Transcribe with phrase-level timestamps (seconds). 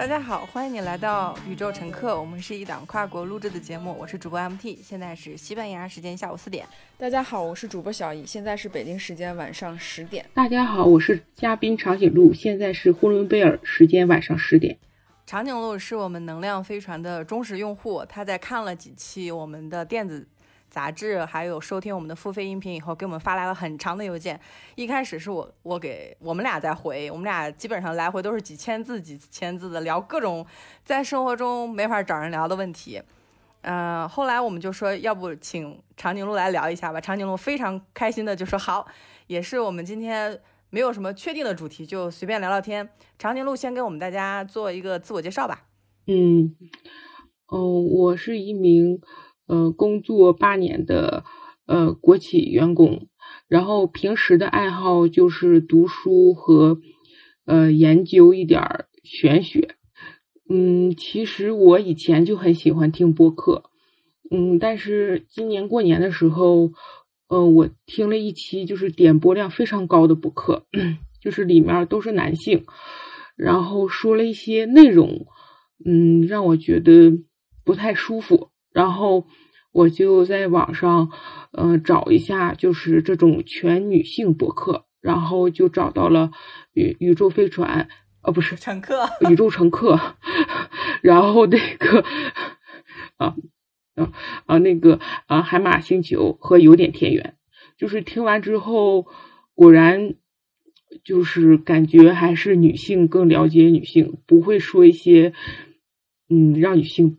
[0.00, 2.18] 大家好，欢迎你来到宇宙乘客。
[2.18, 6.66] 我们是一档跨国录制的节目，我是主播 MT，现在是西班牙时间下午四点。
[6.96, 10.24] 大家好，我是主播小易，现在是北京时间晚上十点。
[10.32, 14.78] 大家好，我是嘉宾长颈鹿，现在是呼伦贝尔时间晚上十点。
[15.26, 20.26] 长颈鹿是我们能量飞船的忠实用户，他在看了几期我们的电子。
[20.70, 24.40] 杂志还有收听我们的付费音频以后，给我们发来了很长的邮件。
[24.76, 30.46] 一开始是我我给我们俩在回，我们俩基本上来回都是几千字几千字的聊各种
[30.84, 33.02] 在生活中没法找人聊的问题。
[33.62, 36.98] 嗯，后来我们就说要不请长颈鹿来聊一下吧。
[36.98, 38.86] 长颈鹿非常开心的就说好，
[39.26, 40.40] 也是我们今天
[40.70, 42.88] 没有什么确定的主题，就随便聊聊天。
[43.18, 45.64] 长颈鹿先给我们大家做一个自我介绍吧。
[46.06, 46.56] 嗯，
[47.48, 49.00] 哦，我是一名。
[49.50, 51.24] 呃，工作八年的
[51.66, 53.08] 呃国企员工，
[53.48, 56.78] 然后平时的爱好就是读书和
[57.46, 59.74] 呃研究一点玄学。
[60.48, 63.64] 嗯，其实我以前就很喜欢听播客，
[64.30, 66.70] 嗯，但是今年过年的时候，
[67.28, 70.66] 呃，我听了一期就是点播量非常高的播客，
[71.20, 72.66] 就是里面都是男性，
[73.36, 75.26] 然后说了一些内容，
[75.84, 77.18] 嗯，让我觉得
[77.64, 78.50] 不太舒服。
[78.72, 79.26] 然后
[79.72, 81.10] 我就在网上，
[81.52, 86.30] 嗯，找一下，就是这种全女性博客，然后就找到了
[86.72, 87.88] 宇宇宙飞船，
[88.22, 89.98] 呃，不是乘客，宇宙乘客，
[91.02, 92.04] 然后那个，
[93.16, 93.34] 啊，
[93.94, 94.12] 啊
[94.46, 97.36] 啊，那个啊，海马星球和有点田园，
[97.76, 99.06] 就是听完之后，
[99.54, 100.14] 果然
[101.04, 105.32] 就是感觉还是女性更了解女性，不会说一些，
[106.28, 107.18] 嗯，让女性。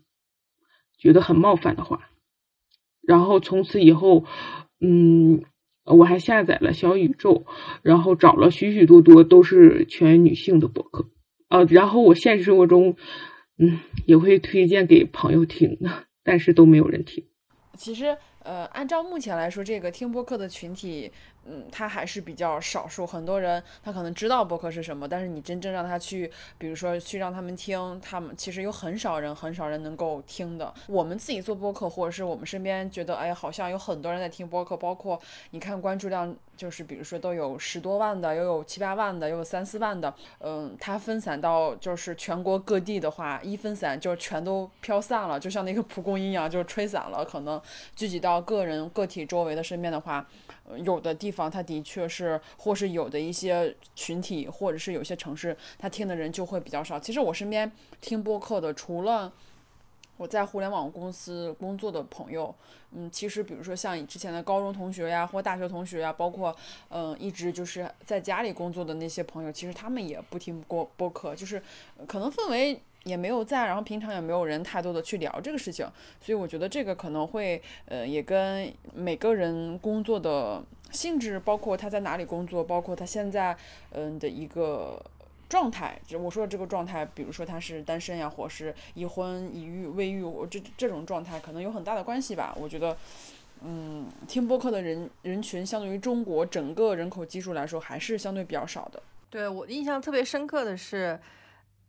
[1.02, 2.10] 觉得很冒犯的话，
[3.02, 4.24] 然后从此以后，
[4.80, 5.44] 嗯，
[5.84, 7.44] 我还下载了小宇宙，
[7.82, 11.10] 然后找了许许多多都是全女性的博客，
[11.50, 12.96] 呃，然后我现实生活中，
[13.58, 17.26] 嗯，也会推荐给朋友听的，但是都没有人听。
[17.76, 21.12] 其实，呃，按照目前来说，这个听播客的群体。
[21.46, 30.72] 嗯，他还是比较少数，很多人他可能知道播客是什么，但是你真正让他去，比如说去让他们听，他们其实有很少人，很少人能够听的。
[30.88, 35.20] 我们自己做播客，或者是我们身边觉得，哎，好像有很多人在听播客，包括
[35.50, 47.26] 你看关注量，就是比如说都有十多万的，又有七八万的，又有三四万的，嗯，它分散到就是全国各地的话，一分散就全都飘散了，就像那个蒲公英一样，就吹散了。
[47.26, 47.60] 可能
[47.96, 50.24] 聚集到个人个体周围的身边的话。
[50.86, 57.00] 有的地方，它的确是，或是有的一些群体，或者是有些城市，他听的人就会比较少。
[57.00, 57.72] 其实我身边
[58.02, 59.32] 听播客的，除了
[60.18, 62.54] 我在互联网公司工作的朋友，
[62.92, 66.56] 嗯，其实比如说像之前的高中同学呀，或大学同学呀，包括
[66.90, 71.62] 嗯一直就是在家里工作的那些朋友，其实他们也不听播播客，就是
[72.08, 72.82] 可能氛围。
[73.04, 75.84] 也没有在，然后平常也没有人太多的去聊这个事情，
[76.24, 83.56] 所以我觉得这个可能会，呃，也跟每个人工作的性质，包括他在哪里工作，包括他现在，
[83.92, 85.04] 嗯的一个
[85.50, 92.56] 状态，就我说的这个状态，比如说他是单身呀，或是已婚、已育、未育，我这这种状态可能有很大的关系吧。
[92.60, 92.96] 我觉得，
[93.62, 99.02] 嗯，听播客的人人群，相对于中国整个人口基数来说，还是相对比较少的。
[99.30, 101.20] 对我印象特别深刻的是。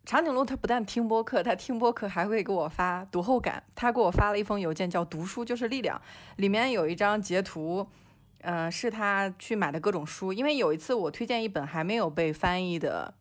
[0.04, 3.62] 长颈鹿他不但听播客，他听播客还会给我发读后感。
[3.76, 6.02] 他给我发了一封邮件，叫“读书就是力量”，
[6.38, 7.86] 里面有一张截图，
[8.42, 10.32] 嗯，是他去买的各种书。
[10.32, 13.14] 因为有一次我推荐一本还没有被翻译的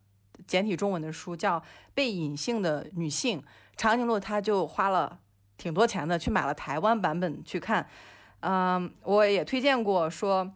[0.46, 1.58] 简体中文的书，叫
[1.94, 3.40] 《被隐性的女性》，
[3.76, 5.18] 长颈鹿他就花了
[5.56, 7.88] 挺多钱的去买了台湾版本去看。
[8.40, 10.52] 嗯，我也推荐过说，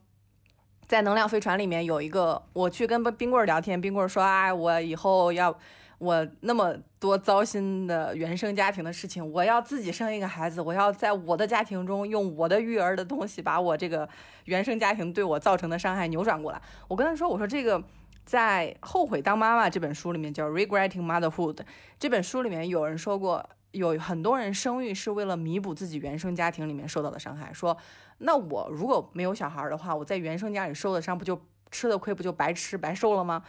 [0.86, 5.58] 在能量飞船里面有一个，我去跟冰棍儿聊天，冰棍儿说啊，我以后要。
[5.98, 14.08] 我那么多糟心的原生家庭的事情，我要自己生一个孩子，我要在我的家庭中用我的育儿的东西，把我这个
[14.44, 16.60] 原生家庭对我造成的伤害扭转过来。
[16.88, 17.82] 我跟他说，我说这个
[18.24, 21.54] 在《后悔当妈妈》这本书里面叫《Regretting Motherhood》
[21.98, 27.50] 这本书里面有人说过，有很多人生育是为了弥补自己原生家庭里面受到的伤害。
[27.54, 27.74] 说，
[28.18, 31.40] 那我如果没有小孩的话，我在原生家里受的伤，不就
[31.70, 33.42] 吃的亏，不就白吃白受了吗？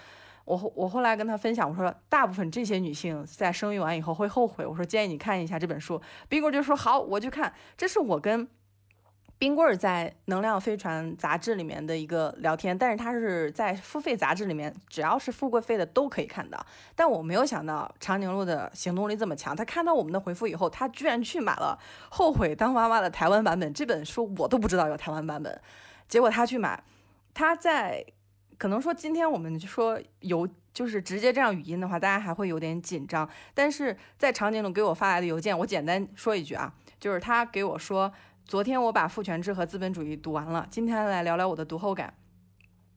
[0.47, 4.65] 我我后来跟他分享，我说大部分这些女性在生育完以后会后悔。
[4.65, 6.01] 我说建议你看一下这本书。
[6.29, 7.53] 冰棍儿就说好，我去看。
[7.75, 8.47] 这是我跟
[9.37, 16.65] 冰棍儿在《能量飞船》杂志里面的一个聊天，但是他是在付费杂志里面，只要是付过费的都可以看到。
[16.95, 21.77] 但我没有想到长颈鹿的行动力这么强，他看到我们的回复以后，他居然去买了
[22.09, 23.73] 《后悔当妈妈》的台湾版本。
[23.73, 25.61] 这本书我都不知道有台湾版本，
[26.07, 26.81] 结果他去买，
[27.33, 28.05] 他在。
[28.57, 33.27] 可能说今天我们说邮就是直接这样语音的话，大家还会有点紧张。
[33.53, 38.11] 但是在长颈鹿给我发来的邮件，我简单说一句啊，就是他给我说，
[38.45, 42.13] 昨天我把父权制和资本主义读完了，今天来聊聊我的读后感。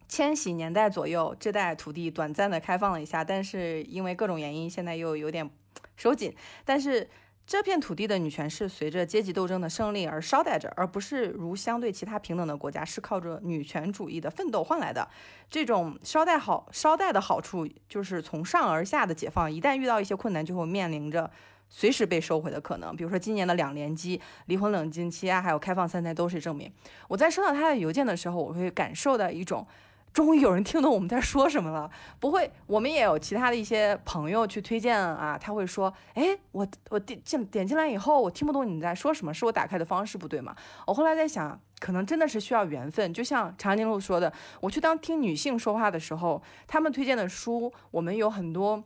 [0.09, 5.49] 千禧年代左右，这带土地短暂的开放了一下，但是因为各种原因，现在又有点
[5.97, 6.35] 收紧。
[6.65, 7.09] 但是
[7.51, 15.09] 这片土地的女权是随着阶级斗争的胜利而捎带着，而不是如相对其他平等的国家是靠着女权主义的奋斗换来的。
[15.51, 21.29] 这种捎带好捎带的好处，就是从上而下的解放，一旦遇到一些困难，就会面临着
[21.69, 22.95] 随时被收回的可能。
[22.95, 26.73] 比如说今年的两连击、离婚冷静期啊，还有开放三胎都是证明。
[27.09, 29.67] 我在收到他的邮件的时候，我会感受到一种。
[30.13, 40.55] 终于有人听懂我们在说什么了，不会，我们也有其他的一些朋友去推荐啊，他会说，哎，我我点进点进来以后，我听不懂你在说什么，是我打开的方式不对吗？
[40.87, 48.83] 我后来在想，可能真的是需要缘分，就像长颈鹿说的，我去当听女性说话的时候，他们推荐的书，我们有很多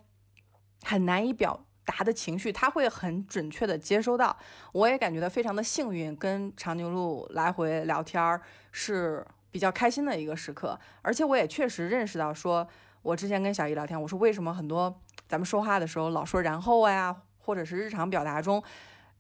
[0.83, 4.37] 很难以表达的情绪，他会很准确的接收到，
[4.73, 9.27] 我也感觉到非常的幸运，跟长颈鹿来回聊天儿是。
[9.55, 12.67] 比较开心的一个时刻，而且我也确实认识到，说
[13.03, 14.93] 我之前跟小姨聊天，我说为什么很多
[15.29, 18.61] 咱们说话的时候老说然后呀，或者是日常表达中，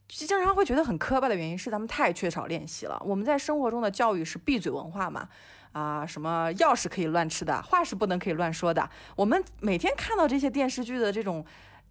[0.08, 3.00] 经常会觉得很磕巴的原因是咱们太缺少练习了。
[3.06, 5.28] 我们在生活中的教育是闭嘴文化嘛，
[5.70, 8.90] 啊，什么药是可以乱吃的，话是不能可以乱说的。
[9.14, 11.46] 我们每天看到这些电视剧的这种。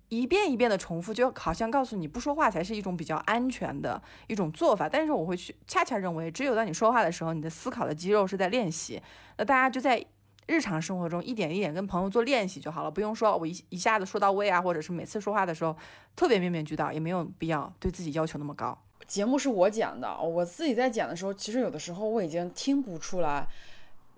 [0.10, 4.88] 一遍一遍的重复，就好像告诉你不说话才是一种比较安全的一种做法。
[4.88, 9.02] 但是我会去恰恰认为，只有当你说话的时候，你的思考的肌肉是在练习。
[9.38, 10.06] 那大家就在
[10.46, 15.76] 日常生活中一点一点跟朋友做练习就好了，不用说我一一下子说到位啊，或者是每次说话的时候
[16.16, 18.78] 特别面面俱到，也没有必要对自己要求那么高。
[19.08, 23.48] 节目是我剪的，我自己在剪的时候，其实有的时候我已经听不出来。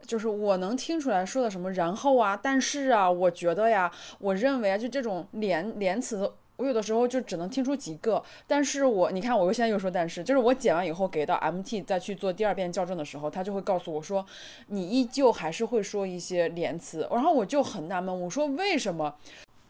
[0.06, 8.24] 就是我能听出来说的什么，然后啊，但是啊，我觉得呀，我认为啊，就这种连连词，我有的时候就只能听出几个。
[8.48, 14.26] 但是我，你看，我又现在又说但是，就是我剪完以后给到 MT 再去做第二遍校正的时候，他就会告诉我说，
[14.68, 17.08] 你依旧还是会说一些连词。
[17.12, 19.16] 然后我就很纳闷，我说为什么？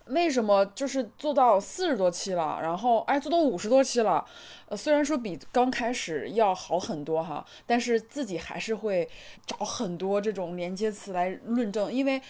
[0.07, 4.23] 为什么就是做到四十多期了，然后哎做到五十多期了，
[4.67, 9.09] 呃虽然说比刚开始要好很多哈，但是自己还是会
[9.45, 12.21] 找很多这种连接词来论证，因为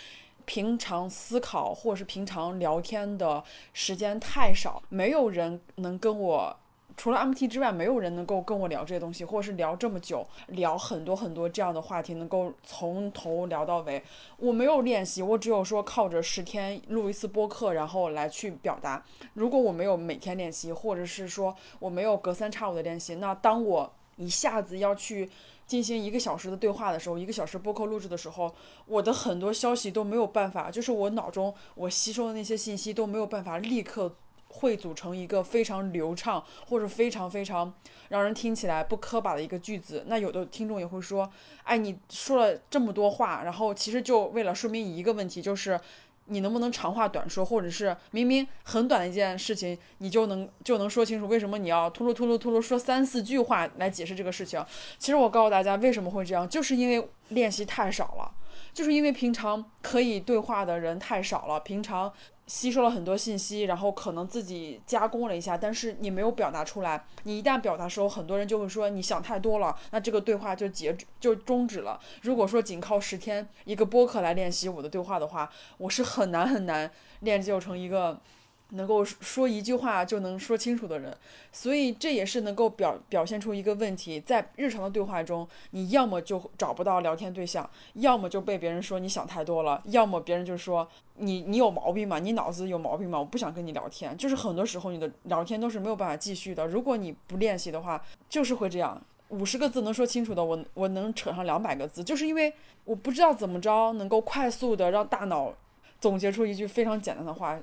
[0.45, 3.44] 平常思考或者是平常聊天的
[3.74, 6.57] 时间太少，没有人能跟我。
[6.97, 14.01] 除了 MT 之外，没有人能够跟我聊这些东西，或者是聊这么久，聊很多很多这样的话题，能够从头聊到尾。
[14.38, 19.03] 我没有练习，我只有说靠着十天录一次播客，然后来去表达。
[19.33, 25.30] 如果我没有每天练习，或者是说我没有隔三差五的练习，那当我一下子要去
[25.68, 28.56] 进行一个小时的对话的时候，一个小时播客录制的时候，
[28.86, 34.15] 我的很多消息都没有办法，就是我脑中我吸收的那些信息都没有办法立刻。
[34.56, 37.74] 汇组成一个非常流畅或者非常非常
[38.10, 40.04] 让人听起来不磕巴的一个句子。
[40.07, 41.30] 那有的听众也会说
[41.63, 45.80] ：“哎，你说了这么多话，然后其实就为了说明一个问题，就是
[46.28, 54.64] 你能不能长话短说，或者是明明很短的一件事情，你就能就能说清楚，为什么你要突噜突噜突噜说三四句话来解释这个事情？
[54.97, 58.31] 其实我告诉大家，为什么会这样，就是因为练习太少了，
[58.76, 62.14] 就是因为平常可以对话的人太少了，平常。”
[62.48, 67.04] 吸收了很多信息，然后可能自己加工了一下，但是你没有表达出来。
[67.24, 72.00] 你一旦表达时候，很多人就会说你想太多了，那这个对话就截止就终止了。
[72.22, 76.92] 如果说仅靠十天一个播客来练习我的对话的话，我是很难很难
[77.22, 78.22] 练就成一个。
[78.69, 81.16] 能够说一句话就能说清楚的人，
[81.52, 92.19] 所以这也是能够表表现出一个问题，在日常的对话中，你要么就找不到聊天对象，要么就被别人说你想太多了，要么别人就说你你有毛病吗？
[92.19, 93.19] 你脑子有毛病吗？
[93.19, 94.18] 我不想跟你聊天。
[94.18, 96.66] 就是很多时候你的聊天都是没有办法继续的。
[96.68, 99.02] 如果你不练习的话，就是会这样。
[99.30, 102.54] 五十个字能说清楚的，我我能扯上两百个字，就是因为
[102.84, 105.54] 我不知道怎么着能够快速的让大脑
[106.00, 107.60] 总结出一句非常简单的话。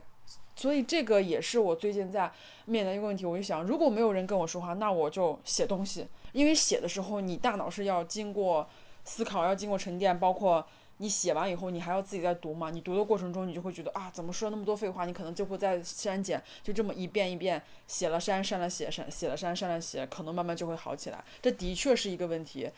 [0.63, 2.31] 所以这个也是我最近在
[2.67, 6.07] 面临一个问题，我就想，如果没有人跟我说话，那我就写东西。
[6.31, 8.69] 因为写的时候，你大脑是要经过
[9.03, 10.65] 思考，要经过沉淀，包括
[10.99, 12.71] 你写完以后，你还要自己在读嘛。
[12.71, 15.05] 你读的过程中，你就会觉得啊，怎么说那么多废话？
[15.05, 21.25] 你可能就会在删减，就这么一遍一遍写了删，删了写，删写了删，删了写，可能慢慢就会好起来。
[21.43, 22.71] 这的确是一个问题。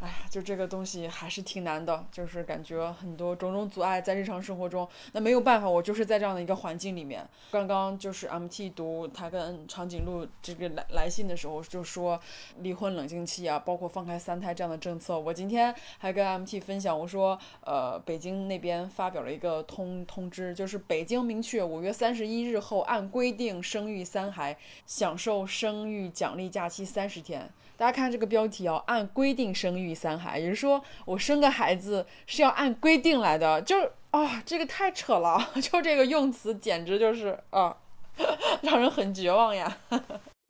[0.00, 4.88] 哎呀，就这个东西还是挺难的，就是感觉很多种种阻碍在日常生活中。
[5.10, 7.28] 那没有办法，我就是在这样的一个环境里面。
[7.50, 12.20] 刚刚就是 MT 读他跟长颈鹿这个来来信的时候，就说
[12.58, 15.18] 离婚冷静期啊，包括放开三胎这样的政策。
[15.18, 27.50] 我今天还跟 MT 分享，我说，呃，北京那边发表了一个通通知，就是北京明确五月三十一日后按规定生育三孩，享受生育奖励假期三十天。
[27.78, 37.76] 大家看这个标题哦，按规定生育三孩，也就是说我生个孩子是要按规定来的，就是啊，这个太扯了， 就这个用词简直就是啊，
[38.62, 39.78] 让人很绝望呀。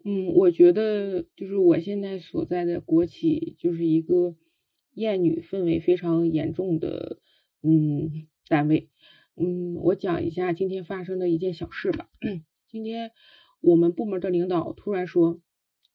[0.06, 4.34] 嗯，我觉得就是我现在所在的国企就是一个
[4.94, 7.18] 厌女氛围非常严重的
[7.62, 8.88] 嗯单位。
[9.36, 12.08] 嗯，我讲一下今天发生的一件小事吧。
[12.70, 13.10] 今天
[13.60, 15.42] 我们部门的领导突然说。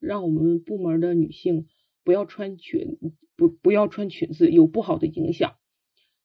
[0.04, 1.66] 让我们部门的女性
[2.04, 2.98] 不要穿裙，
[3.36, 5.56] 不不要穿裙子，有不好的影响。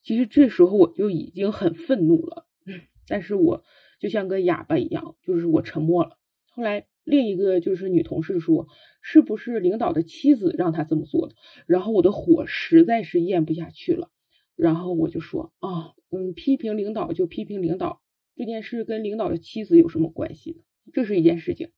[0.02, 2.46] 其实这时候我就已经很愤怒了，
[3.08, 3.64] 但是我
[4.00, 6.18] 就像个哑巴一样，就是我沉默了。
[6.52, 8.68] 后来另一个就是女同事说，
[9.02, 11.36] 是不是领导的妻子让他这么做的？
[11.66, 14.10] 然后我的火实在是咽不下去了，
[14.56, 18.02] 然后我就说啊，嗯，批评领导就批评领导，
[18.36, 20.64] 这件事跟领导的妻子有什么关系呢？
[20.94, 21.70] 这是一件事情。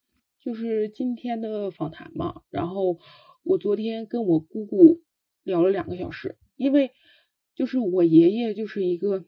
[0.42, 2.98] 就是今天的访谈嘛，然后
[3.44, 5.04] 我昨天跟我姑姑
[5.44, 6.92] 聊了两个小时，因为
[7.54, 9.24] 就是我爷爷就是一个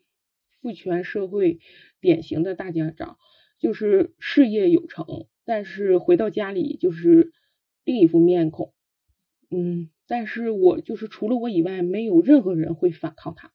[0.60, 1.60] 父权社会
[2.02, 3.20] 典型的大家长，
[3.60, 5.06] 就是事业有成，
[5.46, 7.32] 但是回到家里就是
[7.84, 8.74] 另一副面孔，
[9.52, 13.54] 嗯，但是我就是除了我以外，没有任何人会反抗他，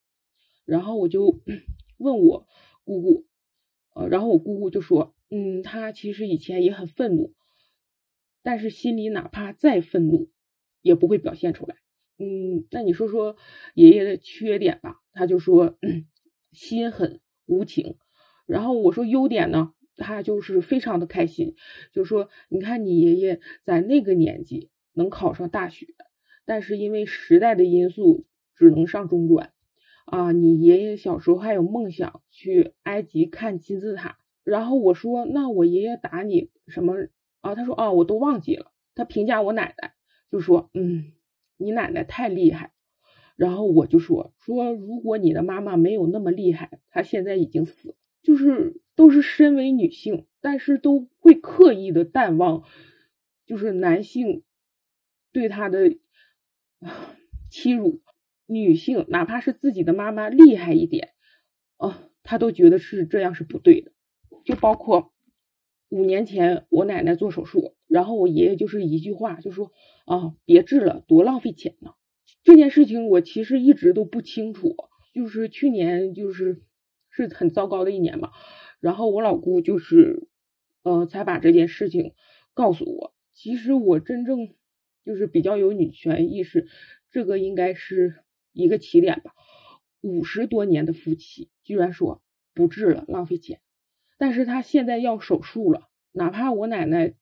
[0.65, 1.41] 然后我就
[1.99, 2.47] 问我
[2.85, 3.27] 姑姑，
[3.97, 7.35] 呃，然后我姑姑就说，嗯，他其实以前也很愤怒。
[8.43, 10.31] 但是心里哪怕再愤怒，
[10.83, 11.77] 也不会表现出来。
[12.19, 13.37] 嗯，那你说说
[13.75, 15.79] 爷爷的缺点吧，他就说
[16.53, 17.97] 心狠无情。
[18.47, 21.55] 然后我说优点呢，他就是非常的开心，
[21.93, 25.87] 就说你看你爷爷在那个年纪能考上大学，
[26.45, 28.27] 但是因为时代的因素
[28.57, 29.53] 只能上中专
[30.07, 30.33] 啊。
[30.33, 34.19] 你爷爷小时候还有梦想去埃及看金字塔。
[34.43, 36.95] 然后我说那我爷爷打你什么？
[37.41, 38.73] 啊，他说啊，我都忘记了。
[38.95, 39.95] 他评价我奶奶，
[40.31, 41.13] 就说，嗯，
[41.57, 42.73] 你奶奶太厉害。
[43.37, 47.95] 然后我就说，说如果你的妈妈没有那么厉害，她现在已经死了。
[48.23, 52.65] 就是都是身为女性，但是都会刻意的淡忘，
[53.47, 54.43] 就是男性
[55.31, 55.97] 对她的
[57.49, 58.03] 欺辱。
[58.47, 61.11] 女性哪怕是自己的妈妈厉害一点，
[61.77, 63.93] 啊，她都觉得是这样是不对的。
[64.45, 65.13] 就包括。
[65.89, 69.73] 五年前我奶奶做手术，然后我爷爷就是一句话就说
[70.05, 71.95] 啊，别治了，多浪费钱呢。
[72.43, 74.77] 这件事情我其实一直都不清楚，
[75.15, 76.63] 就是去年就是
[77.11, 78.33] 是很糟糕的一年嘛。
[78.81, 80.29] 然后我老姑就是
[80.83, 82.13] 呃才把这件事情
[82.55, 83.15] 告诉我。
[83.33, 84.55] 其实我真正
[85.05, 86.69] 就是比较有女权意识，
[87.11, 88.17] 这个应该是
[88.53, 89.33] 一个起点吧。
[90.01, 93.61] 五十多年的夫妻居然说不治了，浪费钱。
[94.19, 97.15] 但是他现在要手术了，哪怕我奶奶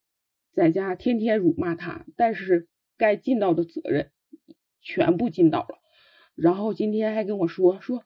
[0.53, 4.11] 在家天天辱骂他，但是该尽到的责任
[4.81, 5.79] 全部尽到了。
[6.35, 8.05] 然后今天还跟我说说，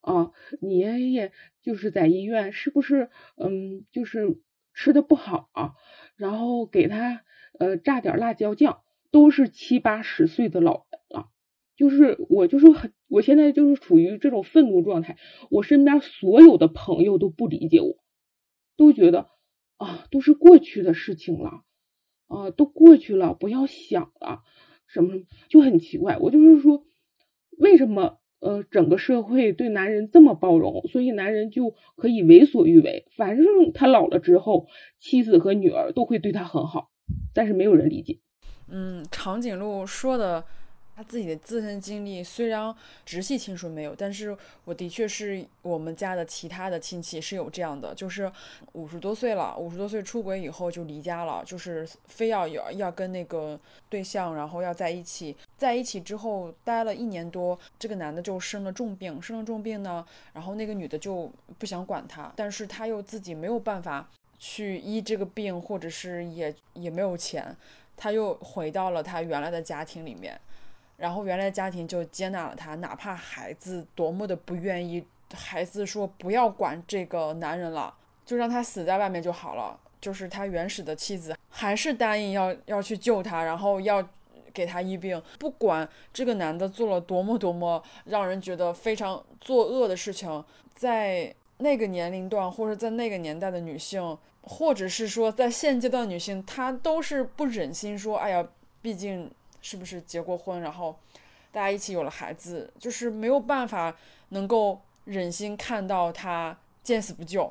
[0.00, 4.38] 啊，你爷爷就是在医院，是不是嗯，就是
[4.74, 5.74] 吃的不好啊？
[6.16, 7.22] 然后给他
[7.58, 11.28] 呃榨点辣椒酱，都是七八十岁的老人了，
[11.76, 15.16] 就是我就是很，我现在就是处于这种愤怒状态，
[15.50, 18.01] 我身边所有的朋友都不理解我。
[18.82, 19.28] 都觉得
[19.76, 21.62] 啊，都是过去的事情了，
[22.26, 24.42] 啊，都过去了，不要想了，
[24.88, 26.18] 什么什么就很奇怪。
[26.18, 26.84] 我就是说，
[27.58, 34.66] 为什么呃，整个社会对男人这么包容，所以男人就可以为所欲为，反正他老了之后，
[34.98, 36.90] 妻子和女儿都会对他很好，
[37.32, 38.18] 但是没有人理解。
[38.66, 40.44] 嗯，长颈鹿说的。
[40.94, 42.74] 他自己的自身经历虽然
[43.06, 48.30] 直系亲属没有，但是我的确是我们家的其他的亲戚是有这样的，就是
[48.72, 53.58] 五十多岁了，五十多岁出轨以后就离家了，就是非要要要跟那个
[53.88, 64.06] 对象，然后要在一起，在一起之后待了一年多，这个男的就生了重病，生了重病呢，然后那个女的就不想管他，但是他又自己没有办法
[64.38, 67.56] 去医这个病，或者是也也没有钱，
[67.96, 70.38] 他又回到了他原来的家庭里面。
[71.02, 75.04] 然后原来的家庭就接纳了他，哪怕孩子多么的不愿意，
[75.34, 77.92] 孩子说不要管这个男人了，
[78.24, 79.76] 就让他死在外面就好了。
[80.00, 84.08] 就是他原始的妻子还是答应要要去救他，然后要
[84.54, 98.46] 给他医病，不管这个男的做了多么多么让人觉得非常作恶的事情，在那个年龄段或者在那个年代的女性，或者是说在现阶段女性，她都是不忍心说，哎呀，
[98.80, 99.28] 毕竟
[99.62, 100.94] 是不是结过婚，然后
[101.50, 103.96] 大家一起有了孩子，就是没有办法
[104.28, 107.50] 能够忍心看到他见死不救。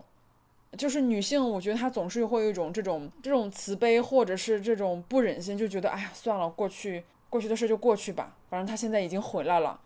[0.78, 9.78] 就是女性，我觉得她总是会有一种这种这种慈悲，或者是这种不忍心，就觉得哎呀，算了，过去过去的事就过去吧，反正他现在已经回来了，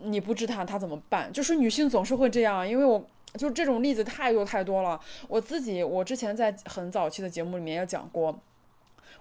[0.00, 1.32] 你不知他，他怎么办？
[1.32, 3.02] 就是女性总是会这样，因为我
[3.38, 5.00] 就这种例子太多太多了。
[5.28, 8.38] 我自己，我之前在很早期的节目里面也讲过。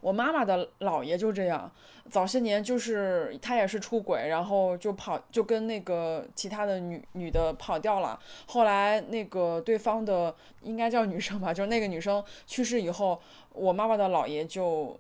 [0.02, 1.72] 我妈妈的姥爷就这样，
[2.10, 8.20] 早些年就是他也是出轨，然后就跑就跟那个其他的女女的跑掉了。
[8.48, 13.22] 后来那个对方的应该叫女生吧，就是那个女生去世以后，
[13.54, 15.00] 我妈妈的姥爷就，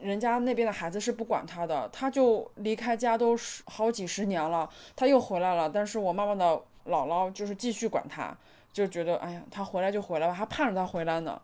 [0.00, 6.56] 人家那边的孩子是不管他的，他就离开家都十好几十年了，他又回来了，但是我妈妈的
[6.86, 8.34] 姥姥就是继续管他，
[8.72, 11.40] 就觉得哎呀，他回来就回来吧，还盼着他回来呢。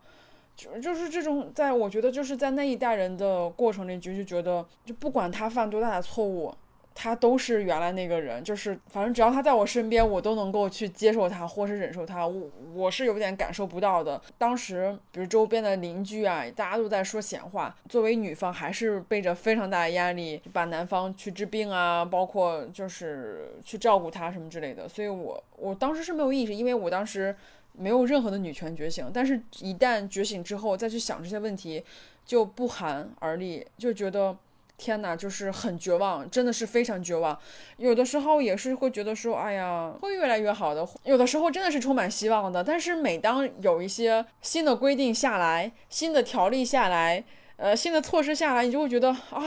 [0.57, 6.55] 就就是这种，在我觉得就是在那一代人的过程里，就就觉得，就不管他犯多大的错误，
[6.95, 12.27] 他都是原来那个人，就是反正只要他在我身边，我都能够去接受他，或是忍受他。
[12.27, 14.19] 我我是有点感受不到的。
[14.39, 24.89] 当时，比如周边的邻居啊，大家都在说闲话，作为女方还是背着非常大的压力，把男方去治病啊，包括就是去照顾他什么之类的。
[24.89, 27.37] 所以我我当时是没有意识，因为我当时。
[27.79, 31.85] 没有任何的女权觉醒，但是，一旦觉醒之后再去想这些问题，
[32.25, 34.37] 就不寒而栗，就觉得
[34.79, 37.39] 天哪，就是很绝望，真的是非常绝望。
[37.77, 40.87] 有的时候也是会觉得说，哎呀，会越来越好的。
[41.05, 42.65] 有的时候真的是充满希望的。
[42.65, 47.25] 但是每当有一些新的规定下来，新的条例下来，
[47.57, 49.45] 呃，新的措施下来，你就会觉得啊，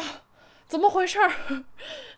[0.67, 1.31] 怎么回事儿？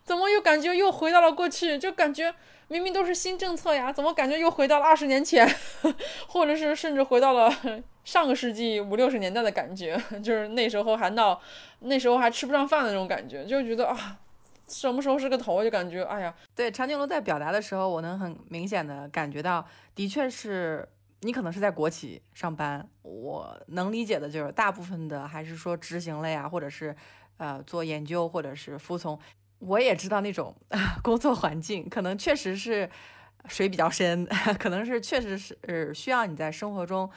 [0.03, 1.77] 怎么又感觉又回到了过去？
[1.77, 2.33] 就感觉。
[2.71, 5.45] 明明都是新政策呀，怎么感觉又回到了二十年前，
[6.27, 7.53] 或者是甚至回到了
[8.05, 10.01] 上个世纪五六十年代的感觉？
[10.23, 11.37] 就是那时候还闹，
[11.79, 14.17] 那时候还吃不上饭的那种感觉，就觉得啊，
[14.69, 15.61] 什么时候是个头？
[15.61, 20.87] 就感觉哎呀，对长颈鹿在表达的时候，我能很明显的感觉到，的确是
[21.19, 26.95] 你可能是在国企上班，我能理解的就是大部分的还是说执行类啊，或者是
[27.35, 29.19] 呃做研究或者是服从。
[29.61, 30.55] 我也知道那种
[31.01, 32.89] 工作环境可能确实是
[33.47, 34.27] 水比较深，
[34.59, 37.09] 可能是确实是需要你在生活中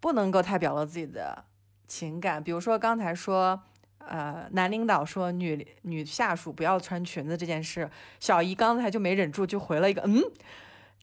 [0.00, 1.44] 不能够太表露自己的
[1.86, 2.42] 情感。
[2.42, 3.62] 比如说刚才说，
[3.98, 10.22] 呃，男领导说女女下属不要穿裙子这件事，小姨刚才就没忍住就回了一个嗯，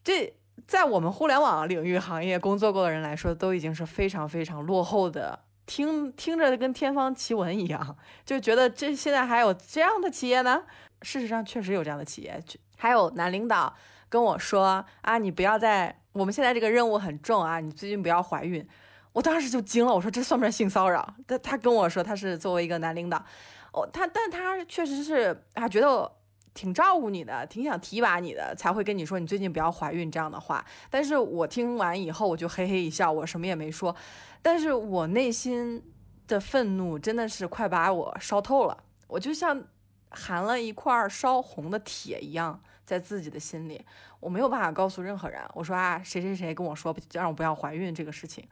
[0.02, 0.34] 这
[0.66, 5.44] 在我们互联网领域行业工作过的人来说，都已经是非常非常落后的。
[5.66, 10.62] 听听着跟天方奇闻一样，就觉得这现在还有这样的企业呢。
[11.02, 12.42] 事实上，确实有这样的企业。
[12.76, 13.74] 还有男领导
[14.08, 18.66] 跟我说啊，你不要在我们现在这个任务很重啊，你最近不要怀孕。
[19.12, 21.14] 我当时就惊了，我说这算不算性骚扰？
[21.26, 23.16] 他他跟我说他是作为一个男领导，
[23.72, 26.10] 哦，他但他确实是啊，觉得
[26.54, 30.64] 挺照顾你的，挺想提拔你的，才会跟你说你最近不要怀孕这样的话。
[30.88, 33.94] 但是我听完以后，我就嘿嘿一笑，我什么也没说。
[34.40, 35.82] 但是我内心
[36.28, 39.60] 的愤怒真的是快把我烧透了，我就像
[40.10, 43.84] 含了一块烧红的铁一样，在自己的心里，
[44.20, 45.40] 我没有办法告诉任何人。
[45.54, 48.46] 我说啊，谁谁谁跟我说让我不要怀孕这个事情，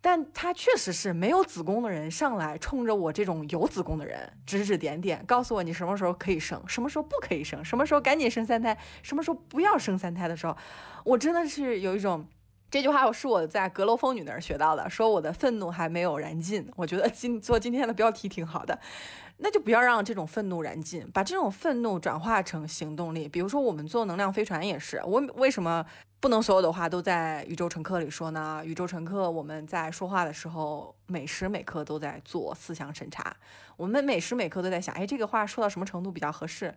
[0.00, 10.56] 但他确实是没有子宫的人上来冲着我这种有子宫的人指指点点，告诉我你什么时候可以生，什么时候不可以生，什么时候赶紧生三胎，什么时候不要生三胎的时候，
[11.04, 12.26] 我真的是有一种。
[12.72, 16.70] 这句话我是我在阁楼风女那儿学到的，说我的愤怒还没有燃尽。
[16.76, 18.78] 我觉得今做今天的标题挺好的，
[19.42, 23.26] 那就不要让这种愤怒燃尽，把这种愤怒转化成行动力。
[23.26, 25.84] 比如说我们做能量飞船也是，我为什么
[26.20, 28.62] 不能所有的话都在宇宙乘客里说呢？
[28.64, 33.34] 宇宙乘客我们在说话的时候，每时每刻都在做思想审查，
[33.76, 36.74] 我们每时每刻都在想，哎，这个话说到什么程度比较合适？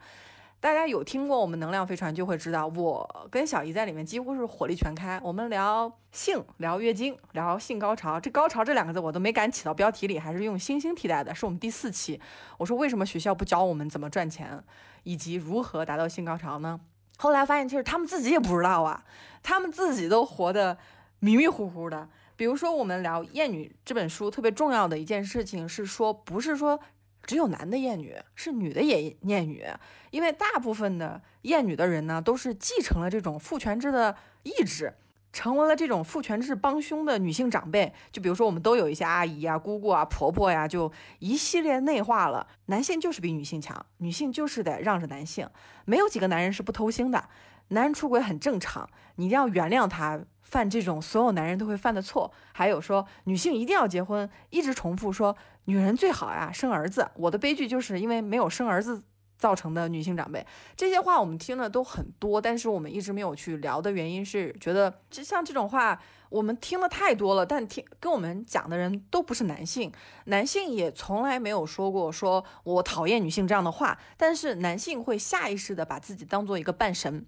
[0.64, 5.20] 大家有听过我们能量飞船，就会知道我跟小姨在里面几乎是火力全开。
[5.22, 8.18] 我们聊性，聊月经，聊性高潮。
[8.18, 11.36] 这高潮这两个字我都没敢起到标题里，还是用星星替代的。
[11.36, 12.18] 是我们第四期，
[12.58, 14.64] 我说为什么学校不教我们怎么赚钱，
[15.04, 16.80] 以及如何达到性高潮呢？
[17.18, 19.04] 后来发现其实他们自己也不知道啊，
[19.42, 20.78] 他们自己都活得
[21.20, 22.08] 迷迷糊糊的。
[22.38, 26.80] 比如说我们聊《艳女》这本书，特别重要的一件事情是说，不是说。
[27.24, 29.66] 只有男的厌女，是女的也厌女，
[30.12, 34.94] 因为大部分的厌女的人呢，都是继承了这种父权制的意志。
[35.32, 45.50] 成为了这种父权制帮凶的女性长辈，就比如说我们都有一些阿姨啊、姑姑啊、婆婆呀，就一系列内化了，男性就是比女性强，女性就是得让着男性，
[45.86, 47.30] 没有几个男人是不偷腥的，
[47.70, 52.32] 男人出轨很正常，你一定要原谅他犯这种所有男人都会犯的错。
[52.52, 59.04] 还有说女性一定要结婚，一直重复说女人最好呀生儿子，我的悲剧就是因为没有生儿子。
[59.44, 69.92] 造成的女性长辈这些话我们听的都很多，但是我们一直没有去聊的原因是觉得，就像这种话我们听的太多了，但听跟我们讲的人都不是男性，
[70.28, 77.26] 男性也从来没有说过说我讨厌女性这样的话，但是男性会下意识的把自己当做一个半神，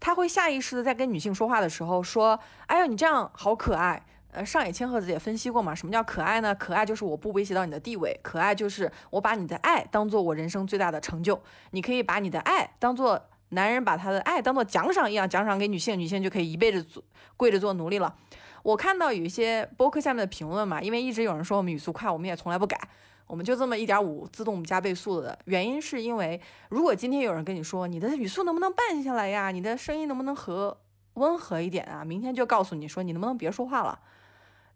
[0.00, 4.04] 他会下意识的在跟女性说话的时候说，哎呦你这样好可爱。
[4.32, 6.54] 呃，上野千鹤子也分析过嘛，什么叫可爱呢？
[6.54, 11.40] 可爱就是我不威胁到你的地位，可爱就是我把你的爱当做我人生最大的成就。
[11.72, 17.04] 你可以把你的爱当做男人把他的爱当做奖赏一样奖赏给女性，女性就可以一辈子做
[17.36, 18.16] 跪着做奴隶了。
[18.62, 22.80] 我看到有一些播客下面的评论嘛，因为一直有人说我们语速快，我们也从来不改，
[23.26, 26.40] 我们就这么一点五自动加倍速的原因是因为，
[26.70, 30.78] 如果今天有人跟你说你的语速能不能慢下来呀，你的声音能不能和
[31.14, 33.98] 温和一点啊，明天就告诉你说你能不能别说话了。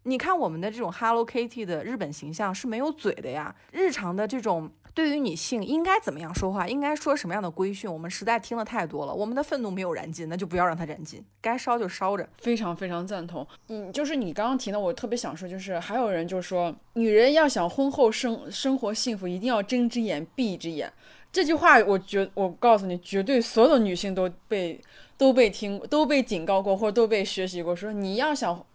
[0.07, 3.53] 你看我们的这种 Hello Kitty 的日本形象是没有嘴的呀。
[3.73, 9.13] 日常的这种对于女性应该怎么样说话，应该说什么样的规训，我们实在听的太多了。
[9.13, 12.27] 我们的愤怒没有燃尽，那就不要让它燃尽，该烧就烧着。
[12.37, 13.45] 非常非常赞同。
[13.67, 20.89] 嗯，就是你刚刚提的，我特别想说，就是还有人就说，女人要想婚后生生活幸福，一定要睁只眼闭一只眼。
[21.33, 24.79] 这句话，我觉我告诉你，绝对所有女性都被
[25.17, 28.65] 都被听都被警告过，或者都被学习过，说你要想。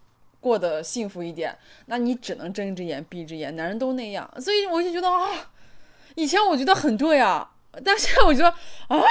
[0.43, 5.53] 过得幸福一点，那你只能睁一只眼闭一只眼，男人都那样，所以我就觉得啊，
[6.15, 9.01] 以前我觉得很对啊，但现在我觉得啊，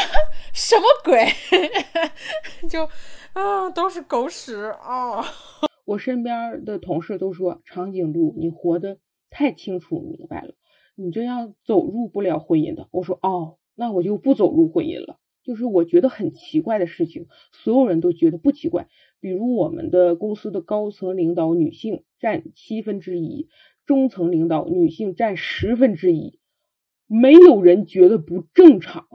[0.53, 1.27] 什么鬼，
[2.69, 2.87] 就
[3.33, 5.25] 啊都是狗屎啊！
[5.87, 8.99] 我身边的同事都说长颈鹿，你活得
[9.31, 10.53] 太清楚明白了，
[10.95, 12.89] 你这样走入不了婚姻的。
[12.91, 15.19] 我说哦，那我就不走入婚姻了。
[15.43, 18.87] 就是我觉得很奇怪的事情，所有人都觉得不奇怪。
[19.23, 23.49] 比如我们的公司的高层领导女性占七分之一，
[23.87, 26.41] 中层领导女性占十分之一，
[27.07, 29.07] 没有人觉得不正常，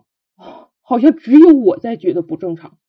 [0.81, 2.79] 好像只有我在觉得不正常。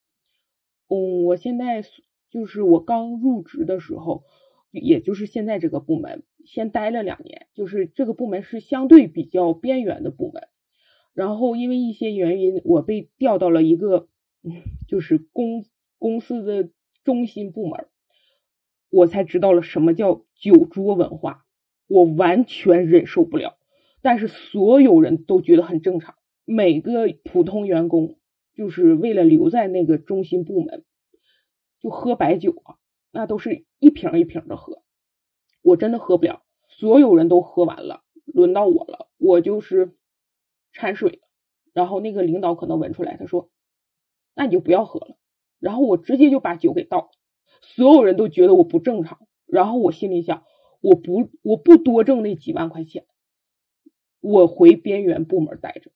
[0.86, 1.82] 嗯，我现在
[2.30, 4.22] 就是我刚入职的时候，
[4.70, 10.44] 也就是现在这个部门，先待了两年，就是这个部门是相对比较边缘的部门，
[11.14, 14.06] 然后因为一些原因，我被调到了一个，
[14.86, 15.64] 就是公
[15.98, 16.70] 公司的。
[17.08, 17.88] 中心部门，
[18.90, 21.46] 我才知道了什么叫酒桌文化，
[21.86, 23.56] 我完全忍受不了。
[24.02, 28.18] 但是所有人都觉得很正常，每个普通员工
[28.54, 30.84] 就是为了留在那个中心部门，
[31.80, 32.76] 就喝白酒啊，
[33.10, 34.82] 那都是一瓶一瓶的喝。
[35.62, 39.96] 我真的喝不了，所有人都喝完了，轮到我了，我就是
[40.72, 41.22] 掺水。
[41.72, 43.50] 然后那个领导可能闻出来，他说
[44.36, 45.16] ：“那你就不要喝了。”
[45.60, 47.10] 然后我直接就把酒给倒，
[47.62, 49.18] 所有人都觉得我不正常。
[49.46, 50.44] 然后我心里想，
[50.80, 53.06] 我不我不多挣那几万块钱，
[54.20, 55.90] 我回边缘部门待着。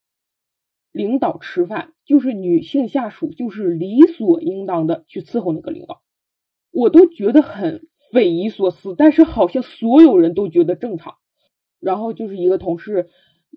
[0.90, 6.02] 领导吃饭就是女性下属，就是理所应当的去伺候那个领导，
[6.70, 8.94] 我都觉得很匪夷所思。
[8.96, 11.16] 但是好像所有人都觉得正常。
[11.78, 13.10] 然后就是一个同事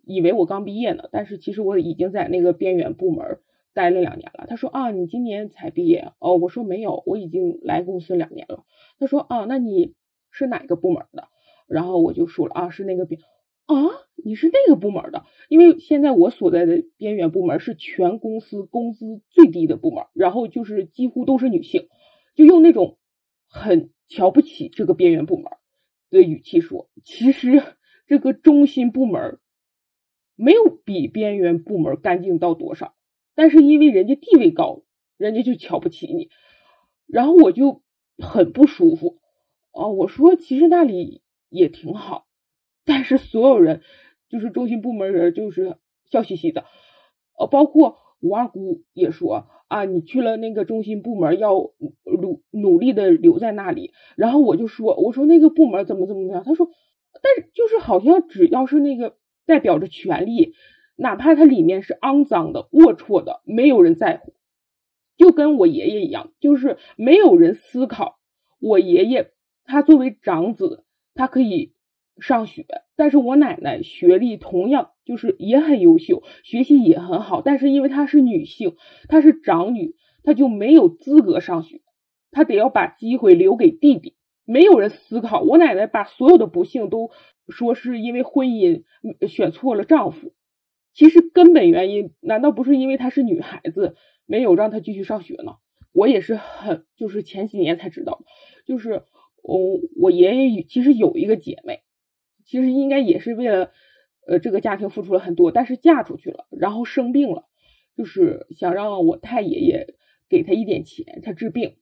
[0.04, 3.40] 以为我刚毕业呢，但是其实我已经在那个边缘部门。
[3.76, 6.38] 待了两年了，他说啊，你今年才毕业哦？
[6.38, 8.64] 我说没有，我已经来公司两年了。
[8.98, 9.94] 他说啊，那你
[10.32, 11.28] 是哪个部门的？
[11.68, 13.20] 然后我就说了啊，是那个边
[13.66, 13.76] 啊，
[14.24, 15.26] 你是那个部门的？
[15.50, 21.90] 因为现在我所在的边缘部门是全公司工资最低的部门，然后就是几乎都是女性，
[22.34, 22.98] 就用那种
[23.50, 25.52] 很瞧不起这个边缘部门
[26.10, 27.62] 的语气说，其实
[28.08, 29.40] 这个中心部门
[30.38, 32.96] 没有比边缘部门干净到多少。
[33.36, 34.84] 但是因为人家地位高，
[35.18, 36.30] 人家就瞧不起你，
[37.06, 37.82] 然后我就
[38.18, 39.20] 很不舒服
[39.72, 39.88] 啊！
[39.90, 42.28] 我说其实那里也挺好，
[42.86, 43.82] 但是所有人
[44.30, 45.78] 就是中心部门人就是
[46.10, 46.66] 笑嘻嘻的，
[47.38, 51.72] 呃，包括我二姑也说啊，你去了那个中心部门要
[52.04, 53.92] 努努力的留在那里。
[54.16, 56.44] 然后我就说，我说那个部门怎么怎么样？
[56.46, 56.70] 他说，
[57.22, 60.54] 但是就是好像只要是那个代表着权力。
[60.96, 64.34] 哪怕它里面是肮脏的、龌龊的，没有人在乎，
[65.18, 68.20] 就跟我爷爷一样，就是没有人思考。
[68.60, 69.32] 我爷爷
[69.66, 71.74] 他作为长子，他可以
[72.20, 78.78] 上学，但是我奶奶学历同样就是也很优秀，学习也很好，但是因为她是女性，
[79.10, 81.82] 她是长女，她就没有资格上学。
[82.32, 84.16] 她得要把机会留给弟弟。
[84.46, 87.12] 没有人思考，我奶奶把所有的不幸都
[87.50, 88.84] 说是因为婚姻
[89.28, 90.34] 选错了丈夫。
[90.96, 95.58] 其实根本原因难道不是因为她是女孩子，没有让她继续上学呢？
[95.92, 98.24] 我也是很就是前几年才知道，
[98.66, 99.04] 就是
[99.44, 99.60] 我
[99.98, 101.82] 我爷爷其实有一个姐妹，
[102.46, 103.72] 其实应该也是为了
[104.26, 107.44] 呃这个家庭付出了很多，但是嫁出去了，然后生病了，
[107.98, 109.96] 就是想让我太爷爷
[110.30, 111.76] 给她一点钱，她治病，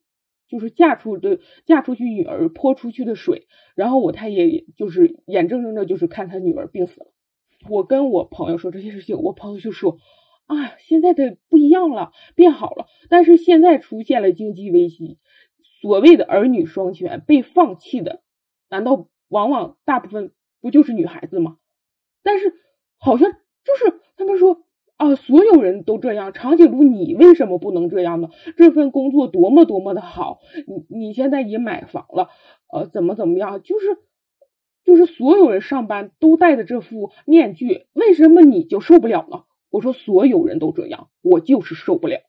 [0.48, 7.13] 就是嫁出的嫁出去女儿泼出去的水，然后我太爷爷就是眼睁睁的就是看他女儿病死了。
[7.70, 9.98] 我跟我朋友说这些事情，我朋友就说
[10.48, 12.88] ：“啊，现在的不一样了，变好了。
[13.10, 15.18] 但是现在出现了经济危机，
[15.82, 18.22] 所谓的儿女双全被放弃的，
[18.70, 21.58] 难道往往大部分不就是女孩子吗？
[22.22, 22.54] 但是
[22.98, 24.64] 好像就是他们说
[24.98, 28.30] 啊，所有人都这样，长颈鹿你为什么不能这样呢？
[28.58, 32.30] 这份工作多么多么的好，你你现在也买房了，
[32.72, 33.62] 呃，怎么怎么样？
[33.64, 33.98] 就是。”
[34.86, 39.44] 就是所有人上班都戴着这副面具，为什么你就受不了呢？
[39.70, 42.20] 我说所有人都这样，我就是受不了。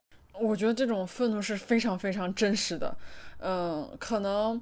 [0.41, 2.97] 我觉得这种愤怒是非常非常真实的。
[3.41, 4.61] 嗯，可能，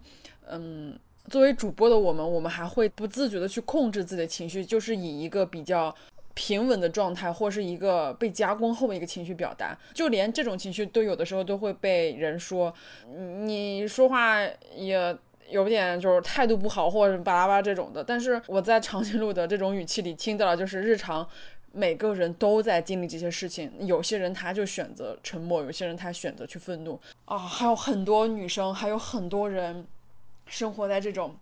[0.51, 5.95] 嗯，作为主播的我们，我们还会不自觉的去控制自己的情绪，就是以一个比较
[6.35, 9.79] 平稳的状态，或是一个被加工后的一个情绪表达。
[9.95, 12.75] 就连这种情绪都有的时候都会被人说，
[13.45, 14.41] 你说话
[14.77, 15.17] 也。
[15.53, 21.29] 有点就是态度不好或者巴拉巴拉这种的，但是我在长颈鹿的这种语气里听到了，就是日常
[21.73, 23.71] 每个人都在经历这些事情。
[23.81, 29.87] 有些人他就选择沉默，有些人他选择去愤怒啊，还有很多女生，还有很多人
[30.47, 31.37] 生活在这种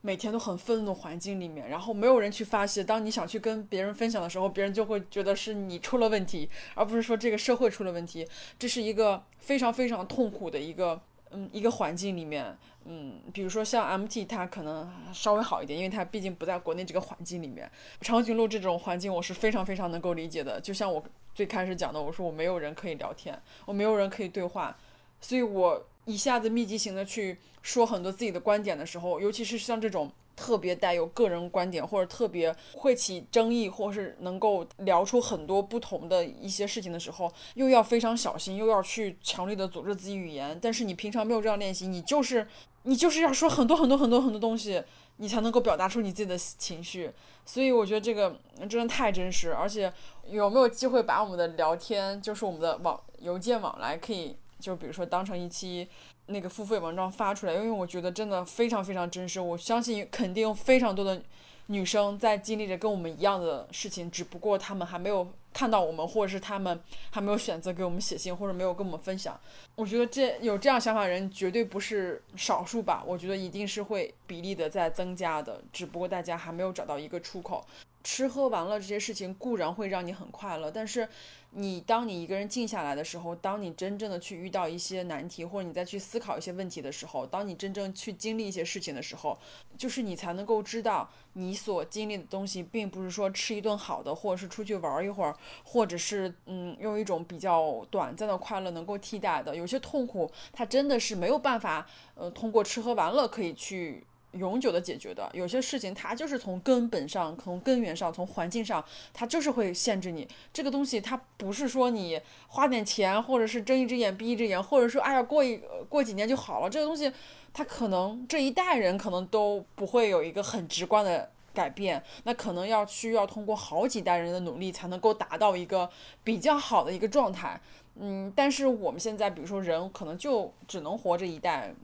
[0.00, 2.82] 每天都很愤怒的环境里面，然后没有人去发泄。
[2.82, 8.26] 当你想去跟别人分享的时候，别人就会觉得是你出了问题，而不是说这个社会出了问题。
[8.58, 12.56] 这是一个非常非常痛苦的一个嗯一个环境里面。
[12.84, 17.70] 嗯，比如说像 MT，它可能稍微好一点，因为它毕竟不在国内这个环境里面。
[18.00, 20.60] 长颈鹿这种环境，我是非常非常能够理解的。
[20.60, 21.02] 就像我
[21.34, 24.76] 最开始讲的，我说我没有人可以聊天，我没有人可以对话，
[25.20, 30.10] 所以我一下子密集型的去说很多自己的观点的时候，尤其是像这种。
[30.34, 40.58] 特别带有个人观点，或者特别会起争议，或是能够聊出很多不同的一些事情的时候，又要非常小心，又要去强力的组织自己语言。
[40.60, 42.46] 但是你平常没有这样练习，你就是
[42.84, 44.82] 你就是要说很多很多很多很多东西，
[45.16, 47.10] 你才能够表达出你自己的情绪。
[47.44, 49.92] 所以我觉得这个真的太真实，而且
[50.28, 55.88] 有没有机会把我们的聊天，就是我们的网邮件往来，可以就比如说当成一期。
[56.26, 59.40] 那个付费文章发出来，因为我觉得真的非常非常真实。
[59.40, 61.20] 我相信肯定非常多的
[61.66, 66.80] 女生在经历着跟我们一样的事情，只不过她们还没有看到我们，或者是她们
[67.10, 69.38] 还没有选择给我们写信，或者没有跟我们分享。
[69.74, 73.02] 我觉得这有这样想法的人绝对不是少数吧？
[73.06, 77.64] 我觉得一定是会比例的在增加的，只不过大家还没有找到一个出口。
[78.02, 81.08] 吃喝玩乐这些事情固然会让你很快乐，但是。
[81.54, 89.38] 你当你一个人静下来的时候，当你真正的去遇到一些难题，或者你再去思考一些问题的时候，当你真正去经历一些事情的时候，
[89.76, 99.54] 就是你才能够知道，你所经历的东西，并不是说吃一顿好的，或者是出去玩一会儿，或者是嗯用一种比较短暂的快乐能够替代的。
[99.54, 104.02] 有些痛苦，它真的是没有办法，呃，通过吃喝玩乐可以去。
[104.32, 110.26] 永久的解决的有些事情，它就是从根本上、从根源上、从环境上，它就是会限制你。
[110.52, 116.70] 这个东西它不是说你花点钱，或者是睁一只眼闭一只眼，或者说哎呀过一过几年就好了。
[116.70, 117.12] 这个东西
[117.52, 125.90] 它可能这一代人可能都不会有一个很直观的改变，那可能要需要通过好几代人的努力才能够达到一个
[126.24, 127.60] 比较好的一个状态。
[127.96, 131.74] 嗯，但是我们现在比如说人可能就只能活这一代。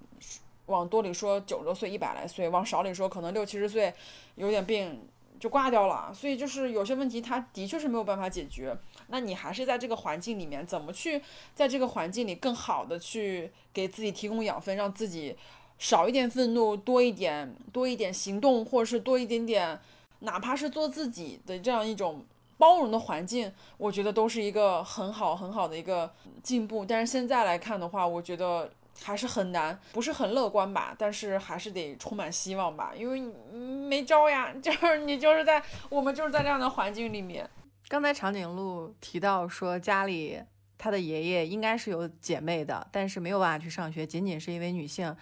[0.68, 3.92] 往多里说九十多岁、一百来岁，往少里说可能六七十岁，
[4.36, 5.00] 有点病
[5.40, 6.12] 就挂掉了。
[6.14, 8.76] 所以就是有些问题，它的确是没有办法解决。
[9.08, 11.20] 那你还是在这个环境里面，怎么去
[11.54, 15.34] 在这个环境里更好的去给自己提供养分，让自己
[15.78, 19.80] 少一点愤怒，多一点多一点行动，或者是多一点点，
[20.20, 22.22] 哪怕是做自己的这样一种
[22.58, 26.84] 包容的环境，我觉得都是一个很好很好的一个进步。
[26.84, 28.70] 但是现在来看的话，我觉得。
[29.02, 30.94] 还是很难，不是很乐观吧？
[30.98, 33.20] 但是还是得充满希望吧，因为
[33.52, 37.48] 没招呀， 就是你就是在我们就是在这样的环境里面。
[37.88, 40.42] 刚才长颈鹿提到说，家里
[40.76, 45.16] 他的爷爷应该是有姐妹的，但是没有办法去上学，仅仅是因为女性。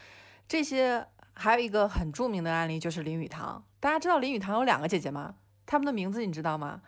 [0.48, 5.36] 这些还有一个很著名的案例就是林语堂，大家知道林语堂有两个姐姐吗？
[5.64, 6.80] 他们的名字你知道吗？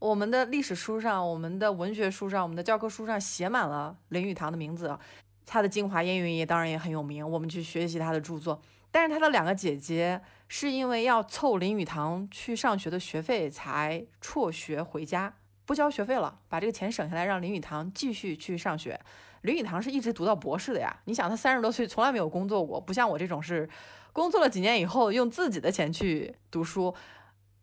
[0.00, 4.98] 我们的历史书上、我们的文学书上、我们的教科书上写满了林语堂的名字。
[5.46, 8.60] 他的精华烟云也当然也很有名，我们去学习他的著作。
[8.90, 19.00] 但是他的两个姐姐是因为要凑林语堂去上学的学费，才辍学回家，不交学费了，把这个钱省下来，让林语堂继续去上学。
[19.42, 23.68] 林语堂是一直读到博士的呀，你想他三十多岁从来没有工作过，不像我这种是
[24.12, 26.94] 工作了几年以后用自己的钱去读书。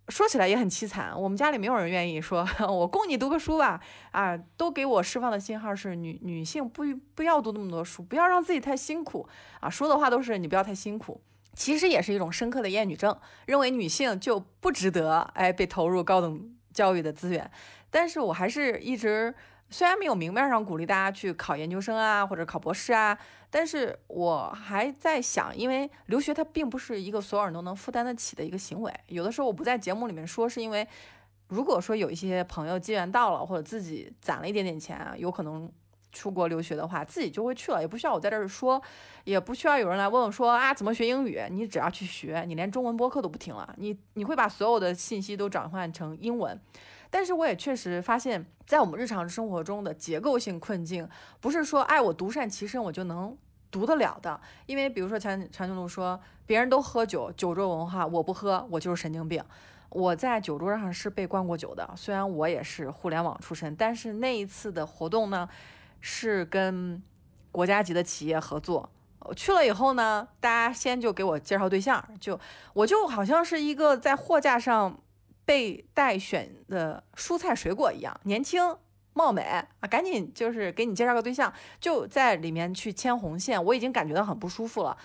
[0.09, 3.79] 说起来也很凄惨，我们家里没有人愿意说， 我供你读个书吧，
[4.11, 6.83] 啊，都给我释放的信号是女女性不
[7.15, 9.27] 不要读那么多书，不要让自己太辛苦
[9.59, 11.21] 啊，说的话都是你不要太辛苦，
[11.53, 17.49] 其实也是一种深刻的厌女症，认为女性就不值得哎被投入高等教育的资源，
[17.89, 19.33] 但是我还是一直。
[19.73, 23.17] 虽然没有明面上鼓励大家去考研究生啊，或者考博士啊，
[23.53, 28.91] 但是我还在想，因为留学它并不是一个所有人都能负担得起的一个行为。
[29.07, 30.87] 有的时候我不在节目里面说，是因为
[31.49, 35.69] 如果说有一些朋友机缘到了，或者自己攒了一点点钱，有可能
[36.13, 38.81] 出国留学的话，自己就会去了，也不需要我在这儿说，
[39.25, 46.57] 也不需要有人来问我说啊怎么学英语，你只要去学，你连中文播客都不听了，你你会把所有的信息都转换成英文。
[47.11, 51.07] 但是我也确实发现，在我们日常生活中的结构性困境，
[51.41, 53.37] 不是说哎我独善其身我就能
[53.69, 54.39] 读得了的。
[54.65, 59.43] 因为比如说长长颈鹿说，别人都喝酒，酒桌文化，我不喝，我就是神经病。
[59.89, 65.49] 我在酒桌上是被灌过酒的，虽然我也是互联网出身，但是那一次的活动呢，
[65.99, 67.03] 是跟
[67.51, 68.89] 国家级的企业合作。
[69.35, 72.39] 去了以后呢，大家先就给我介绍对象，就
[72.73, 74.97] 我就好像是一个在货架上。
[75.45, 78.75] 被待选的蔬菜水果一样，年轻
[79.13, 84.97] 貌美啊，赶紧就是给你介绍个对象，就在里面去牵红线，我已经感觉到很不舒服了。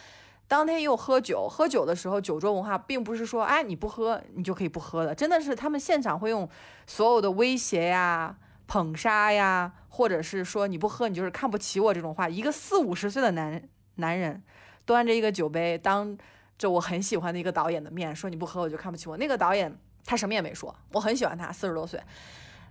[0.46, 6.49] 当天又喝酒，喝酒的时候，酒桌文化并不是说，哎，你不喝你就可以不喝的，真的是他们现场会用
[6.87, 8.37] 所有的威胁呀、
[8.68, 12.29] 捧杀呀，或者是说你不喝你就是看不起我这种话。
[12.29, 13.61] 一个四五十岁的男
[13.96, 14.40] 男人
[14.85, 16.16] 端着一个酒杯，当
[16.57, 19.16] 着我很喜欢的一个导演的面说你不喝我就看不起我。
[19.16, 19.77] 那个导演。
[20.07, 22.01] 他什么也没说，我很喜欢他，四十多岁，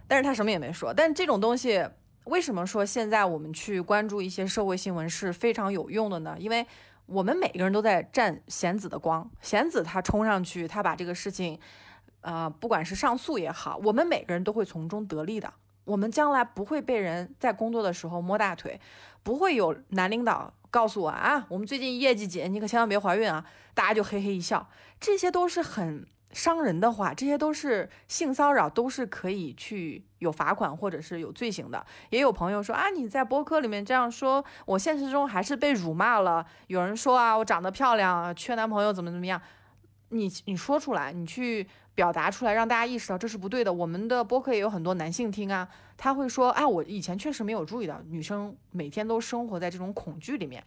[0.08, 0.94] 但是他什么也没说。
[0.94, 1.86] 但这种东西，
[2.24, 6.36] 为什么说现在我们去关注一些社会新闻是非常有用的呢？
[6.40, 6.66] 因为
[7.06, 11.60] 我们每个人都在占贤子的光，贤子他冲上去，他把这个事情，
[12.22, 15.54] 呃，不管是上诉也好，我们每个人都会从中得利的。
[15.84, 18.80] 我们将来不会被人在工作的时候摸大腿，
[19.22, 23.46] 不会有男领导告诉我啊，我们最近业绩紧，你可千万别怀孕啊，
[23.76, 24.68] 大家就嘿嘿一笑，
[25.00, 26.08] 这些都是很。
[26.36, 31.84] 伤人的话，这些都是性骚扰，都是可以去有罚款或者是有罪行的。
[32.10, 36.46] 也有朋友说啊，你在播客里面这样说，我现实中还是被辱骂了。
[36.68, 39.42] 有人说啊，我长得漂亮，缺男朋友怎么怎么样？
[40.10, 43.72] 你你说出来，你去表达出来，让大家意识到这是不对的。
[43.72, 50.62] 我们的播客也有很多男性听啊，他会说，啊，我以前确实没有注意到，女生每天都生活在这种恐惧里面。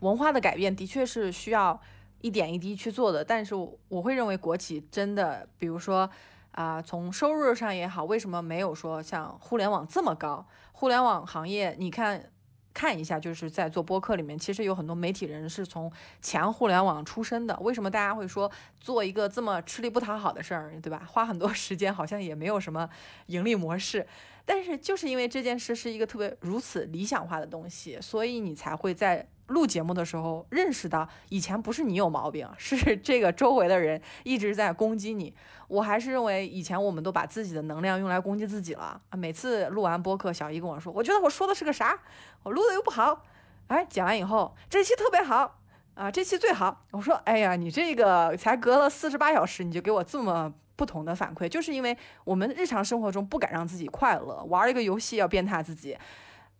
[0.00, 1.80] 文化的改变的确是需要。
[2.24, 6.08] 一点一滴去做的，但是我会认为国企真的，比如说
[6.52, 10.46] 啊，从收入上也好，为什么没有说像互联网这么高？
[10.72, 12.30] 互联网行业，你看
[12.72, 17.54] 看一下，就是在做播客里面，其实有很多媒体人是从前互联网出身的。
[17.60, 21.06] 为什么大家会说做一个这么吃力不讨好的事儿，对吧？
[21.06, 22.88] 花很多 时间，好像也没有什么
[23.26, 24.06] 盈利模式。
[24.46, 29.28] 但是就是因为这件事是一个特别如此理想化的东西，所以你才会在。
[29.48, 35.34] 录节目的时候认识到，以前不是你有毛病，是这个周围的人一直在攻击你。
[35.68, 39.16] 我还是认为以前我们都把自己的能量用来攻击自己了啊！
[39.16, 41.98] 每次录完播客，小姨跟我说，我觉得我说的是个啥，
[42.42, 43.24] 我录的又不好。
[43.68, 45.60] 哎，讲完以后，这期特别好
[45.94, 46.84] 啊，这期最好。
[46.90, 55.96] 我说，哎呀，你这个才隔了四十八小时，你就给我这么不同的反馈，就是因为我们日常生活中不敢让自己快乐，玩一个游戏要鞭挞自己，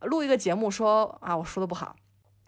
[0.01, 1.95] 录一个节目说啊，我说的不好。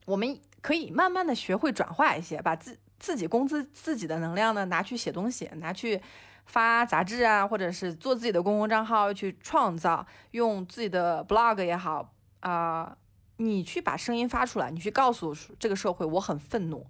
[0.07, 6.01] 我们可以慢慢的学会转化一些，把自自己工资自己的能量呢拿去写东西，拿去
[6.47, 12.97] 发杂志啊，或者是做自己的公共账号去创造，用自己的 blog 也好啊，
[13.37, 16.87] 你去把声音发出来，你去告诉这个社会我很愤怒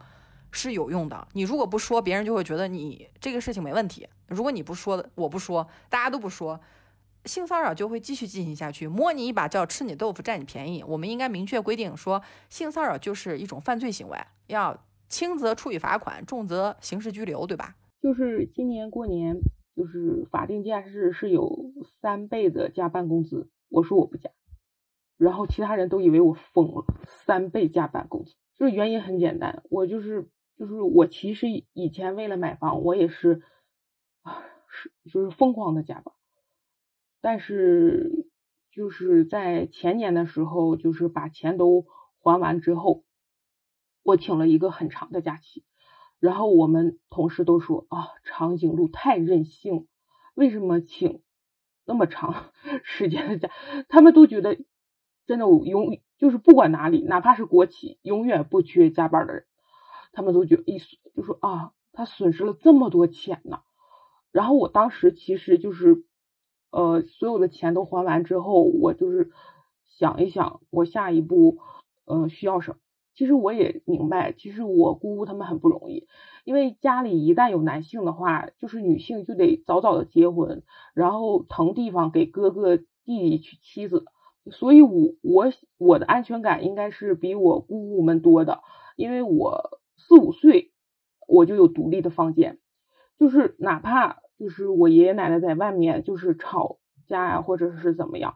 [0.53, 1.27] 是有用的。
[1.33, 4.07] 你如果不说，别人就会觉得你这个事情没问题。
[4.29, 6.61] 如果你不说，我不说，大家都不说。
[7.27, 10.83] 性骚扰就会继续进行下去，摸你一把叫吃你豆腐占你便宜。
[10.85, 17.77] 我们应该明确规定说，性骚扰就是一种犯罪行为，要轻则处以罚款，重则刑事拘留，对吧？
[18.01, 19.37] 就是今年过年，
[19.75, 24.31] 就是法定假日是有三倍的加班工资，我说我不加，
[25.17, 26.85] 然后其他人都以为我疯了，
[27.27, 33.43] 三倍加班工资，就是原因很简单，我就是就是我其实以前为了买房，我也是
[34.23, 36.15] 啊是就是疯狂的加班。
[37.21, 38.29] 但是
[38.71, 41.87] 就是在前年的时候，就是把钱都
[42.19, 43.05] 还完之后，
[44.03, 45.65] 我请了一个很长的假期，
[46.21, 49.87] 然后我们同事都说啊，长颈鹿太任性，
[50.35, 51.23] 为什么请
[51.85, 52.53] 那么长
[52.85, 53.51] 时间的假？
[53.89, 54.59] 他们都觉得
[55.27, 59.45] 真的我永就是不管哪里，哪怕是国企，永远不缺加班的人。
[60.13, 60.79] 他们都觉得一
[61.15, 63.61] 就说啊，他损失了这么多钱呢。
[64.33, 66.05] 然后我当时其实就是，
[66.77, 69.31] 呃，所有的钱都还完之后，我就是
[69.87, 71.57] 想一想，我下一步，
[72.05, 72.77] 呃，需要什么。
[73.15, 76.07] 其实我也明白，其实我姑姑他们很不容易，
[76.45, 84.05] 因为家里一旦有男性的话，就是女性就得早早的结婚，然后腾地方给哥哥弟弟娶妻子。
[84.51, 85.47] 所以，我我
[85.79, 88.61] 我的安全感应该是比我姑姑们多的，
[88.97, 90.73] 因为我四五岁
[91.27, 92.59] 我就有独立的房间，
[93.19, 94.26] 就是哪怕。
[94.39, 98.35] 就是我爷爷奶奶在外面就是吵架呀，或者是怎么样，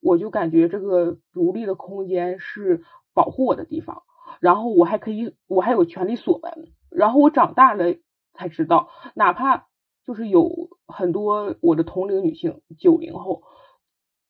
[0.00, 2.84] 我就感觉这个独立的空间是
[3.14, 4.02] 保护我的地方。
[4.40, 6.72] 然后我还可以，我还有权利锁门。
[6.90, 7.96] 然后我长大了
[8.32, 9.68] 才知道，哪怕
[10.04, 13.42] 就是有很多我的同龄女性，九零后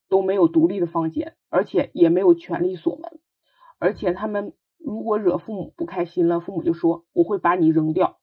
[0.08, 3.20] 都没有独立的房间，而且也没有权利锁门。
[3.78, 8.18] 而且他们如果惹父母不开心了，父母就说我会把你扔掉。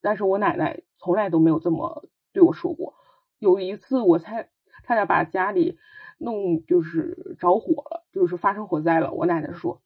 [0.00, 2.94] 但是我奶奶从来都没有这么对我说过。
[3.40, 4.48] 有一次，我才
[4.84, 5.76] 差点把家里
[6.18, 9.12] 弄就是着火了，就是发生火灾了。
[9.12, 9.82] 我奶奶说，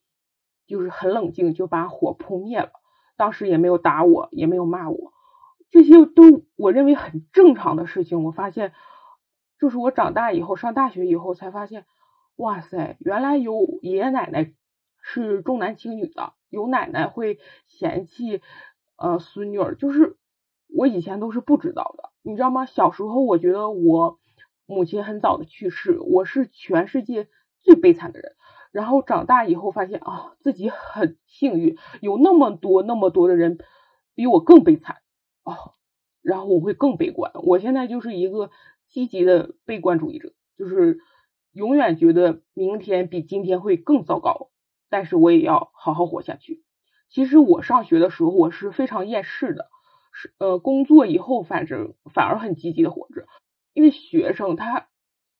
[0.66, 2.70] 就是很冷静就把火扑灭了。
[3.16, 5.14] 当时也没有打我，也没有骂我，
[5.70, 8.24] 这些都我认为很正常的事情。
[8.24, 8.74] 我发现，
[9.58, 11.86] 就是我长大以后上大学以后才发现，
[12.36, 14.52] 哇塞，原来有爷爷奶奶
[15.00, 18.42] 是重男轻女的，有奶奶会嫌弃。
[18.98, 20.16] 呃，孙女儿就是
[20.68, 22.66] 我以前都是不知道的，你知道吗？
[22.66, 24.18] 小时候我觉得我
[24.66, 27.28] 母亲很早的去世，我是全世界
[27.60, 28.32] 最悲惨的人。
[28.72, 33.58] 然后长大以后发现啊，自己很幸运，有那么多那么多的人
[34.14, 34.96] 比我更悲惨
[35.44, 35.56] 啊。
[36.20, 37.30] 然后我会更悲观。
[37.44, 38.50] 我现在就是一个
[38.88, 40.98] 积极的悲观主义者，就是
[41.52, 44.50] 永远觉得明天比今天会更糟糕，
[44.90, 46.64] 但是我也要好好活下去。
[47.08, 49.70] 其实我上学的时候，我是非常厌世的，
[50.38, 53.26] 呃，工作以后反正反而很积极的活着，
[53.72, 54.88] 因为学生他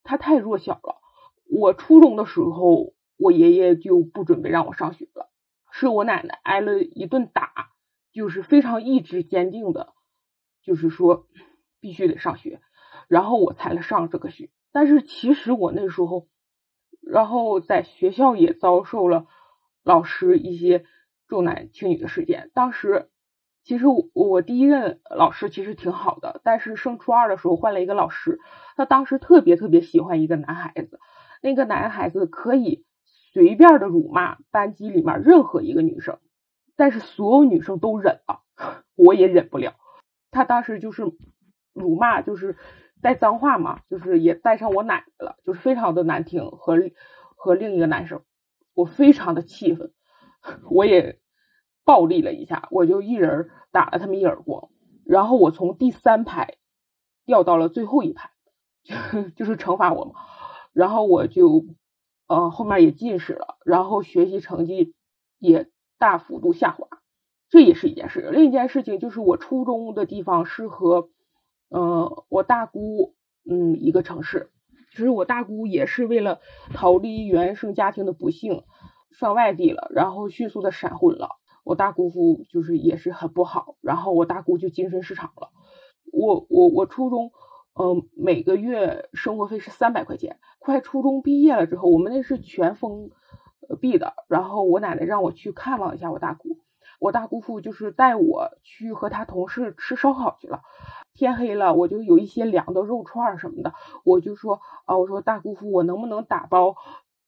[0.03, 1.01] 他太弱小了。
[1.49, 5.31] 我初中的时候，我爷爷就不准备让我上学了，
[5.71, 7.71] 是我奶奶挨了一顿打，
[8.13, 9.95] 就是非常意志坚定的，
[10.63, 11.27] 就是说
[11.81, 12.61] 必须得上学，
[13.09, 14.51] 然后我才来上这个学。
[14.73, 16.29] 但是其实我那时候，
[17.01, 19.27] 然后在学校也遭受了
[19.83, 20.85] 老师一些。
[21.29, 23.11] 重男轻女的事件，当时
[23.67, 28.39] 其实我我第一任老师其实挺好的，但是升初二的时候换了一个老师，
[28.77, 31.01] 他当时特别特别喜欢一个男孩子，
[31.43, 32.85] 那个男孩子可以
[33.33, 36.21] 随便的辱骂班级里面任何一个女生，
[36.77, 38.45] 但是所有女生都忍了，
[38.95, 39.75] 我也忍不了。
[40.31, 41.03] 他当时就是
[41.73, 42.57] 辱骂，就是
[43.03, 46.79] 带脏话嘛，就是也带上我奶奶了，就是非常的难听，和
[47.35, 48.23] 和另一个男生，
[48.75, 49.91] 我非常的气愤。
[50.71, 51.19] 我也
[51.87, 54.69] 暴力了一下，我就一人打了他们一耳光，
[55.07, 56.57] 然后我从第三排
[57.25, 58.33] 掉到了最后一排，
[59.37, 60.15] 就是惩罚我嘛。
[60.73, 61.65] 然后我就
[62.27, 64.95] 呃后面也近视了，然后学习成绩
[65.39, 66.89] 也大幅度下滑，
[67.49, 68.31] 这也是一件事。
[68.33, 71.09] 另一件事情就是我初中的地方是和
[71.71, 73.15] 嗯我大姑
[73.49, 74.51] 嗯一个城市，
[74.91, 76.41] 其实我大姑也是为了
[76.75, 78.65] 逃离原生家庭的不幸。
[79.13, 81.37] 上外地了，然后迅速的闪婚了。
[81.67, 85.51] 我大姑父就是也是很不好，然后我大姑就精神失常了。
[86.13, 87.33] 我我我初中，
[87.75, 90.39] 嗯，每个月生活费是三百块钱。
[90.61, 93.11] 快初中毕业了之后，我们那是全封
[93.81, 94.15] 闭的。
[94.29, 96.61] 然后我奶奶让我去看望一下我大姑，
[97.01, 100.61] 我大姑父就是带我去和他同事吃烧烤去了。
[101.15, 106.77] 天黑了，我就有一些凉的肉串什么的，我就说啊，我说大姑父，我能不能打包？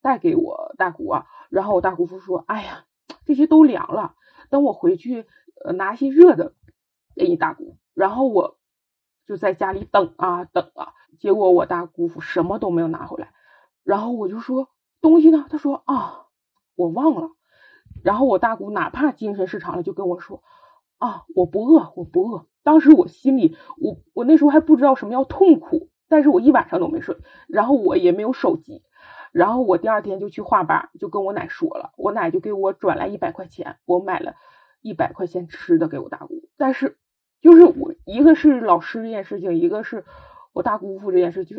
[0.00, 2.84] 带给我大姑啊，然后我大姑父说：“哎呀，
[3.26, 4.14] 这些都凉了，
[4.50, 5.26] 等我回去
[5.64, 6.54] 呃拿些热的
[7.14, 8.58] 给你大姑。”然后我
[9.26, 13.32] 就在家里等啊等啊，结果我大姑父什么都没有拿回来。
[13.84, 14.68] 然后我就说
[15.00, 16.26] ：“东西呢？”他说：“啊，
[16.74, 17.30] 我忘了。”
[18.04, 20.42] 然后我大姑哪怕精神失常了，就跟我说
[20.98, 27.16] ：“啊，我不饿，我不饿。”当时我心里，我我那时候还不知道什么叫痛苦，但是我一晚上都没睡，
[27.48, 28.82] 然后我也没有手机。
[29.32, 34.34] 然后我第二天就去画班，就跟我奶说了，我奶就给我转来一百块钱，我买了
[34.80, 36.48] 一百块钱吃的给我大姑。
[36.56, 36.96] 但是
[37.40, 40.04] 就是我一个是老师这件事情，一个是
[40.52, 41.56] 我大姑父这件事，就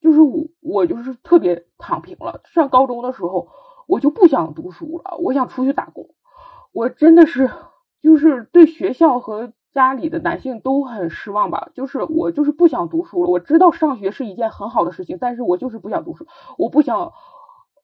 [0.00, 2.42] 就是我我就是特别躺平了。
[2.44, 3.48] 上高中的时候，
[3.86, 6.14] 我就不想读书了，我想出去打工。
[6.72, 7.50] 我真的是
[8.02, 13.30] 就是对学校和家里的男性都很失望吧，就是我就是不想读书了。
[13.30, 16.26] 我知道上学是一件很好的事情，但是我就是不想读书，
[16.58, 17.12] 我不想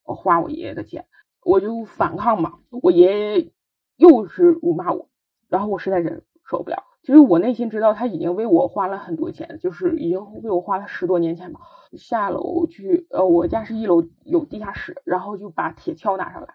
[0.03, 1.07] 花我爷爷的钱，
[1.45, 2.59] 我就反抗嘛。
[2.83, 3.53] 我爷爷
[3.97, 5.09] 又是辱骂我，
[5.49, 6.85] 然后我实在忍受不了。
[7.03, 11.61] 其实我内心知道他已经为我花了很多钱，就是已经为我花了十多年钱吧。
[11.97, 16.49] 下楼去，呃，我家是一楼有地下室，然后就把铁锹拿上来，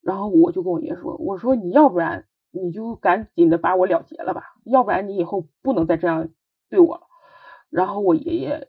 [0.00, 6.28] 然后我就跟我爷说，我说你要不然你就赶紧的把我了结了吧，要不然你以后不能再这样
[6.68, 7.02] 对我了。
[7.68, 8.68] 然后我爷爷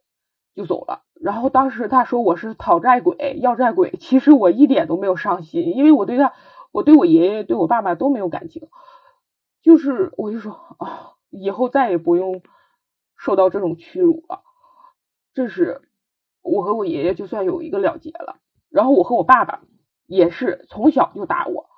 [0.55, 1.03] 就走了。
[1.13, 6.33] 然后当时他说我是讨债鬼、要债鬼，其实我一点都没有伤心，因为我对他，
[6.71, 8.69] 我对我爷爷、对我爸爸都没有感情。
[9.61, 12.41] 就是我就说啊，以后再也不用
[13.15, 14.41] 受到这种屈辱了。
[15.33, 15.81] 这是
[16.41, 18.37] 我和我爷爷就算有一个了结了。
[18.69, 19.61] 然后我和我爸爸
[20.05, 21.69] 也是从小就打我，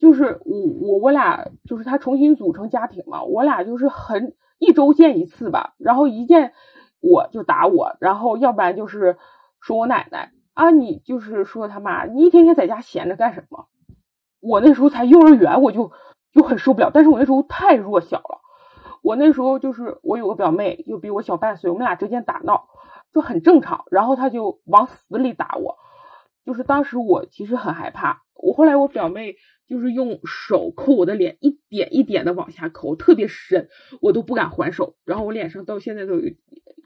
[0.00, 6.52] 就是我我我俩就是他重新组成家庭嘛，我俩就是很一周见一次吧，然后一见
[7.00, 9.16] 我就打我，然后要不然就是
[9.60, 13.68] 说我奶奶啊，你就是说他妈，你一天天在家闲着干什么？
[14.40, 15.92] 我那时候才幼儿园，我就。
[16.32, 18.38] 就很受不了，但是我那时候太弱小了，
[19.02, 22.68] 我那时候就是我有个表妹，就比我小半岁，我们俩之间打闹
[23.12, 25.74] 就很正常，然后他就往死里打我，
[26.44, 29.34] 就是当时我其实很害怕，我后来我表妹
[29.70, 33.68] 就是用手抠我的脸，一点一点的往下抠，特别深，
[34.00, 36.34] 我都不敢还手，然后我脸上到现在都有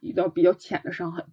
[0.03, 1.25] 一道比较浅的伤痕，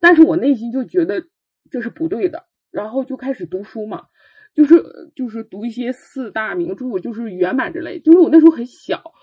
[0.00, 1.24] 但是我内心就觉得
[1.70, 4.06] 这是不对的，然后就开始读书嘛。
[4.54, 8.00] 就是就是读一些四大名著，就是原版之类。
[8.00, 9.14] 就是我那时候很小，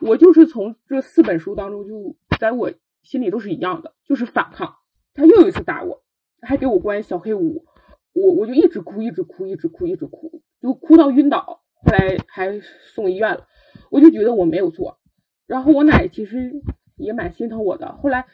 [0.00, 4.76] 我就是从这四本书当中，就在我心里都是一样的，就是反抗。
[5.12, 6.02] 他又有一次打我，
[6.40, 7.66] 还给我关小黑屋，
[8.14, 11.62] 我我就一直哭，一直哭，一直哭，一直哭，就哭到晕倒。
[11.82, 12.60] 后来还
[12.94, 13.46] 送医院了，
[13.90, 14.98] 我就觉得我没有错。
[15.46, 16.52] 然后我奶其实
[16.96, 17.96] 也蛮心疼我的。
[17.96, 18.26] 后来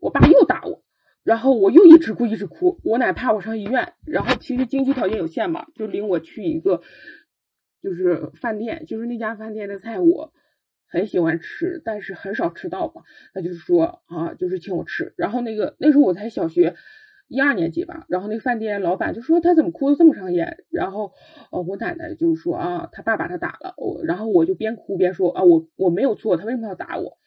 [0.00, 0.82] 我爸又打我。
[1.22, 6.82] 然后我又一直哭一直哭，我奶怕我上医院，然后其实经济条件有限嘛，就领我去一个
[7.82, 10.34] 就是饭店，就是那家饭店的菜我
[10.86, 15.14] 很喜欢吃，但是很少吃到嘛，他就是说啊，就是请我吃。
[15.16, 16.76] 然后那个那时候我才小学
[17.34, 21.12] 一二年级吧，然后那个饭店老板就说他怎么哭的这么伤眼，然后
[21.50, 27.18] 呃我奶奶就说啊他爸把他打了，我然后我就边哭边说啊我我没有错，他为什么要打我？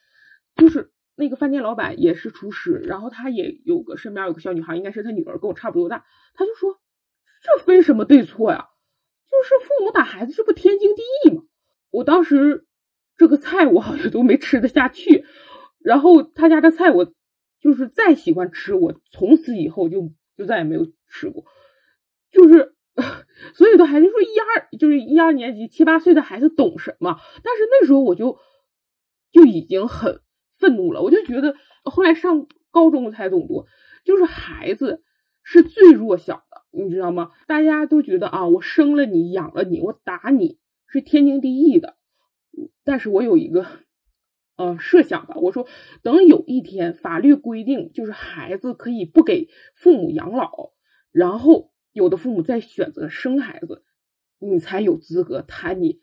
[0.56, 0.92] 就是。
[1.20, 6.06] 那个饭店老板也是厨师，然后他也有个身边有个小女孩，应该是他女儿，跟我差不多大。
[6.36, 6.78] 他就说
[7.42, 8.68] ：“这分什么对错呀？
[9.26, 11.42] 就是父母打孩子，这不天经地义吗？”
[11.90, 12.68] 我当时
[13.18, 15.26] 这个菜我好像都没吃得下去，
[15.80, 17.12] 然后他家的菜我
[17.60, 21.46] 就是再喜欢吃，我从此以后就就再也没有吃过。
[22.32, 22.76] 就是
[23.56, 27.20] 所以的孩子说一二就是一二年级七八岁的孩子懂什么？
[27.44, 28.40] 但是那时候我就
[29.32, 30.22] 就已经很。
[30.60, 31.54] 愤怒了，我就觉得
[31.84, 33.68] 后来上高中才懂多，
[34.04, 35.04] 就是孩子
[35.44, 37.30] 是最弱小的，你知道吗？
[37.46, 41.96] 大家都觉得啊，我生了你，养了你，我打你是天经地义的。
[42.84, 43.68] 但是我有一个
[44.58, 45.68] 呃设想吧，我说
[46.04, 50.74] 等有一天法律规定，就是孩子可以不给父母养老，
[51.12, 53.84] 然后有的父母再选择生孩子，
[54.40, 56.02] 你才有资格谈你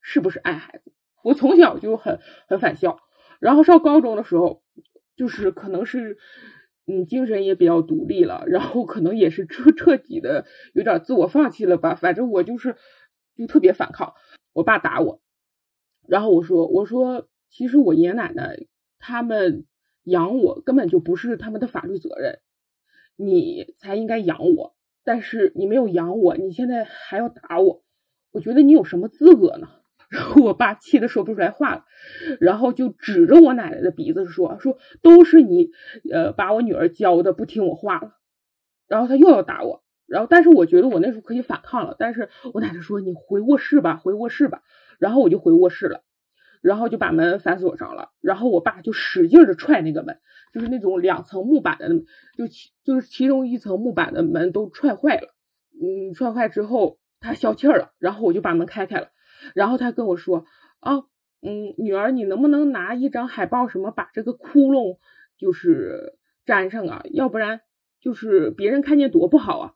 [0.00, 0.92] 是不是爱孩子。
[1.22, 3.00] 我从小就很很反校。
[3.40, 4.62] 然后上高中的时候，
[5.14, 6.18] 就是可能是，
[6.86, 10.44] 嗯，精神也比较独立了，然后可能也是彻彻底的
[10.74, 11.94] 有点自我放弃了吧。
[11.94, 12.76] 反正我就是
[13.36, 14.14] 就特别反抗，
[14.52, 15.20] 我爸打我，
[16.08, 18.58] 然后我说我说其实我爷爷奶奶
[18.98, 19.64] 他们
[20.04, 22.40] 养我根本就不是他们的法律责任，
[23.16, 27.82] 你才应该养我，但是你没有养我，你现在还要打我，
[28.30, 29.68] 我觉得你有什么资格呢？
[30.08, 31.84] 然后我爸气得说不出来话了，
[32.40, 35.70] 然后就指着我奶奶的鼻子说：“说都是你，
[36.10, 38.14] 呃，把我女儿教的不听我话了。”
[38.88, 44.62] 然后他又要打我，然后但是我觉得我那时候可以反抗了，但是我奶奶说：“你回卧室吧，回卧室吧。”
[44.98, 46.02] 然后我就回卧室了，
[46.60, 50.18] 然后就把门反锁上了，然后我爸就使劲的踹那个门，
[50.52, 51.88] 就是那种两层木板的，
[52.36, 55.34] 就其就是其中一层木板的门都踹坏了，
[55.80, 59.08] 嗯，踹坏之后他消气了，然后我就把门开开了。
[59.54, 60.46] 然后他跟我说
[60.80, 61.04] 啊，
[61.42, 64.98] 嗯，女儿，你能不能拿一张海报什么把这个窟窿
[65.38, 67.02] 就是粘上啊？
[67.12, 67.60] 要不然
[68.00, 69.74] 就是别人看见多不好啊。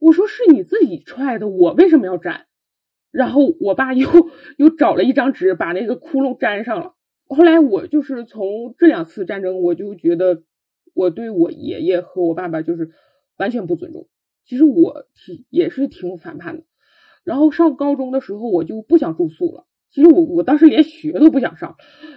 [0.00, 2.47] 我说是你自己踹的，我为什么要粘？
[3.10, 4.08] 然后我爸又
[4.56, 6.94] 又找了一张纸把那个窟窿粘上了。
[7.26, 10.42] 后来我就是从这两次战争，我就觉得
[10.94, 12.90] 我对我爷爷和我爸爸就是
[13.36, 14.08] 完全不尊重。
[14.44, 16.64] 其实我挺也是挺反叛的。
[17.24, 19.66] 然后上高中的时候，我就不想住宿了。
[19.90, 21.76] 其实我我当时连学都不想上，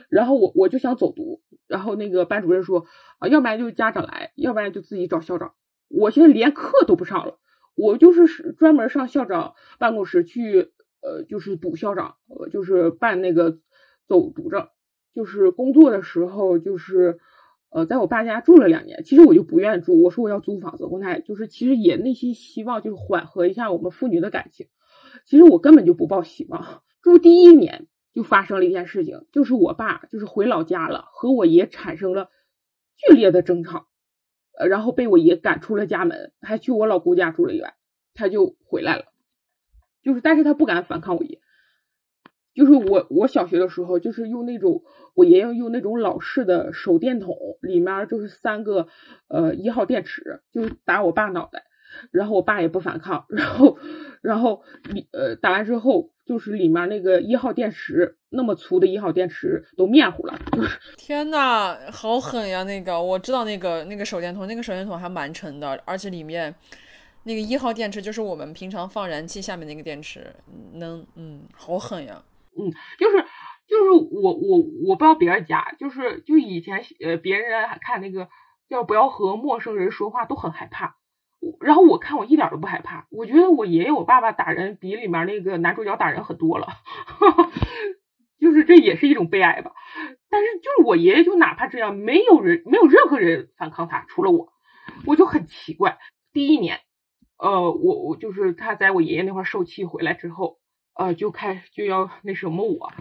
[0.09, 1.41] 然后我我就想走读。
[1.67, 2.85] 然后那个班主任说
[3.19, 5.53] 啊，要不然就家长来，要不然就自己找校长。
[5.87, 7.37] 我现在连课都不上了，
[7.75, 10.71] 我就是专门上校长办公室去，
[11.02, 13.60] 呃，就是补校长，呃，就是办那个
[14.08, 14.68] 走读证。
[15.14, 17.20] 就是工作的时候，就是
[17.70, 19.04] 呃，在我爸家住了两年。
[19.04, 20.86] 其实我就不愿意住，我说我要租房子。
[20.86, 24.68] 我奶就是其实也内心希望就是缓和一下我们父女的感情。
[25.26, 26.82] 其实我根本就不抱希望。
[27.02, 32.30] 住第一年就发生了一件事情，就是我爸就是回老家了，和我爷产生了
[32.95, 33.88] 剧烈的争吵，
[34.58, 37.74] 呃，然后被我爷赶出了家门，还去我老姑家住了一晚，
[38.14, 39.11] 他就回来了。
[40.04, 41.39] 就是，但是他不敢反抗我爷。
[42.54, 44.84] 就是我我小学的时候，就是用那种
[45.14, 48.88] 我爷爷用那种老式的手电筒，里面就是三个
[49.28, 51.64] 呃一号电池，就是打我爸脑袋。
[52.12, 53.78] 然后我爸也不反抗，然后，
[54.22, 60.39] 然后里呃打完之后，就是里面那个一号电池那么粗的一号电池都面糊了。
[60.95, 62.64] 天呐，好狠呀！
[62.64, 66.56] 那个我知道，那个那个手电筒，那个手电筒还蛮沉的，而且里面
[67.24, 70.36] 那个一号电池就是我们平常放燃气下面那个电池，
[70.74, 72.24] 能嗯，好狠呀。
[72.57, 73.17] 嗯，就是
[73.67, 78.28] 就是我我我不知道别人家，就是就以前呃别人看那个
[78.69, 80.97] 叫不要和陌生人说话都很害怕。
[81.59, 86.67] 然后我看我一点都不害怕，我觉得我爷爷我爸爸打人比里面那个男主角打人很多了，
[87.05, 87.51] 哈 哈
[88.39, 89.72] 就是这也是一种悲哀吧。
[90.30, 94.53] 但是就是我爷爷就哪怕这样，没有人没有任何人反抗他，除了我，
[95.07, 95.97] 我就很奇怪。
[96.32, 96.80] 第一年，
[97.41, 100.59] 呃，我我就是他在我爷爷那块受气回来之后，
[100.93, 102.93] 呃，就开就要那什么我，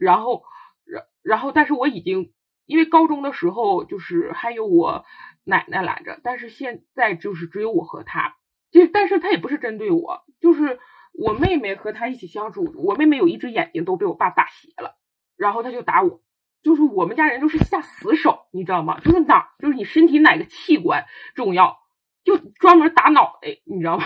[0.00, 0.42] 然后
[0.84, 2.32] 然然后但是我已经
[2.66, 5.04] 因为高中的时候就是还有我。
[5.44, 8.36] 奶奶来着，但是现在就是只有我和他，
[8.70, 10.78] 就但是他也不是针对我，就是
[11.12, 14.94] 我妹妹和他一起相处，我妹妹有一只眼睛都被我爸打斜了，
[15.36, 16.22] 然后他就打我，
[16.62, 19.00] 就是我们家人都是下死手，你知道吗？
[19.00, 21.80] 就是哪就是你身体哪个器官重要，
[22.24, 24.04] 就专门打脑袋，你知道吗？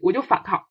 [0.00, 0.66] 我就反抗，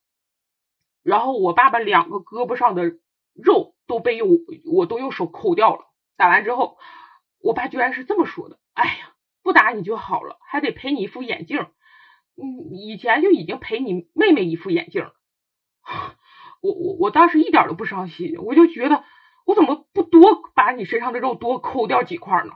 [1.02, 2.96] 然后我爸爸两个胳膊上的
[3.34, 4.30] 肉都被我
[4.72, 6.78] 我都用手抠掉了，打完之后，
[7.40, 9.12] 我爸居然是这么说的，哎呀。
[9.42, 11.68] 不打你就好了，还得赔你一副眼镜。
[12.34, 15.12] 嗯，以前就已经赔你妹妹一副眼镜了。
[16.60, 19.04] 我我我当时一点都不伤心，我就觉得
[19.44, 22.54] 我怎么不多把你身上的肉多抠掉几块呢？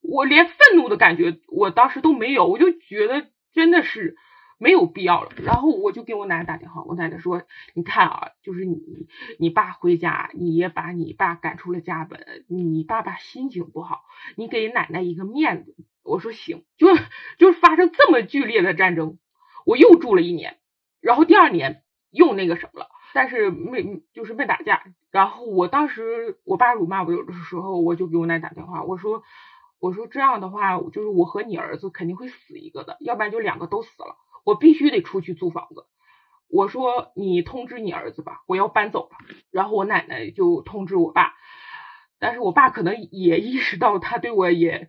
[0.00, 4.16] 我连愤怒的感觉我当时都没有，我就觉得真的是。
[4.58, 7.42] 没有必要了，然后我就给我奶奶打电话，我奶奶说
[7.74, 9.08] ：“你看啊，就是你
[9.40, 14.04] 你爸回家，你也把你爸赶出了家门，你爸爸心情不好，
[14.36, 15.74] 你给奶奶一个面子。”
[16.04, 16.86] 我说行，就
[17.38, 19.18] 就发生这么剧烈的战争，
[19.66, 20.58] 我又住了一年，
[21.00, 21.82] 然后第二年
[22.12, 24.84] 又那个什么了，但是没就是没打架。
[25.10, 29.24] 然后我当时我爸辱骂我有的时候，我就给我奶打电话，我说
[29.82, 34.14] 我说这样的话，就是我和你儿子肯定会死一个的，要不然就两个都死了。
[34.44, 35.86] 我必须得出去租房子。
[36.46, 39.16] 我说你通知你儿子吧，我要搬走了。
[39.50, 41.34] 然后我奶奶就通知我爸，
[42.20, 44.88] 但是我爸可能也意识到他对我也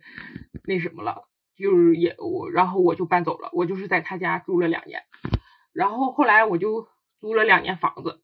[0.62, 1.24] 那什么了，
[1.56, 3.50] 就是也我，然后我就搬走了。
[3.52, 5.02] 我就是在他家住了两年，
[5.72, 6.86] 然后后来我就
[7.18, 8.22] 租了两年房子。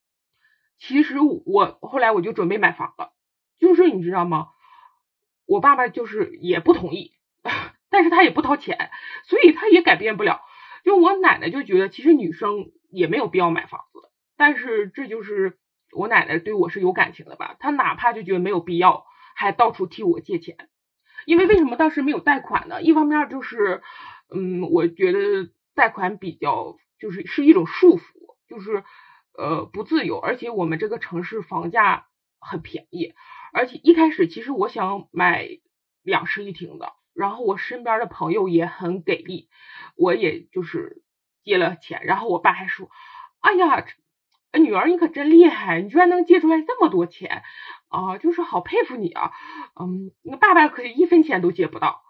[0.78, 3.12] 其实我后来我就准备买房了，
[3.58, 4.50] 就是你知道吗？
[5.50, 7.12] 我爸爸就是也不同意，
[7.90, 8.90] 但是他也不掏钱，
[9.24, 10.40] 所以他也改变不了。
[10.84, 13.98] 就我奶奶就觉得，其实女生也没有必要买房子，
[14.36, 15.58] 但是这就是
[15.92, 17.56] 我奶奶对我是有感情的吧？
[17.58, 20.68] 她哪怕就觉得没有必要，还到处替我借钱。
[21.26, 22.80] 因为为什么当时没有贷款呢？
[22.80, 23.82] 一方面就是，
[24.32, 28.84] 嗯，我觉得贷款比较就是是一种束缚，就是
[29.36, 32.06] 呃不自由，而且我们这个城市房价
[32.40, 33.14] 很便宜，
[33.52, 35.46] 而且一开始其实我想买
[36.02, 36.94] 两室一厅的。
[37.12, 39.48] 然后我身边的朋友也很给力，
[39.96, 41.02] 我也就是
[41.42, 42.02] 借了钱。
[42.04, 42.88] 然后我爸还说
[43.40, 43.84] ：“哎呀，
[44.58, 47.42] 女儿你可真厉害，你居然能借出来这么多钱
[47.88, 48.16] 啊！
[48.18, 49.32] 就是好佩服你啊。”
[49.78, 52.02] 嗯，那爸爸可一分钱都借不到。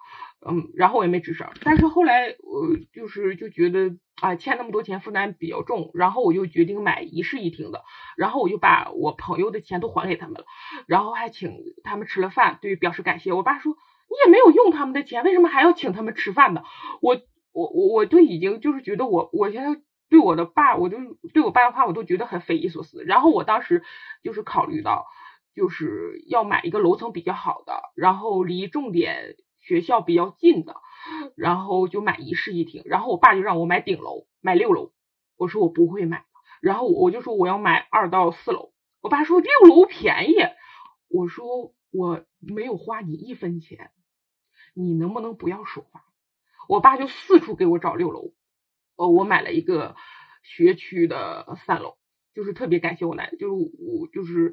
[0.47, 1.49] 嗯，然后我也没吱声。
[1.63, 5.91] 但是后来我就是就觉得啊，欠那么多钱负担比较重。
[5.95, 7.83] 然后我就决定买一室一厅的。
[8.17, 10.47] 然后我就把我朋友的钱都还给他们了，
[10.87, 13.33] 然后还请他们吃了饭，对表示感谢。
[13.33, 13.77] 我爸说。
[14.13, 16.65] 你也没有用他们的钱，为什么还要请他们吃饭呢？
[17.01, 17.17] 我
[17.53, 20.97] 我我我都已经就是觉得我我现在对我的爸，我就
[21.33, 23.05] 对我爸的话，我都觉得很匪夷所思。
[23.05, 23.85] 然后我当时
[24.25, 25.07] 就是考虑到，
[25.55, 29.37] 就是要买一个楼层比较好的，然后离重点
[29.71, 30.75] 学校比较近的，
[31.37, 32.83] 然后就买一室一厅。
[32.87, 34.91] 然后我爸就让我买顶楼，买六楼，
[35.37, 36.25] 我说我不会买，
[36.61, 38.73] 然后我就说我要买二到四楼。
[39.01, 40.35] 我爸说六楼便宜，
[41.07, 43.93] 我说我没有花你一分钱，
[44.75, 46.03] 你能不能不要说话？
[46.67, 48.33] 我爸就四处给我找六楼，
[48.97, 49.95] 呃，我买了一个
[50.43, 51.95] 学区的三楼，
[52.35, 54.53] 就是特别感谢我奶奶，就是我就是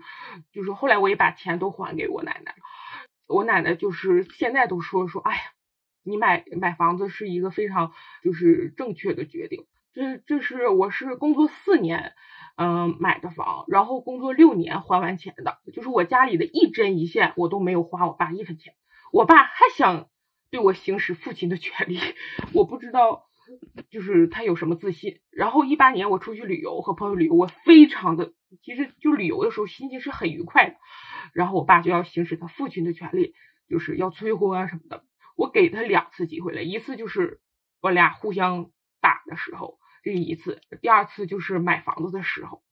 [0.51, 2.55] 就是后来我也把钱都还给我奶奶，
[3.27, 5.41] 我奶奶就是现在都说说，哎呀，
[6.03, 12.13] 你买买房子是一个非常就是正确的决定，这这是我是工作四年。
[12.59, 18.73] 嗯，买的房，然后工作六年还完钱的，就是我家里的一针一线，我都没有花我爸一分钱。
[19.11, 20.09] 我爸还想
[20.49, 21.99] 对我行使父亲的权利，
[22.53, 23.27] 我不知道，
[23.91, 25.19] 就是他有什么自信。
[25.29, 30.75] 然后一八年我出去旅游，和朋友旅游，我非常的，其实就旅游的时候心情是很愉快的。
[31.37, 33.35] 然后我爸就要行使他父亲的权利，
[33.69, 35.03] 就是要催婚啊什么的。
[35.35, 37.41] 我给他两次机会了，一次就是
[37.79, 38.71] 我俩互相
[39.01, 39.77] 打的时候。
[40.01, 42.63] 这一次，第二次就是买房子的时候，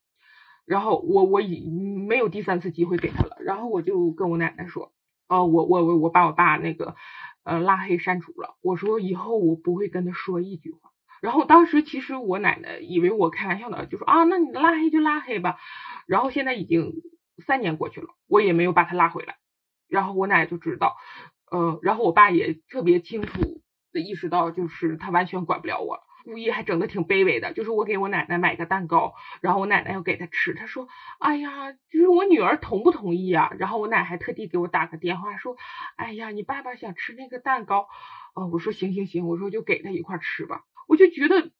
[0.65, 4.91] 然后我我已没有第三次机会给他了，然后我就跟我奶奶说，
[5.27, 6.95] 哦，我我我我把我爸那个
[7.43, 10.89] 呃拉黑删除了，我说以后我不会跟他说一句话。
[11.21, 15.59] 然后当时其实我奶奶以为我开玩笑的，就说啊，那你拉黑就拉黑吧。
[16.07, 16.93] 然后现在已经
[17.39, 19.37] 三年过去了，我也没有把他拉回来。
[19.87, 20.95] 然后我奶就知道，
[21.51, 23.61] 呃，然后我爸也特别清楚
[23.91, 26.01] 的意识到，就是他完全管不了我了。
[26.23, 30.87] 故意还整的挺卑微的，就是我给我奶奶买个蛋糕，然后我奶奶要给她吃，她说
[31.21, 35.55] ：“哎呀，就是我女儿同不同意啊？”然后我奶还特地给我打个电话说
[35.97, 37.87] ：“哎呀，你爸爸想吃那个蛋糕。”
[38.33, 40.63] 哦，我说行行行，我说就给他一块吃吧。
[40.87, 41.51] 我就觉得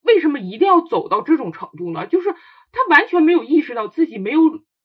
[0.00, 2.06] 为什么一定要走到这种程度呢？
[2.06, 4.40] 就是他完全没有意识到自己没有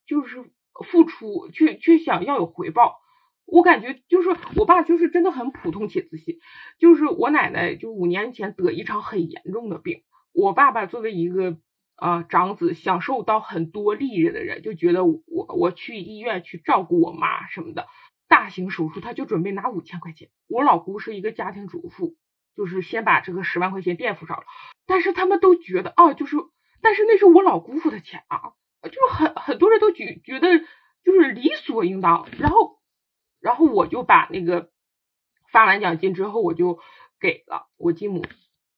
[0.09, 0.43] 就是
[0.91, 2.99] 付出，却却想要有回报。
[3.45, 6.39] 我感觉就是我爸就是真的很普通且自信，
[6.79, 10.01] 就是我奶奶就五年前得一场很严重的病，
[10.33, 11.57] 我爸爸作为一个
[11.95, 17.87] 啊长子，享受到很多利益的人，就觉得我我去医院去照顾我妈什么的，
[18.27, 20.29] 大型手术他就准备拿五千块钱。
[20.47, 22.15] 我老姑是一个家庭主妇，
[22.55, 24.43] 就是先把这个十万块钱垫付上了，
[24.85, 26.35] 但是他们都觉得啊，就是
[26.81, 28.53] 但是那是我老姑父的钱啊，
[28.83, 30.47] 就是很很多人都觉觉得
[31.03, 32.77] 就是理所应当，然后。
[33.41, 34.69] 然后我就把那个
[35.49, 36.77] 发完奖金之后，我就
[37.21, 38.21] 给了我继母，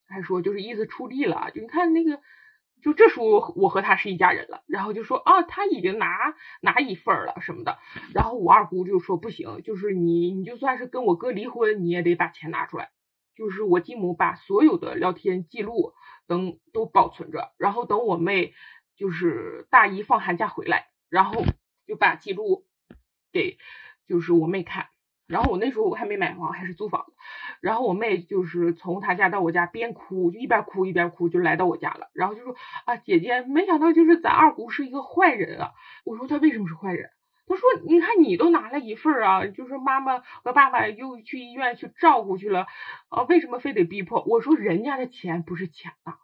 [0.08, 2.22] 还说就是意思出力了，就你看那个，
[2.84, 4.62] 就这时候我和他是一家人了。
[4.68, 7.80] 然后就说啊，他已经拿拿一份了什么的。
[8.14, 12.92] 然后我二姑就说不行，就是你你就算是跟我哥离婚，你也得把钱拿出来。
[13.36, 15.94] 就是我继母把所有的聊天记录
[16.28, 18.54] 等都保存着，然后等我妹
[19.02, 21.44] 就是大一放寒假回来，然后
[21.88, 22.68] 就把记录
[23.32, 23.58] 给。
[24.06, 24.90] 就是我妹看，
[25.26, 27.08] 然后我那时候我还没买房，还是租房，
[27.62, 35.72] 然后我妹就是从她家到我家边哭，就一边哭一边哭，就来到我家了，然后就说啊姐姐，没想到就是咱二姑是一个坏人啊。
[36.04, 37.10] 我说她为什么是坏人？
[37.48, 42.68] 她说你看你都拿了一份啊，就是妈妈和爸爸又去医院去照顾去了，
[43.10, 44.24] 啊为什么非得逼迫？
[44.26, 46.18] 我说人家的钱不是钱呐。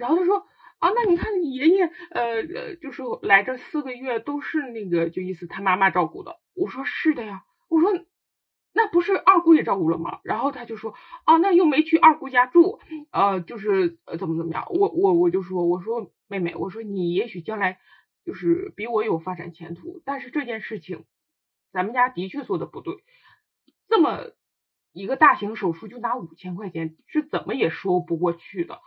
[0.00, 0.46] 然后她说。
[0.84, 6.38] 啊，那你看你爷爷，呃呃，就是来这四个月都是那个，就意思他妈妈照顾的。
[6.52, 7.90] 我说是的呀，我说
[8.74, 10.20] 那不是二姑也照顾了吗？
[10.24, 12.80] 然后他就说啊，那又没去二姑家住，
[13.12, 14.66] 呃，就是呃怎么怎么样。
[14.68, 17.78] 我我我就说，我说妹妹，我说你也许将来
[18.26, 21.06] 就是比我有发展前途，但是这件事情
[21.72, 22.96] 咱们家的确做的不对，
[23.88, 24.32] 这么
[24.92, 28.82] 一个大型手术就拿五千块钱，是怎么也说不过去的。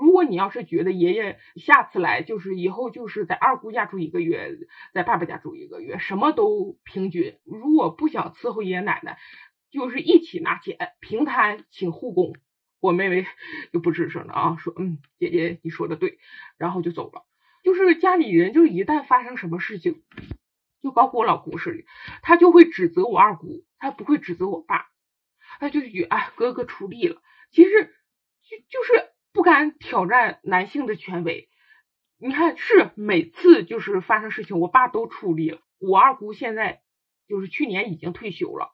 [0.00, 4.56] 如果你要是觉得爷爷下次来就是以后就是在二姑家住一个月，
[4.94, 7.36] 在爸爸家住一个月，什么都平均。
[7.44, 9.18] 如果不想伺候爷爷奶奶，
[9.70, 12.34] 就是一起拿钱平摊请护工。
[12.80, 13.26] 我妹妹
[13.74, 16.18] 就不吱声了啊，说嗯，姐姐你说的对，
[16.56, 17.26] 然后就走了。
[17.62, 20.02] 就是家里人，就是一旦发生什么事情，
[20.80, 21.84] 就包括我老姑似的，
[22.22, 24.86] 他就会指责我二姑，他不会指责我爸，
[25.58, 27.20] 他就觉哎哥哥出力了。
[27.50, 27.94] 其实
[28.48, 29.10] 就就是。
[29.32, 31.48] 不敢挑战男性的权威，
[32.18, 35.60] 你看是每次就是发生事情，我爸都出力了。
[35.78, 36.82] 我二姑现在
[37.28, 38.72] 就是去年已经退休了，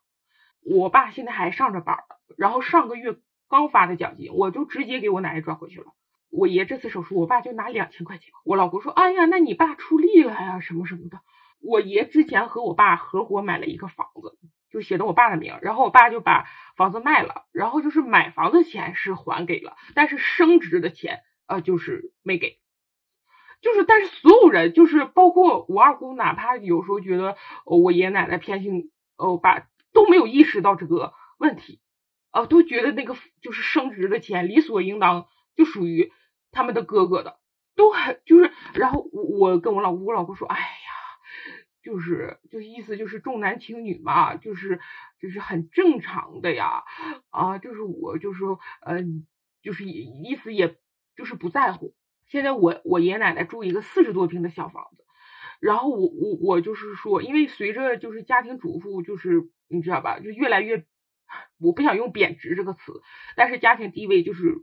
[0.63, 2.05] 我爸现在还上着班儿
[2.37, 3.17] 然后上个月
[3.49, 5.87] 刚发的奖金，我就直接给我奶奶转回去了。
[6.31, 8.33] 我爷这次手术，我爸就拿两千块钱。
[8.45, 11.21] 我老公说：“哎呀，那你爸出力了呀，什么什么的。”
[11.63, 14.37] 我爷之前和我爸合伙买了一个房子。
[14.77, 16.47] 就写的我爸的名，然后我爸就把
[16.77, 22.59] 房子卖了，然后就是买房子钱是还给了，但是升值的钱呃就是没给，
[23.62, 31.81] 就是但是所有人就是包括我二姑，哪怕有时候觉得我爷爷奶奶偏心，我爸都没有意识到这个问题，
[32.31, 36.12] 啊都觉得那个就是升值的钱理所应当就属于。
[36.53, 37.39] 他们的哥哥的，
[37.74, 40.86] 都很就是，然后我我跟我老姑，我老姑说，哎呀，
[41.87, 44.80] 就是就意思就是重男轻女嘛，就是
[45.20, 46.82] 就是很正常的呀，
[47.30, 49.24] 啊，就是我就是说，嗯，
[49.62, 50.76] 就是意思也
[51.16, 51.95] 就是不在乎。
[52.26, 55.05] 现在我我爷爷奶奶住一个四十多平的小房子，
[55.61, 60.84] 然后我我我就是说，因为随着就是家庭主妇就是你知道吧，就越来越，
[61.61, 63.01] 我不想用贬值这个词，
[63.37, 64.57] 但是家庭地位就是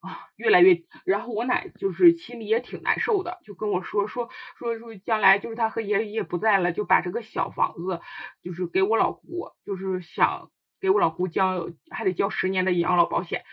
[0.00, 8.00] 啊越来越，然后我奶就是心里也挺难受的，就跟我说说说说将来就是他和爷爷不在了，就把这个小房子
[8.42, 13.44] 就是给我老姑，就是想给我老姑交还得交十年的养老保险。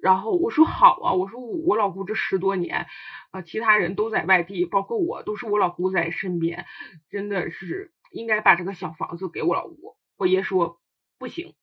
[0.00, 2.86] 然后我说好啊，我说我老姑这十多年，
[3.30, 6.66] 啊，其他人都在外地，包括我都是我老姑在身边，
[7.08, 9.96] 真的是应该把这个小房子给我老姑。
[10.18, 10.78] 我爷说
[11.18, 11.54] 不行，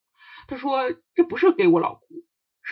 [0.47, 2.07] 他说这不是给我老姑，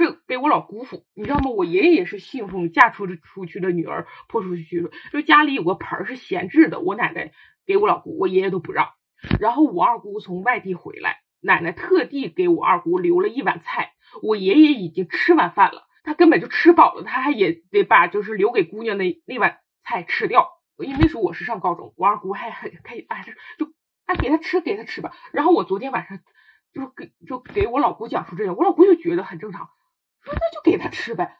[0.05, 1.49] 是给我老姑父，你知道吗？
[1.49, 7.31] 我爷爷也是信奉嫁出的出去的女儿泼出去的，就家里有个盆是闲置的，我奶奶
[7.65, 8.89] 给我老姑，我爷爷都不让。
[9.39, 13.91] 然后我二姑从外地回来，奶奶特地给我二姑留了一碗菜。
[14.23, 20.47] 我爷爷已经吃完饭了，他根本就吃饱了，他还也得把就是留给姑娘的那碗菜吃掉。
[20.77, 23.25] 因为那时候我是上高中，我二姑还很可以，哎，
[23.57, 23.67] 就
[24.05, 25.11] 哎给他吃，给他吃吧。
[25.33, 26.19] 然后我昨天晚上
[26.73, 29.67] 就给就给我老姑讲述这个，我老姑就觉得很正常，
[30.33, 31.37] 那就给他吃呗。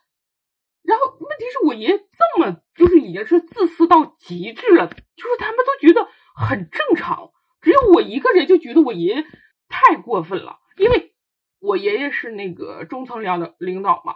[0.84, 7.32] 然后问题是我爷爷这么就是已经是自私到极致了，就是他们都觉得很正常，
[7.62, 9.26] 只有我一个人就觉得我爷爷
[9.68, 11.14] 太过分了，因为。
[11.62, 14.16] 我爷爷是那个中层领导领导嘛，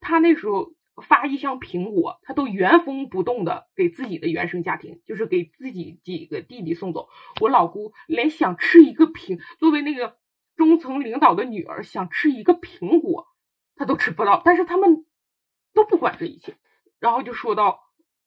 [0.00, 7.08] 他那时候发一箱苹果，他都原封不动的给自己的原生家庭，就是给自己几个弟弟送走。
[7.40, 10.16] 我老姑连想吃一个苹，作为那个
[10.56, 13.28] 中层领导的女儿，想吃一个苹果，
[13.80, 14.42] 他都吃不到。
[14.44, 15.06] 但是他们
[15.72, 16.54] 都不管这一切，
[17.00, 17.80] 然后就说到。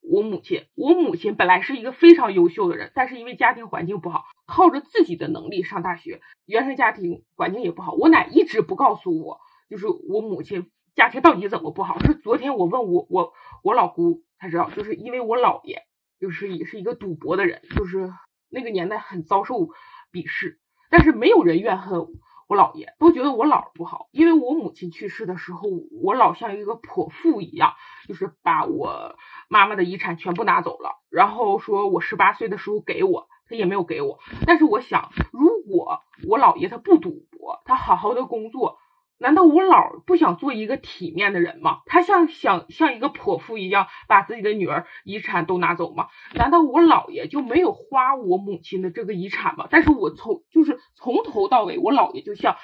[0.06, 7.94] 我母亲，我母亲本来是一个非常优秀的人，但是因为家庭环境不好，靠着自己的能力上大学，原生家庭环境也不好。
[7.94, 9.40] 我奶一直不告诉我，
[9.70, 11.98] 就是我母亲家庭到底怎么不好。
[12.00, 13.32] 是昨天我问我我
[13.62, 15.84] 我老姑才知道，就是因为我姥爷
[16.20, 18.12] 就是也是一个赌博的人，就是
[18.50, 19.70] 那个年代很遭受
[20.12, 22.08] 鄙视，但是没有人怨恨。
[22.48, 25.62] 我姥爷都觉得我姥不好，因为我母亲去世的时候，
[26.02, 27.74] 我姥像一个泼妇一样，
[28.06, 29.16] 就是把我
[29.48, 34.18] 妈妈的遗产全部拿走了，然后说我十八岁的时候给我，他也没有给我。
[34.46, 38.78] 但是我想，如果我姥爷他不赌博，他好好的工作。
[39.16, 41.78] 难道我姥不想做一个体面的人吗？
[41.86, 46.08] 他像想像一个泼妇一样把自己的女儿遗产都拿走吗？
[46.34, 49.66] 难道我姥爷就没有花我母亲的这个遗产吗？
[49.70, 52.56] 但是我从就是从头到尾，我姥爷就像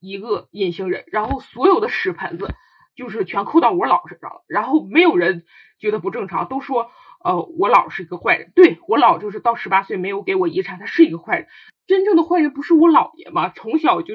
[0.00, 2.48] 一个隐形人，然后所有的屎盆子
[2.96, 5.44] 就是全扣到我姥身上了，然后没有人
[5.78, 6.90] 觉得不正常，都说
[7.22, 8.50] 呃我姥是一个坏人。
[8.56, 11.48] 对我姥就是到十八岁没有给我遗产，他是一个坏人。
[11.86, 13.52] 真正的坏人不是我姥爷吗？
[13.54, 14.14] 从小就。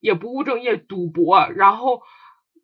[0.00, 2.02] 也不务正业，赌博，然后，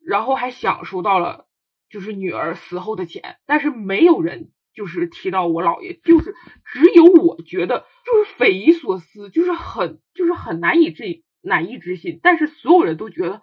[0.04, 1.46] 然后还享受到了
[1.90, 6.34] 就是女儿死后的钱，但是没有人就是提到我姥爷，就是
[6.64, 13.42] 只有我觉得就是匪夷所思，就是很就是很难以置难以置信，但是所有人都觉得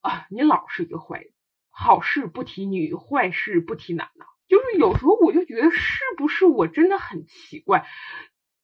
[0.00, 1.32] 啊，你姥是一个坏人，
[1.70, 7.86] 好事不提女，坏事不提男呐，就是有时候我就觉得是不是我真的很奇怪，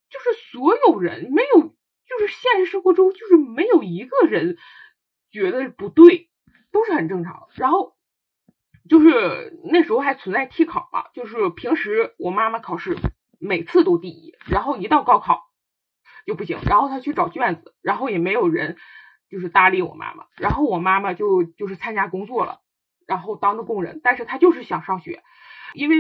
[0.09, 1.75] 就是所有人没有。
[2.11, 4.59] 就是现实生活中，就是没有一个人
[5.31, 6.29] 觉得不对，
[6.73, 7.47] 都是很正常。
[7.55, 7.95] 然后
[8.89, 12.97] 就是那时候还存在替考嘛，就是平时我妈妈考试
[13.39, 15.45] 每次都第一，然后一到高考
[16.27, 16.59] 就不行。
[16.67, 18.77] 然后她去找卷子，然后也没有人
[19.31, 20.27] 就是搭理我妈妈。
[20.37, 22.61] 然后我妈妈就就是参加工作了，
[23.07, 25.23] 然后当的工人，但是她就是想上学。
[25.75, 25.97] 因为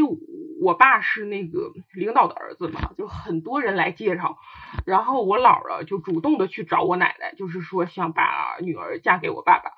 [0.60, 4.36] 我爸是那个领导的儿子嘛，就很多人来介绍，
[4.84, 9.70] 然后我姥姥就主动的去找我奶奶，就是说想把女儿嫁给我爸爸，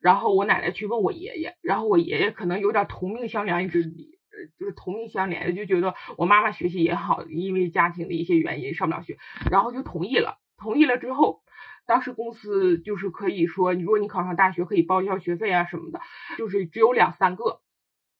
[0.00, 4.18] 然后我奶奶去问我爷爷，然后我爷爷可能有点同命相连之理，
[4.60, 9.18] 就是同命相连，就觉得我妈妈学习也好，因为家庭的一些原因上不了学，
[9.50, 10.38] 然后就同意了。
[10.56, 11.42] 同意了之后，
[11.86, 16.00] 当时公司就是可以说，如果你考上大学可以报销学费啊什么的，
[16.36, 17.60] 就是只有两三个。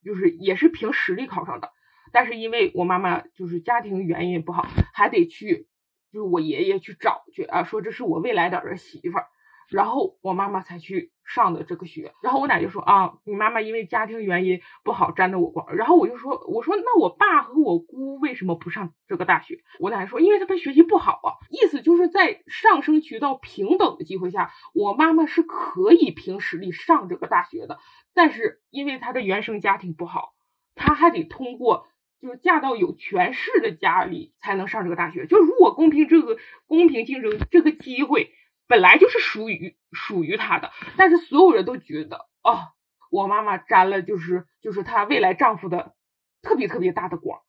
[0.05, 1.71] 就是也是凭实力考上的，
[2.13, 5.67] 但是因为我妈妈就是家庭原因不好，还得去
[6.13, 9.27] 就是我爷爷去找去啊，说这是我未来的儿媳妇儿，
[9.69, 12.13] 然后我妈妈才去上的这个学。
[12.23, 15.77] 然后我奶就说啊，你妈妈因为家庭原因不好，沾的我光。
[15.77, 19.63] 然后我就说，我说那我爸和我姑为什么不上这个大学？
[19.79, 21.29] 我奶说，因为他们学习不好啊。
[21.51, 27.79] 意思就是在上升渠道平等的机会下，我妈妈是可以凭实力上这个大学的。
[28.15, 30.33] 但是因为她的原生家庭不好，
[30.75, 31.87] 她还得通过，
[32.21, 35.27] 就是嫁到有权势的家里才能上这个大学。
[35.27, 38.33] 就如果公平这个公平竞争这个机会
[38.69, 42.69] 本来就是属于属于她的，但是所有人都觉得，哦，
[43.11, 45.95] 我妈妈沾了就是就是她未来丈夫的
[46.43, 47.41] 特别特别大的光。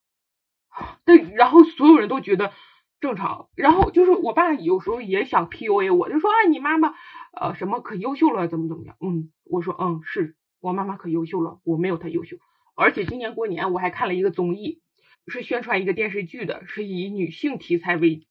[1.04, 2.54] 对，然后所有人都觉得
[3.02, 6.94] 正常，然后就是我爸有时候也想 PUA 我，就说啊，你妈妈
[7.34, 8.96] 呃什么可优秀了，怎么怎么样？
[9.02, 12.38] 嗯，我说嗯，是我妈妈可优秀了，我没有她优秀。
[12.76, 14.82] 而且今年过年我还看了一个综艺，
[15.28, 18.28] 是宣传一个电视剧的，是以女性题材为，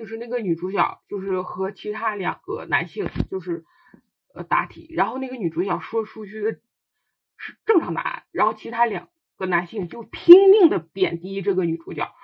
[0.00, 3.66] 就是那个女主角就是和其他两个男性就是
[4.34, 6.52] 呃答题，然后那个女主角说出去的
[7.36, 9.10] 是正常答案，然后其他两。
[9.36, 12.14] 个男性就拼命的贬低这个女主角，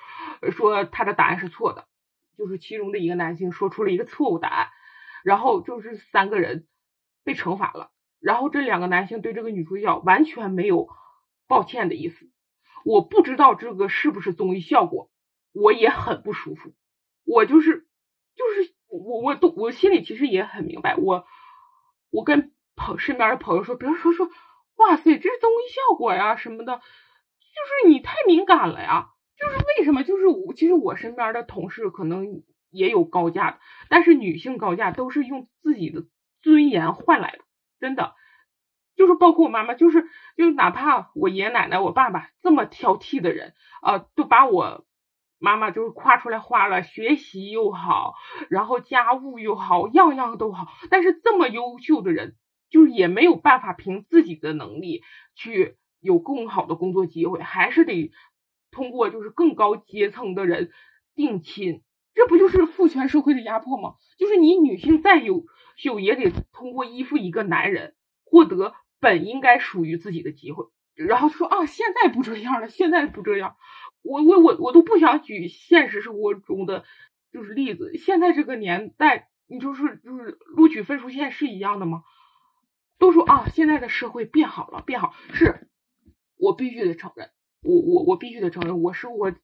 [0.53, 1.89] 说她的答案是错的，
[2.37, 4.69] 就是其中的一个男性说出了一个错误答案，
[5.25, 6.67] 然后就是三个人
[7.25, 10.91] 被惩罚了，然后这两个男性对这个女主角完全没有
[11.49, 12.29] 抱歉的意思，
[12.85, 15.11] 我不知道这个是不是综艺效果，
[15.55, 16.75] 我也很不舒服，
[17.27, 17.87] 我就是
[18.35, 21.27] 就是我我都我心里其实也很明白，我
[22.11, 24.31] 我跟朋身边的朋友说，比如说说，
[24.77, 26.81] 哇塞，这是综艺效果呀什么的。
[27.57, 29.09] 就是你太敏感了呀！
[29.39, 30.03] 就是为什么？
[30.05, 33.59] 就是我其实我身边的同事可能也有高价的，
[33.89, 36.05] 但是女性高价都是用自己的
[36.43, 37.39] 尊严换来的，
[37.81, 38.15] 真的。
[38.95, 40.07] 就是包括我妈妈，就是
[40.37, 44.86] 就哪怕我爷爷奶奶、我爸爸这么挑剔的人啊，都把我
[45.39, 48.15] 妈妈就是夸出来花了，学习又好，
[48.49, 50.69] 然后家务又好，样样都好。
[50.91, 52.37] 但是这么优秀的人，
[52.71, 55.03] 就是也没有办法凭自己的能力
[55.35, 55.77] 去。
[55.99, 58.13] 有更好的工作机会，还是得
[58.71, 60.71] 通过就是更高阶层的人
[61.17, 61.83] 定亲，
[62.15, 63.95] 这不就是父权社会的压迫吗？
[64.17, 70.67] 就是你女性再优秀，也得通过依附一个男人，获得本应该属于自己的机会。
[70.95, 73.57] 然后说啊，现在不这样了，现在不这样，
[74.07, 76.85] 我我我我都不想举现实生活中的
[77.33, 77.97] 就是例子。
[77.97, 82.03] 现在这个年代，你就是就是录取分数线是一样的吗？
[82.99, 85.69] 都说啊，现在的社会变好了，变好是。
[86.39, 87.31] 我必须得承认，
[87.63, 89.35] 我我我必须得承认，我生活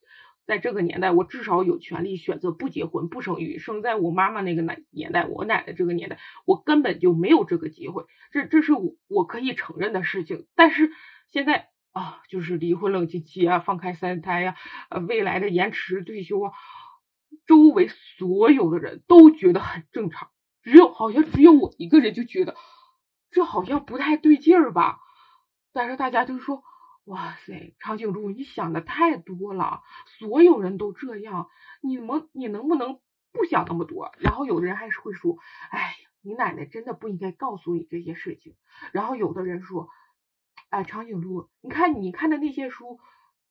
[0.45, 3.59] 在这个年代，我至少有权利选择不结婚、不生育。
[3.59, 8.05] 生在我妈妈那个年年代，我奶奶这个年代，我根本就没有这个机会。
[8.31, 10.47] 这这是我我可以承认的事情。
[10.55, 10.93] 但是
[11.31, 14.57] 现在啊，就是离婚冷静期啊，放开三胎呀，
[14.91, 16.53] 呃，未来的延迟退休啊，
[17.47, 20.31] 周围所有的人都觉得很正常，
[20.63, 22.57] 只有好像只有我一个人就觉得
[23.31, 24.99] 这好像不太对劲儿吧。
[25.73, 26.63] 但是大家就说。
[27.07, 31.49] 哇塞，长颈鹿，你想的太多了，所有人都这样，
[31.81, 33.01] 你们你能不能
[33.33, 34.13] 不想那么多？
[34.21, 35.37] 然后有的人还是会说，
[35.73, 38.55] 哎呀，你奶奶真的不应该告诉你这些事情。
[38.93, 39.89] 然后有的人说，
[40.73, 42.99] 哎，长颈鹿，你看你看的那些书，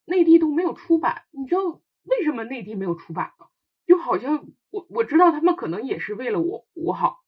[0.06, 1.62] 内地都没有出版，你知道
[2.02, 3.46] 为什么内地没有出版吗？
[3.86, 7.20] 就好像我我知道他们可能也是为了我我好。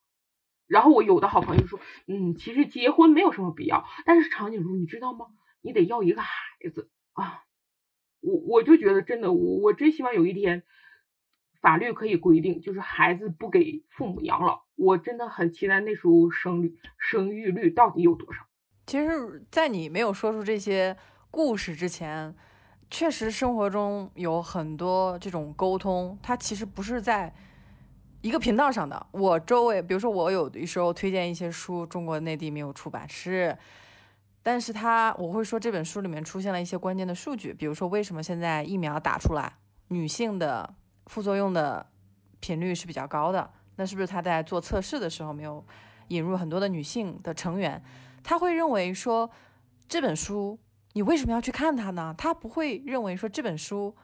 [0.66, 5.28] 然后我有的好朋友说，嗯，其实结婚没有什么必要，但是长颈鹿，你知道吗？
[5.62, 6.32] 你得要一个孩
[6.74, 7.44] 子啊！
[8.20, 10.64] 我我就觉得真的，我我真希望有一天
[11.62, 14.64] 法律可以规定，就是孩子不给父母养老。
[14.76, 18.48] 我真的很期待那时候生育生育率到底有多少。
[18.86, 20.96] 其实，在你没有说出这些
[21.32, 22.36] 故事之前，
[22.92, 27.34] 确实生活中有很多这种沟通，它其实不是在
[28.22, 29.08] 一个频道上的。
[29.12, 33.58] 我周围，比如说我有的时候推荐一些书，中国内地没有出版，是。
[34.46, 39.54] 但是他我会说这本书里面出现了一些关键的数据，比如说为什么现在疫苗打出来，
[39.88, 40.76] 女性的
[41.06, 41.86] 副作用的
[42.42, 43.50] 频率是比较高的？
[43.78, 45.66] 那是不是他在做测试的时候没有
[46.10, 47.82] 引入很多的女性的成员？
[48.24, 49.30] 他会认为说
[49.88, 50.58] 这本书
[50.94, 52.16] 你为什么要去看它呢？
[52.18, 53.96] 他不会认为说这本书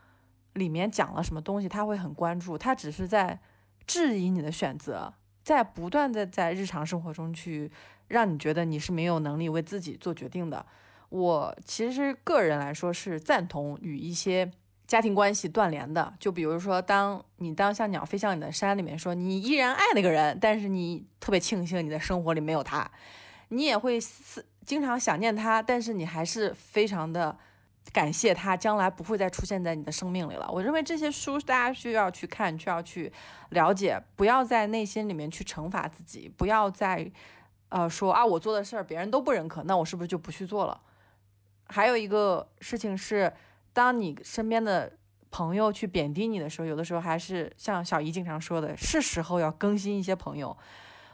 [0.53, 3.39] 里面讲了什么东西，他会很关注，他只是在
[3.87, 5.13] 质疑你的选择，
[5.43, 7.71] 在不断的在日常生活中去。
[8.09, 10.65] 让你觉得你是没有能力为自己做决定的。
[11.09, 14.51] 我其实个人来说是赞同与一些
[14.87, 16.11] 家庭关系断联的。
[16.19, 22.89] 就比如说，当你当像鸟飞向你的山里面说你依然爱那个人，但是你特别庆幸你的生活里没有他，
[23.49, 27.37] 你也会思经常想念他，但是你还是非常的
[27.91, 30.49] 感谢他将来不会再出现在你的生命里了。
[30.51, 33.11] 我认为这些书大家需要去看，需要去
[33.49, 37.11] 了解，不要在内心里面去惩罚自己，不要在。
[37.71, 40.81] 呃，说啊，我做的事儿别人都不认可，那我是不是就不去做了？
[41.67, 43.31] 还有一个事情是，
[43.73, 44.91] 当你身边的
[45.29, 50.57] 朋友去贬低你的时候，有的时候还是像小姨经常说的，是时候要更新一些朋友。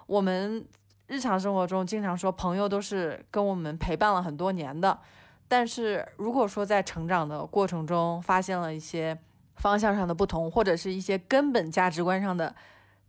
[0.07, 0.65] 我们
[1.07, 4.99] 日常生活中经常说，朋友都是跟我们陪伴了很多年的，
[5.47, 9.17] 但是如果说在成长的过程中发现了一些
[9.57, 12.55] 方向上的不同，或者是一些根本价值观上的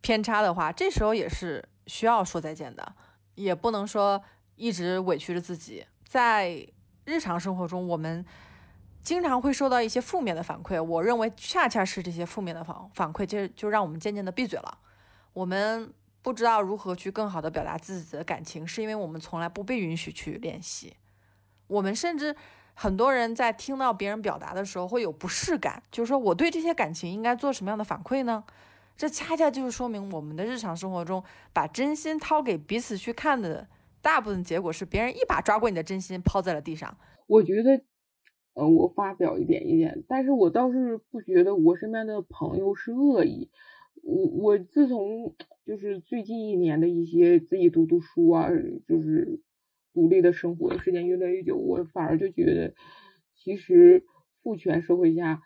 [0.03, 2.95] 偏差的话，这时候也是需要说再见的，
[3.35, 4.23] 也不能说
[4.57, 5.87] 一直委屈着自己。
[6.07, 6.67] 在
[7.05, 8.25] 日常生活中，我们
[9.01, 14.79] 经常会受到一些负面的反馈，我认为恰恰是这些负面的反反馈，就就让我们渐渐的闭嘴了。
[15.33, 15.93] 我们
[16.27, 20.93] 不知道如何去更好的表达自己的感情，是因为我们从来不被允许去练习。
[21.69, 22.35] 我们甚至
[22.75, 28.43] 很多人在听到别人表达的时候会有不适感，就是说我对这些感情应该做什么样的反馈呢？
[28.97, 31.23] 这恰恰就是说明我们的日常生活中
[31.53, 33.69] 把真心掏给彼此去看的
[34.03, 36.99] 大部分结果是别人一把抓过你的真心抛在了地上。
[37.29, 37.81] 我觉得，
[38.55, 43.49] 呃，我发表一点意见，但是我倒是不觉得我身边的朋友是恶意。
[44.03, 45.35] 我我自从
[45.65, 48.51] 就是最近一年的一些自己读读书啊，
[48.87, 49.43] 就是。
[49.93, 52.75] 独立的生活的时间越来越久，我反而就觉得，
[53.35, 54.05] 其实
[54.43, 55.41] 父权社会下，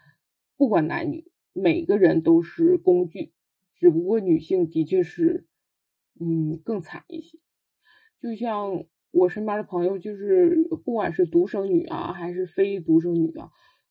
[0.56, 3.30] 不管男女，每个人都是工具，
[3.76, 5.46] 只不过女性的确是，
[6.18, 7.38] 嗯，更惨一些。
[8.20, 13.50] 就像我身边的朋友，就是不管是独生女啊，还是非独生女啊，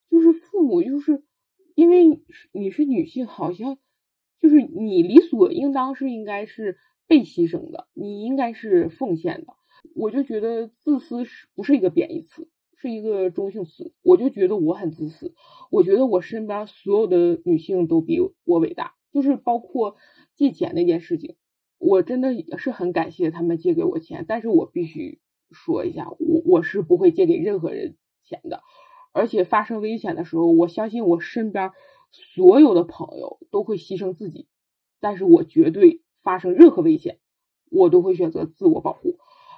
[0.10, 1.24] 就是父母就是
[1.74, 3.78] 因为你是女性，好像
[4.40, 6.78] 就是你理所应当是应该是
[7.08, 9.54] 被牺牲的，你应该是奉献的。
[9.96, 13.94] 我就觉得自私是不是一个贬义词，是一个中性词。
[14.02, 15.34] 我就觉得我很自私，
[15.72, 19.96] 我觉得我身边所有的女性都比我伟大，就是包括
[20.36, 21.36] 借钱那件事情，
[21.78, 24.26] 我真的是很感谢他们借给我钱。
[24.28, 25.20] 但是我必须
[25.52, 28.62] 说一下，我我是不会借给任何人钱的。
[29.12, 31.72] 而且发生危险的时候，我相信我身边
[32.12, 34.48] 所有的朋友都会牺牲自己，
[35.00, 37.20] 但是我绝对发生任何危险，
[37.70, 39.18] 我都会选择自我保护。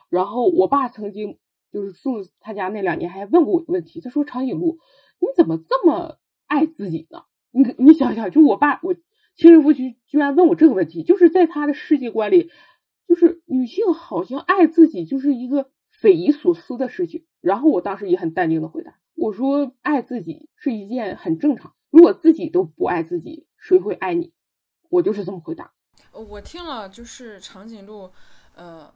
[0.09, 1.39] 然后我爸曾经
[1.71, 4.77] 就是住他家那两年，还问过我一个问题，他说：“长颈鹿，
[5.19, 7.23] 你怎么这么爱自己呢？
[7.51, 8.93] 你你想想，就我爸，我
[9.35, 12.49] 亲生父亲居然问我这个问题，就是在他的世界观里，
[13.07, 24.33] 就是女性好像爱自己就是一个匪夷所思的事情。”然后我当时也很淡定的回答，我说：“爱自己是一件很正常，如果自己都不爱自己，谁会爱你？”
[24.89, 25.71] 我就是这么回答。
[26.11, 28.11] 我听了就是长颈鹿，
[28.55, 28.91] 呃。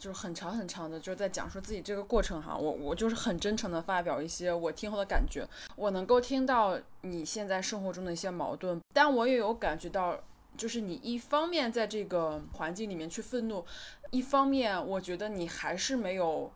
[0.00, 2.56] 就是很长很长的，就是在讲述自己这个过程哈。
[2.56, 5.44] 我我就是很真诚的发表一些我听后的感觉。
[5.74, 10.16] 我能够听到你现在生活中的一些矛盾，但我也有感觉到，
[10.56, 13.66] 就是你一方面在这个环境里面去愤怒，
[14.12, 16.52] 一方面我觉得你还是没有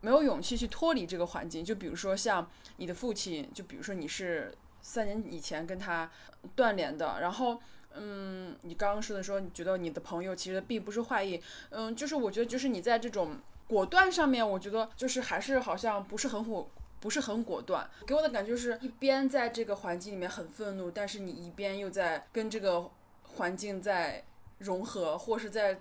[0.00, 1.64] 没有勇气去脱离这个环境。
[1.64, 6.10] 就比如说像你的父亲，就比如说你是三年以前跟他
[6.54, 7.58] 断联的，然后。
[7.94, 13.36] 嗯，你刚刚说的说，你觉得你的朋友其实并不是坏意，嗯，就是我觉得就是你在这种
[13.68, 16.66] 果断上面，我觉得就是还是好像不是很果，
[17.00, 22.90] 不是很果断，给我的感觉就是一边在这个环境里面很愤怒，但是你一边又在跟这个
[23.24, 24.24] 环境在
[24.56, 25.78] 融合，或是在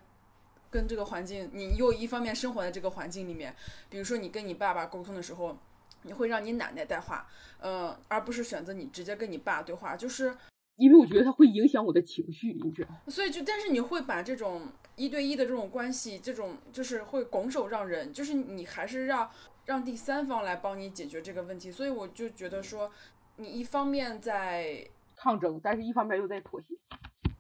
[0.69, 3.55] 跟这个环境，你又一方面生活在这个环境里面，
[3.89, 5.57] 比如说你跟你爸爸沟通的时候，
[6.03, 7.27] 你会让你奶奶带话，
[7.59, 10.35] 嗯，而不是选择你直接跟你爸对话，就是。
[10.77, 12.89] 因为我觉得它会影响我的情绪，你知道。
[13.07, 14.63] 所以就，但是你会把这种
[14.95, 19.29] 一对一的这种关系，这种就是会拱手让人，就是你还是让
[19.65, 21.71] 让第三方来帮你解决这个问题。
[21.71, 22.89] 所以我就觉得说，
[23.35, 24.83] 你一方面在
[25.15, 26.67] 抗争，但是一方面又在妥协。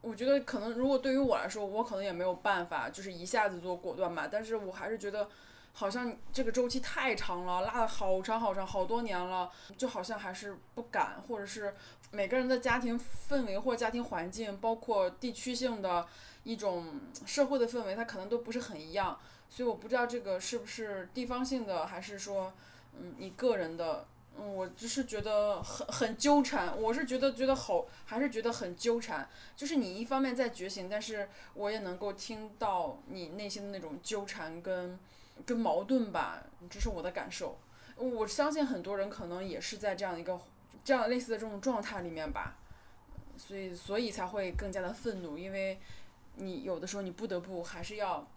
[0.01, 4.27] 我觉得可能如果对于我来说，我可能也没有办法，就是一下子做果断吧。
[4.31, 5.27] 但是我还是觉得。
[5.73, 11.73] 好像这个周期太长了，拉了好长好长，好多年了，就好像还是不敢，或者是
[12.11, 16.05] 每个人的家庭氛围或家庭环境，包括地区性的
[16.43, 19.17] 一种社会的氛围，它可能都不是很一样，
[19.49, 22.53] 所以我不知道这个是不是地方性的，还是说，
[22.99, 24.05] 嗯，你个人的，
[24.37, 34.99] 嗯，我就是觉得很很纠缠，我是觉得觉得好，还是觉得很纠缠，就是你一方面在觉醒，但是我也能够听到你内心的那种纠缠跟。
[35.45, 37.57] 跟矛盾吧，这是我的感受。
[37.97, 40.39] 我相信很多人可能也是在这样一个
[40.83, 42.57] 这样类似的这种状态里面吧，
[43.37, 45.77] 所以所以才会更加的愤怒，因为
[46.37, 48.27] 你有的时候你不得不还是要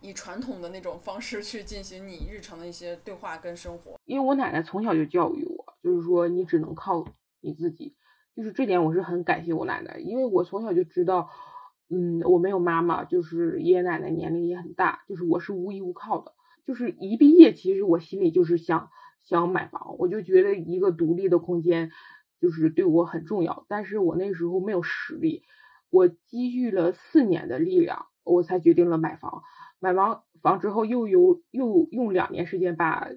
[0.00, 3.98] 以传统的那种方式去进行你日常的一些对话跟生活。
[4.04, 7.06] 因为我奶奶从小就教育我，就是说你只能靠
[7.40, 7.94] 你自己，
[8.34, 11.30] 就是这点我是很感谢我奶奶，因为我从小就知道，
[11.88, 16.32] 嗯，我没有妈妈，就是爷爷奶奶年龄也很大，就是我是无依无靠的。
[16.66, 18.90] 就是一毕业，其实我心里就是想
[19.22, 21.90] 想买房，我就觉得一个独立的空间
[22.40, 23.66] 就是对我很重要。
[23.68, 25.42] 但是我那时候没有实力，
[25.90, 29.42] 我积蓄了四年的力量，我才决定了买房。
[29.78, 33.08] 买完房之后，又有又用两年时间把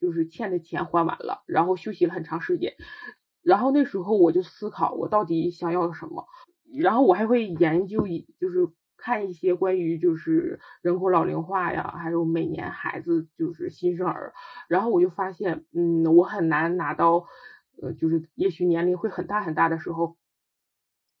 [0.00, 2.74] 就是欠的钱还完了，然后休息了很长时间。
[3.42, 6.26] 然后那时候我就思考，我到底想要什么。
[6.78, 8.06] 然后我还会研究，
[8.40, 8.68] 就是
[9.04, 14.32] 看一些关于就是人口老龄化呀，还有每年孩子就是新生儿。
[14.66, 17.26] 然后我就发现，嗯，我很难拿到，
[17.82, 20.16] 呃，就是也许年龄会很大很大的时候，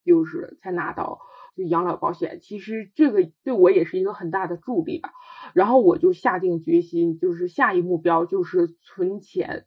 [0.02, 1.20] 就是才拿到
[1.54, 2.38] 就养老保险。
[2.40, 5.12] 其实这个对我也是一个很大的助力吧。
[5.52, 9.66] 然后我就下定决心，就是下一目标就是存钱，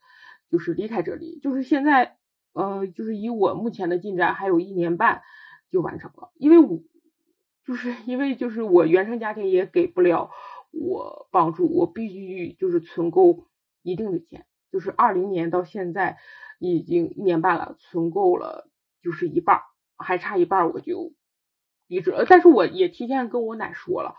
[0.49, 1.38] 就是离开这里。
[1.39, 2.18] 就是现在，
[2.53, 5.22] 呃，就是以我目前的进展，还有一年半。
[5.69, 6.80] 就完成了，因为我
[7.68, 10.31] 就是因为就是我原生家庭也给不了
[10.72, 13.45] 我帮助，我必须就是存够
[13.84, 16.18] 一定的钱，就是二零年到现在
[16.60, 18.69] 已经一年半了，存够了
[19.02, 19.60] 就是一半，
[19.98, 21.11] 还差一半我就
[21.88, 22.26] 离职了。
[22.26, 24.15] 但是我也提前跟我奶说了，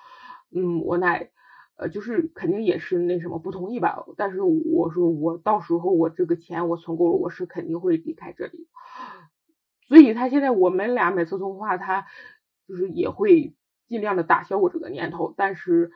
[0.54, 1.30] 嗯，我奶
[1.76, 8.68] 呃就是肯定也是那什么不同意吧，但是我说我到时候我这个钱我存够了，我是肯定会离开这里。
[9.86, 12.06] 所以他现在我们俩每次通话，他
[12.68, 13.54] 就是也会
[13.88, 15.34] 尽量的打消我这个念头。
[15.36, 15.90] 但是，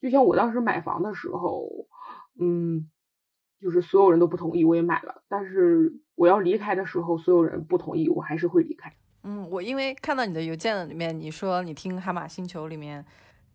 [0.00, 1.88] 就像我当时买房的时候，
[2.38, 2.88] 嗯，
[3.60, 5.22] 就是所有人都不同意，我也买了。
[5.28, 8.94] 但是我要离开的时候，所有人不同意，我还是会离开。
[9.24, 13.04] 嗯，我因为看到你的邮件里面，你说你听海马星球里面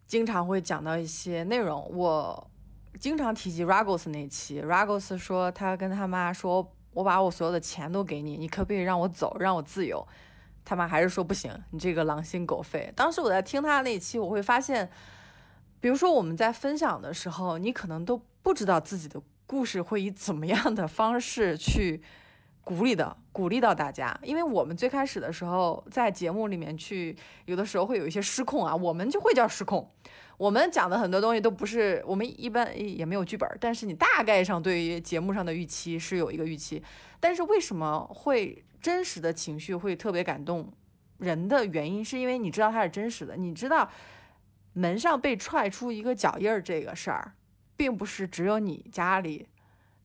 [0.05, 2.51] 经常会讲到一些内容，我
[2.99, 6.73] 经常提及 Ragos 那期，Ragos 说他跟他妈说。
[6.95, 10.07] 我把我所有的钱都给你，你可不可以让我走，让我自由？
[10.65, 12.91] 他妈还是说不行，你这个狼心狗肺。
[12.95, 14.89] 当时我在听他那期，我会发现，
[15.79, 22.01] 比如说我们在分享的时候，你可能都不知道自己的故事会以怎么样的方式去
[22.63, 24.17] 鼓励的，鼓励到大家。
[24.23, 27.15] 因为我们最开始的时候在节目里面去，
[27.45, 29.91] 有的时候会有一些失控啊，我们就会叫失控。
[30.37, 36.81] 我们讲的很多东西都不是，我们一般也没有剧本，但是你大概上对于节目上的预期是有一个预期。
[37.19, 40.71] 但是为什么会真实的情绪会特别感动
[41.17, 43.89] 人的原因，是因为你知道它是真实的，你知道
[44.73, 47.31] 门上被踹出一个脚印儿这个事儿，
[47.75, 49.47] 并不是只有你家里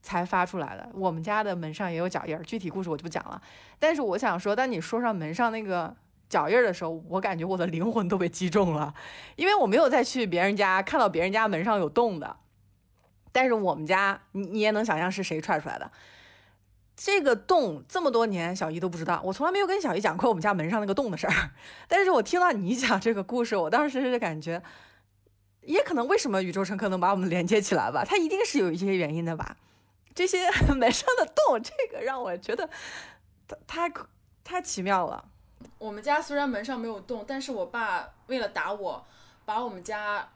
[0.00, 3.42] 才发出来的，我们家的门上也有脚印儿，具体故事我就不讲了。
[3.78, 5.94] 但是我想说，当你说上门上那个。
[6.28, 8.92] 脚印儿的时候，我感觉我的灵魂都被击中了，
[9.36, 12.36] 因为我没有再去别人家看到别人家门上有洞的，
[13.32, 15.90] 但是我们家你你也能想象是谁踹出来的。
[17.00, 21.50] 这个洞这么多年小姨都不知道，我从来没有跟小姨讲过我们家门上那个洞的事儿。
[21.86, 24.60] 但是我听到你讲这个故事，我当时是感觉，
[25.60, 29.56] 也可能为什么宇宙乘客能把我们连接起来吧，它一定是有一些原因的吧。
[30.12, 32.68] 这些 门上的洞，这个让我觉得
[33.68, 33.88] 太
[34.42, 35.24] 太奇妙了。
[35.78, 39.06] 我们家虽然门上没有洞，但是我爸为了打我，
[39.44, 40.28] 把我们家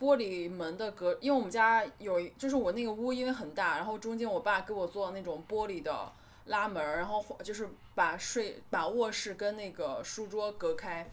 [0.00, 6.10] 玻璃门的隔，因为我们家有，就是我那个屋因为很大，然后中间我爸给我做那种玻璃的
[6.46, 11.06] 拉门，然后就是把睡把卧室跟那个书桌隔开。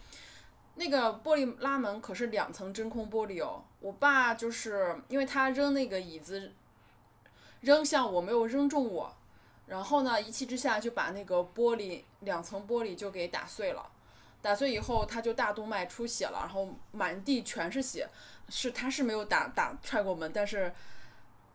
[0.76, 3.64] 那个玻璃拉门可是两层真空玻璃哦。
[3.82, 6.54] 我爸就是因为他扔那个椅子
[7.60, 9.14] 扔向我，没有扔中我。
[9.66, 13.86] 然后呢，一气之下就把那个玻璃两层玻璃就给打碎了，
[14.42, 18.08] 打碎以后他就大动脉出血了，然后满地全是血。
[18.50, 20.74] 是他是没有打打踹过门，但是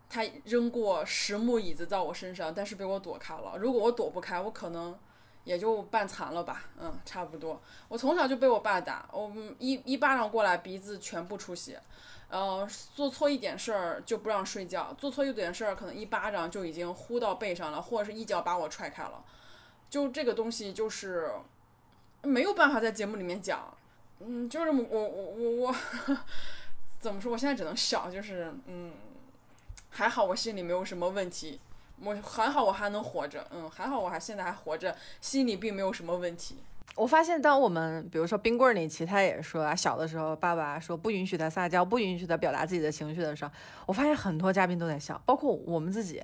[0.09, 3.57] 他扔过实木椅子到我身上，但是被我躲开了。
[3.59, 4.99] 如果我躲不开，我可能
[5.45, 7.61] 也就半残了吧，嗯，差不多。
[7.89, 11.81] 我从小就被我爸打，我一一巴掌过来，鼻子全部出血。
[12.29, 19.23] 呃，做错一点事儿就不让睡觉，做错一点事儿可能一巴掌就已经呼到背上了，或者是一脚把我踹开了。
[19.91, 21.31] 就这个东西就是
[22.23, 23.77] 没有办法在节目里面讲，
[24.21, 26.17] 嗯，就是我我我我
[27.03, 27.33] 怎么说？
[27.33, 28.93] 我现在只能笑，就是嗯，
[29.91, 31.59] 还好我心里没有什么问题，
[32.01, 36.59] 我还好我还能活着，嗯，还好我还现在还活着，心里并没有什么问题。
[36.95, 43.51] 我发现，当我们比如说冰棍那期，他也说啊，小的时候爸爸说不允许他撒娇，不允许他表达自己的情绪的时候，
[43.87, 46.23] 我发现很多嘉宾都在笑，包括我们自己。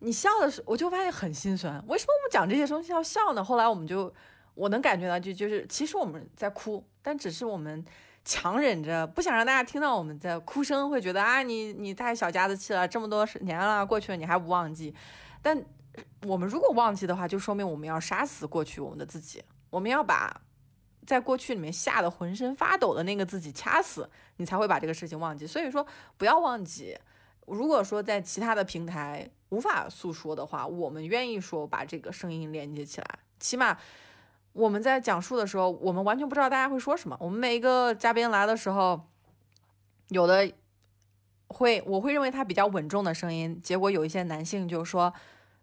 [0.00, 1.72] 你笑的时候，我就发现很心酸。
[1.86, 3.44] 为什么我们讲这些东西要笑呢？
[3.44, 4.12] 后来我们就，
[4.54, 7.84] 我能感觉到，就就是其实我们在哭，但只是我们
[8.26, 14.92] 强忍着不想让大家听到我们在哭声，会觉得啊，你你太小家子气了，这么多年了过去了，你还不忘记。
[15.40, 15.64] 但
[16.26, 19.42] 我们如果忘记的话，就说明我们要杀死过去我们的自己。
[19.70, 20.42] 我们要把
[21.06, 25.46] 在过去里面吓得浑身发抖的那个自己掐死，你才会把这个事情忘记。
[25.46, 25.86] 所以说，
[26.16, 26.98] 不要忘记。
[27.46, 33.18] 如果说在其他的平台无法诉说的话，我们愿意说把这个声音连接起来。
[33.38, 33.78] 起码
[34.56, 37.16] 我们在讲述的时候，我们完全不知道大家会说什么。
[37.20, 39.00] 我们每一个嘉宾来的时候，
[40.08, 40.50] 有的
[41.48, 45.12] 会我会认为他比较稳重的声音，结果有一些男性就说。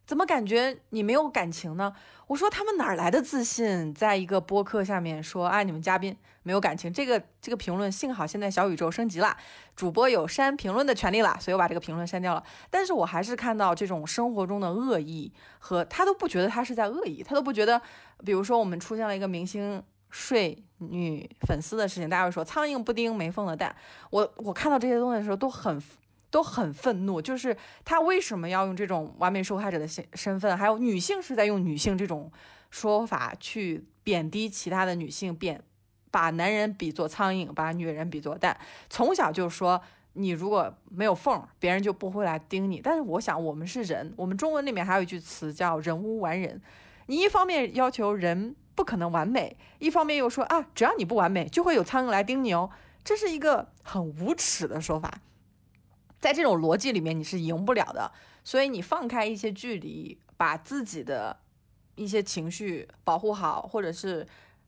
[0.06, 1.94] 怎么感觉你没有感情呢？
[2.28, 6.14] 我说他们哪来的自信，在一个播客下面说，哎，你们嘉宾
[6.44, 6.92] 没有感情。
[6.92, 9.38] 这个这个评论，幸好现在小宇宙升级了，
[9.78, 12.44] 主播有删评论的权利了，所以我把这个评论删掉了。
[12.70, 17.82] 但是我还是看到这种生活中的恶意，和他都不觉得他是在恶意，他都不觉得，
[18.26, 23.76] 比如说我们出现了一个明星睡女粉丝的事情，大家会说苍蝇不叮没缝的蛋。
[24.10, 25.82] 我我看到这些东西的时候都很。
[26.34, 27.56] 都很愤怒，就是
[27.86, 30.58] 他为什么要用这种完美受害者的身身份？
[30.58, 32.32] 还有女性是在用女性这种
[32.72, 35.62] 说法去贬低其他的女性，贬
[36.10, 38.60] 把男人比作苍蝇，把女人比作蛋。
[38.90, 39.80] 从小就说
[40.14, 42.82] 你如果没有缝，别人就不会来盯你。
[42.84, 46.60] 但是我想，我们是人，我们中文里面还有一句词叫“人无完人”。
[47.08, 52.70] 你一方面要求人不可能完美，一方面又说啊，只要你不完美，就会有苍蝇来叮你哦。
[53.04, 55.20] 这是一个很无耻的说法。
[56.20, 58.12] 在这种逻辑里面，你是赢不了的。
[58.46, 61.38] 所以你放开一些距离，把自己的
[61.96, 64.26] 一些情绪保护好，或者是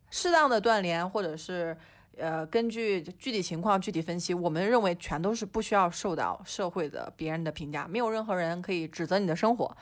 [0.10, 1.76] 适当的断联，或者是
[2.18, 4.34] 呃，根据具体情况具体分析。
[4.34, 9.76] 我们认为全都是不需要受到社会的别人的评价，没有任何人可以指责你的生活。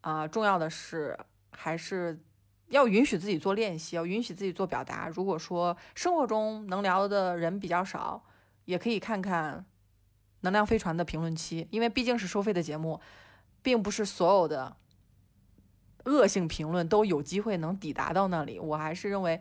[0.00, 1.18] 啊，重要的是
[1.56, 2.20] 还是
[2.68, 5.08] 要允许自己做练习，要允许自己做表达。
[5.08, 8.24] 如果说生活中能聊的人比较少，
[8.64, 9.64] 也可以看看。
[10.40, 13.00] 能量飞船的评论区，因为毕竟是收费的节目，
[13.62, 14.76] 并不是所有的
[16.04, 18.60] 恶性评论都有机会能抵达到那里。
[18.60, 19.40] 我还是认为，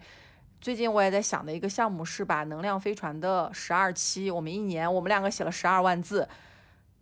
[0.61, 6.25] 最近我也在想的一个项目是把能量飞船的十二期，我们一年我们两个写了十二万字，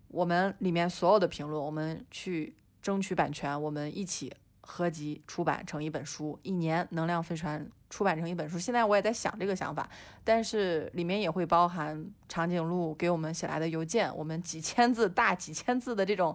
[0.07, 7.69] 我们里面所有的评论，我们去争取版权，我们一起合集出版成一本书，一年能量飞船。
[7.91, 9.85] 出版成一本书，现在我也在想这个想法，
[10.23, 16.33] 但是里面也会包含长颈鹿给我们写来的邮件，我们几千字大几千字的这种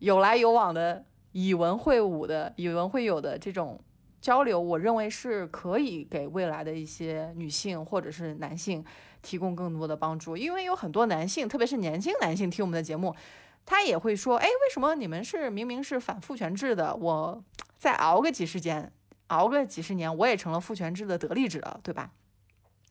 [0.00, 1.02] 有来有往的
[1.32, 3.82] 以文会武的以文会友的这种
[4.20, 8.84] 交流，我认为是可以给未来的一些女性或者是男性
[9.22, 13.16] 提供更多的帮助，因为有很多男性，特别是年轻男性听我们的节目，
[13.64, 17.44] 他也会说，哎，为什么你们是明明是反父权制的，我
[17.78, 18.92] 再熬个几十年。
[19.28, 22.10] 熬个几十年，我也成了父权制的得力者，对吧？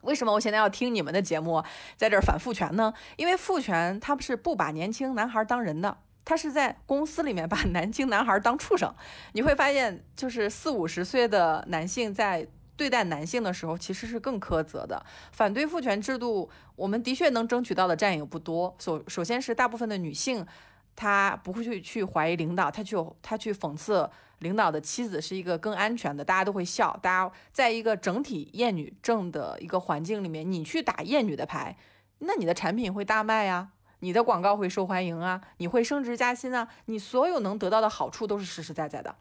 [0.02, 1.64] 为什么我现在要听你们的节目，
[1.96, 2.92] 在这儿反父权呢？
[3.16, 8.92] 因为父权他不是不把年轻男孩当人的，他是在公司里面把 年轻男孩当畜生。
[9.34, 12.48] 你会发现，就是四五十岁的男性在
[12.82, 15.06] 对待男性的时候，其实是更苛责的。
[15.32, 18.76] 反对父权制度，我们的确能争取到的战友不多。
[18.80, 20.44] 首首先是大部分的女性，
[20.96, 24.10] 她不会去去怀疑领导，她去她去讽刺。
[24.40, 26.98] 领导的妻子是一个更安全的，大家都会笑。
[27.04, 31.78] 大家在一个整体厌女症的一个环境里面，你去打厌女的牌，
[32.18, 39.16] 那你的产品会大卖呀，你的广告会受欢迎啊，你会升职加薪啊，你所有能得到的好处都是实实在在的。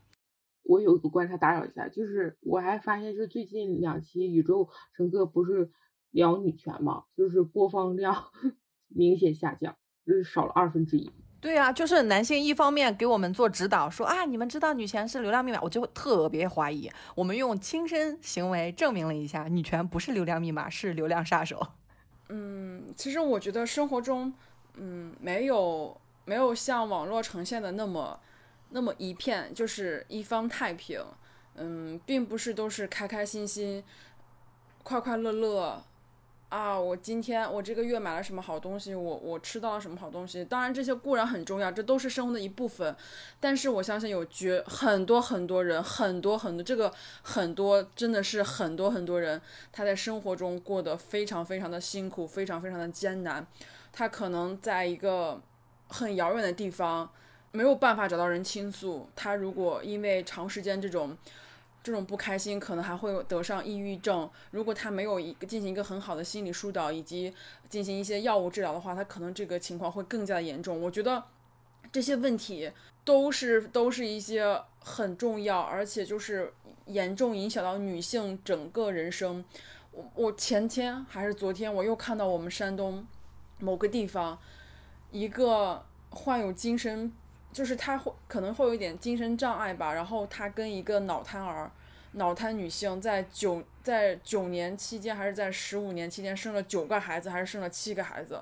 [0.70, 5.68] 我有个观察，打扰一下，就是我还发现是最近两期宇宙乘客不是
[6.12, 8.26] 聊女权嘛，就是播放量
[8.86, 9.74] 明显下降，
[10.06, 11.10] 就是少了二分之一。
[11.40, 16.88] 对啊，就是男性一方面给我们做指导，说啊，你们知道女权是流量密码，我就特别怀疑。
[17.16, 21.66] 我们用亲身行为证明了一下，女权不是流量密码，是流量杀手。
[22.28, 24.32] 嗯，其实我觉得生活中，
[24.76, 28.20] 嗯，没有没有像网络呈现的那么
[28.70, 31.00] 那么一片就是一方太平。
[31.56, 33.84] 嗯，并不是都是开开心心、
[34.82, 35.82] 快快乐乐。
[36.48, 38.92] 啊，我今天我这个月买了什么好东西？
[38.92, 40.44] 我我吃到了什么好东西？
[40.44, 42.96] 当然这些固然很重要，这都是生活的一部分。
[43.38, 46.92] 但是我相信有绝很多很多人，很多很多这个
[47.22, 49.40] 很多真的是很多很多人，
[49.70, 53.46] 他在生活中过得非常非常的辛苦，非常非常的艰难。
[53.92, 55.40] 他可能在一个
[55.88, 57.12] 很遥远的地方，
[57.52, 59.08] 没有办法找到人倾诉。
[59.14, 61.16] 他如果因为长时间这种。
[61.82, 64.28] 这种不开心可能还会得上抑郁症。
[64.50, 67.34] 如果他没有一个进行一个很好的心理疏导以及
[67.70, 70.78] 进行一些药物治疗的话，他可能这个情况会更加严重。
[70.78, 71.24] 我觉得
[71.90, 72.70] 这些问题
[73.02, 76.52] 都是都是一些很重要，而且就是
[76.84, 79.42] 严重影响到女性整个人生。
[79.92, 83.06] 我我前天还是昨天，我又看到我们山东
[83.58, 84.38] 某个地方
[85.10, 87.10] 一个患有精神。
[87.52, 91.70] 就是她会可能会有一点精神障碍吧，然后她跟一个脑瘫儿、
[92.12, 98.40] 脑瘫女性在九在九年期间还是在十五年期间生了九个孩子，还是生了七个孩子，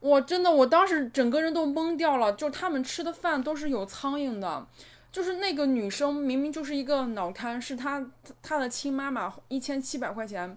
[0.00, 2.32] 我真的我当时整个人都懵掉了。
[2.34, 4.66] 就他们吃的饭都是有苍蝇的，
[5.10, 8.04] 就是那个女生明明就是一个脑瘫，是她
[8.42, 10.56] 她的亲妈妈一千七百块钱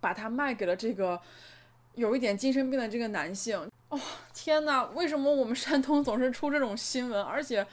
[0.00, 1.20] 把她卖给了这个
[1.94, 3.70] 有一点精神病的这个男性。
[3.88, 3.98] 哦，
[4.34, 7.22] 天呐，为什么我们山东总是出这种新闻？
[7.22, 7.66] 而且，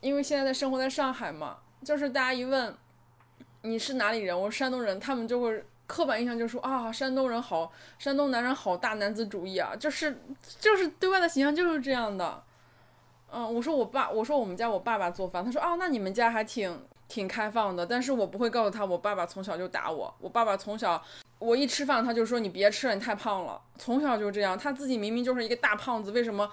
[0.00, 2.72] 因为现在在生活在上海嘛，就是大家一问
[3.62, 10.20] 你是哪里人，我是山东人，他们就会刻板印象就说啊，山东人好，山东男人好大男子主义啊，就是
[10.60, 12.42] 就是对外的形象就是这样的。
[13.32, 21.02] 嗯，我说我爸，我说我们家我爸爸做饭，他说啊，那你们家还挺挺开放的，但是我不会告诉他，我爸爸从小就打我，我爸爸从小。
[21.38, 23.60] 我一吃饭，他就说你别吃了，你太胖了。
[23.76, 26.50] 从小就这样，他自己明明就是一个大胖子，为什么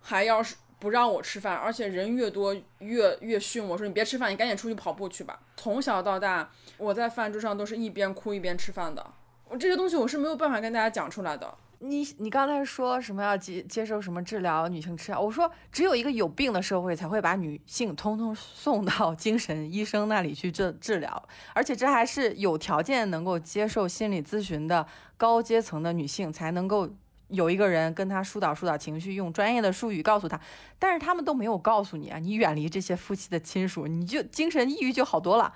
[0.00, 1.56] 还要是不让我吃饭？
[1.56, 5.40] 而且人越多越越训我说你别吃饭，你赶紧出去跑步去吧。
[5.56, 6.48] 从小到大，
[6.78, 9.04] 我在饭桌上都是一边哭一边吃饭的。
[9.48, 11.52] 我这些东西我是没有办法跟大家讲出来的。
[11.82, 14.68] 你你刚才说什么要接接受什么治疗？
[14.68, 15.18] 女性吃药？
[15.18, 24.86] 我说只有一个有病的社会才会把女性通通送到 精神医生那里去治治疗，而且这还是有条件能够接受心理咨询的
[25.16, 26.86] 高阶层的女性才能够
[27.28, 30.38] 有一个人跟她疏导疏导情绪，用专业的术语告诉她。
[30.78, 35.54] 但是他们都没有告诉你啊，你远离这些夫妻的亲属，你就精神抑郁就好多了。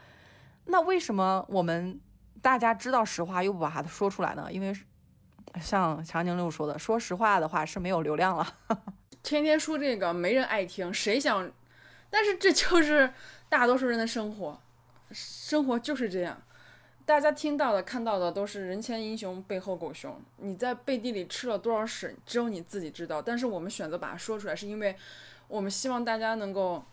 [0.65, 2.01] 那为什么我们
[2.41, 4.51] 大家知道实话又不把它说出来呢？
[4.51, 4.75] 因为。
[5.61, 8.57] 像长颈鹿说的，说实话的话是没有流量了。
[9.23, 11.51] 天天说这个没人爱听，谁想？
[12.11, 13.13] 但是这就是
[13.49, 14.61] 大多数人的生活，
[15.11, 16.41] 生活就是这样。
[17.07, 20.21] 大家听到的、看到的都是人前英雄背后狗熊。
[20.39, 23.21] 你在背地里吃了多少屎，只有你自己知道。
[23.21, 24.97] 但是我们选择把它说出来，是因为
[25.49, 26.85] 我们希望大家能够，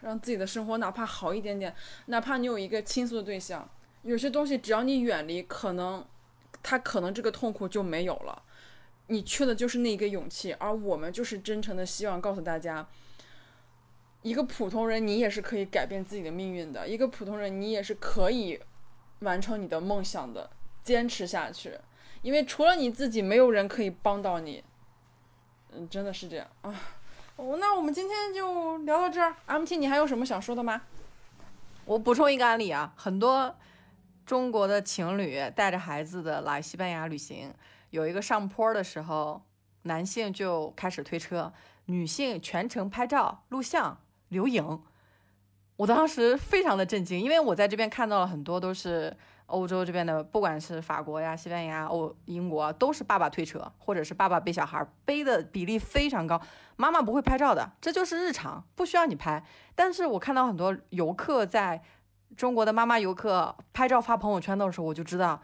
[0.00, 1.74] 让自己的生活哪怕好一点点，
[2.06, 3.68] 哪怕你有一个倾诉的对象。
[4.02, 6.04] 有些东西只要你远离，可能。
[6.62, 8.42] 他可能这个痛苦就没有了，
[9.08, 12.86] 你缺的就是那一个勇气，而我们就是真诚的希望告诉大家，
[14.22, 18.60] 一个普通人你也是可以改变自己的命运的，一个普通人你也是可以
[19.20, 20.50] 完成你的梦想的，
[20.84, 21.78] 坚持下去，
[22.22, 24.62] 因为除了你自己，没有人可以帮到你。
[25.72, 26.74] 嗯，真的是这样啊。
[27.36, 29.34] 哦，那我们今天就聊到这儿。
[29.46, 30.82] MT，你还有什么想说的吗？
[31.86, 33.56] 我补充一个案例啊，很多。
[34.32, 37.52] 中国的情侣带着孩子的来西班牙旅行，
[37.90, 39.42] 有一个上坡的时候，
[39.82, 41.52] 男性就开始推车，
[41.84, 43.98] 女性全程拍照、录像、
[44.30, 44.80] 留影。
[45.76, 49.14] 我当时非常的震惊，因为我在这边看到了很多都是
[49.44, 56.40] 欧洲这边的，不管是法国呀、西班牙、欧、英国，都是爸爸推车，或者是爸爸背小孩，背的比例非常高，
[56.76, 59.44] 妈妈不会拍照的，这就是日常，不需要你拍。
[59.74, 61.82] 但是我看到很多游客在。
[62.36, 65.42] 中国的妈妈游客拍照发朋友圈的时候，我就知道，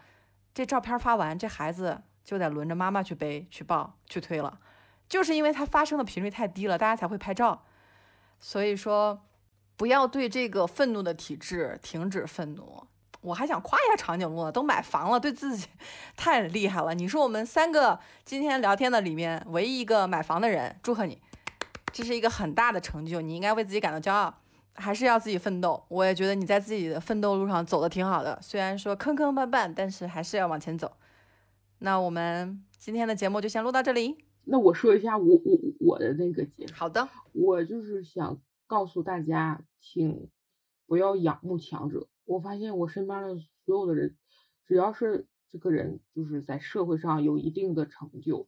[0.53, 4.59] 这照片发完，这孩子就得轮着妈妈去背、去抱、去推了，
[5.07, 7.63] 就是因为它发生的频率太低了，大家才会拍照。
[8.39, 9.21] 所以说，
[9.75, 12.85] 不要对这个愤怒的体质停止愤怒。
[13.21, 15.67] 我还想夸一下长颈鹿呢，都买房了，对自己
[16.15, 16.93] 太厉害了。
[16.93, 21.21] 你是我们三个今天聊天的里面唯一一个买房的人，祝贺你，
[21.91, 24.33] 这是一个很大的成就，你应该为自己感到骄傲。
[24.79, 30.91] 还是要自己奋斗，我也觉得你在自己的奋斗路上走的挺好的，虽然说坑坑绊绊，但是还是要往前走。
[31.79, 34.25] 那我们今天的节目就先录到这里。
[34.45, 36.73] 那我说一下我我我的那个节目。
[36.73, 40.29] 好的，我就是想告诉大家，请
[40.87, 42.07] 不要仰慕强者。
[42.25, 44.15] 我发现我身边的所有的人，
[44.65, 48.47] 只要是这个人就是在社会上有一定的成就，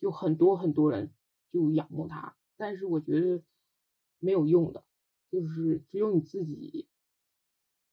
[0.00, 1.10] 就很多很多人
[1.52, 3.42] 就仰慕他，但是我觉得
[4.18, 4.84] 没有用的。
[5.30, 6.88] 就是只有你自己，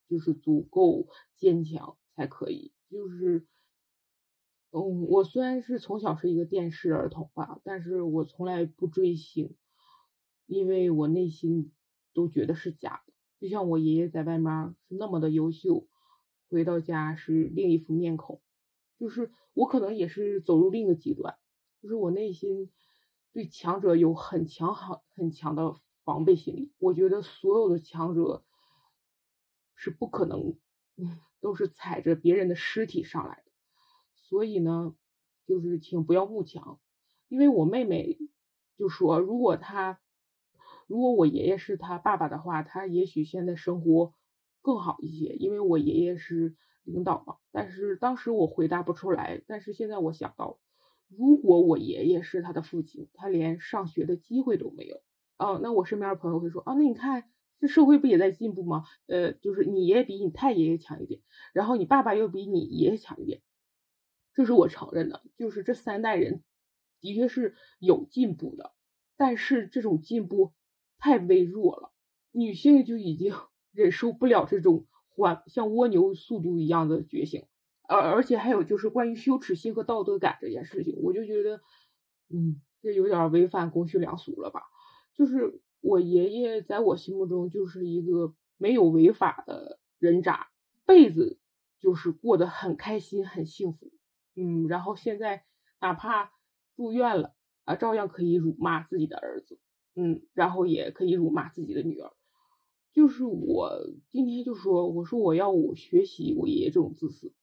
[0.09, 2.73] 就是足够坚强才可以。
[2.89, 3.45] 就是，
[4.71, 9.55] 嗯，我虽然是从小是一个电视儿童吧，但是我从来不追星，
[10.45, 11.71] 因为我内心
[12.13, 13.13] 都觉得是假的。
[13.39, 15.87] 就像我爷爷在外面是那么的优秀，
[16.49, 18.41] 回到家是另一副面孔。
[18.97, 21.37] 就是我可能也是走入另一个极端，
[21.83, 22.71] 就是我内心
[23.31, 25.75] 对强者有很强、很很强的。
[26.07, 28.45] 防备心理，我觉得所有的强者
[29.75, 30.57] 是不可能，
[31.41, 33.51] 都是踩着别人的尸体上来的。
[34.15, 34.95] 所以呢，
[35.45, 36.79] 就是请不要慕强，
[37.27, 38.17] 因为我妹妹
[38.77, 39.99] 就说，如果他，
[40.87, 44.13] 如果我爷爷是他爸爸的话，他也许现在生活
[44.61, 47.35] 更好一些，因为我爷爷是领导嘛。
[47.51, 50.57] 但是当时我回答不出来，但是现在我想到，
[51.09, 55.01] 如果我爷爷是他的父亲，他连上学的机会都没有。
[55.37, 58.83] 哦，那我身边的朋友会说啊，那你看这社会不也在进步吗？
[59.07, 61.21] 呃，就是你爷爷比你太爷爷强一点，
[61.53, 63.41] 然后你爸爸又比你爷爷强一点，
[64.33, 66.43] 这是我承认的，就是这三代人
[67.01, 68.73] 的确是有进步的，
[69.15, 70.53] 但是这种进步
[70.97, 71.91] 太微弱了，
[72.31, 73.33] 女性就已经
[73.71, 77.45] 忍受不了这种缓像蜗牛速度一样的觉醒，
[77.87, 81.61] 而而且还有就是关于羞耻心和道德感这件事情，我就觉得，
[82.29, 84.61] 嗯，这有点违反公序良俗了吧？
[85.17, 90.49] 就是我爷爷在我心目中就是一个没有违法的人渣，
[90.85, 91.39] 辈子
[91.79, 93.91] 就是过得很开心很幸福，
[94.35, 95.43] 嗯，然后现在
[95.81, 96.31] 哪怕
[96.75, 99.59] 住院了啊，照样可以辱骂自己的儿子，
[99.95, 102.13] 嗯，然后也可以辱骂自己的女儿。
[102.93, 107.33] 就是我今天就说，我说我要我学习我爷爷这种自私，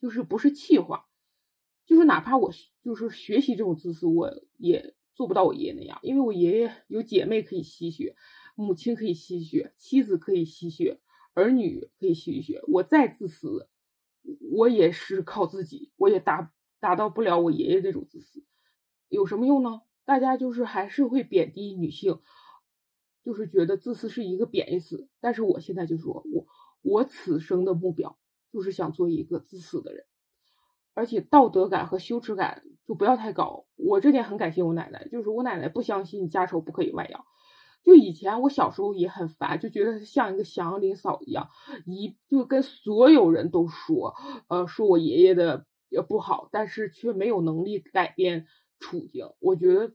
[0.00, 1.06] 就是不是气话，
[1.86, 2.50] 就是哪怕我
[2.82, 8.14] 就是学习这种自私，我也做不到我爷爷那样，因为我爷爷有姐妹可以吸血，
[8.54, 11.00] 母亲可以吸血，妻子可以吸血，
[11.34, 12.62] 儿女可以吸血。
[12.68, 13.68] 我再自私，
[14.52, 18.44] 我也是靠自己，我也达达到不了我爷爷这种自私，
[19.08, 19.82] 有什么用呢？
[20.04, 22.20] 大家就是还是会贬低女性。
[23.24, 26.46] 就是觉得自私是一个贬义词，但是我现在就说，我
[26.80, 28.18] 我此生的目标
[28.52, 30.06] 就是想做一个自私的人，
[30.94, 33.66] 而且道德感和羞耻感就不要太高。
[33.76, 37.24] 我这点很感谢我奶奶，就是我奶奶不相信家丑不可以外扬。
[37.84, 41.50] 就以前我小时候也很烦，就觉得像一个祥林嫂一样，
[41.86, 44.16] 一就跟所有人都说，
[44.48, 48.46] 呃，说我爷爷的也不好，但是却没有能力改变
[48.80, 49.30] 处境。
[49.38, 49.92] 我觉得。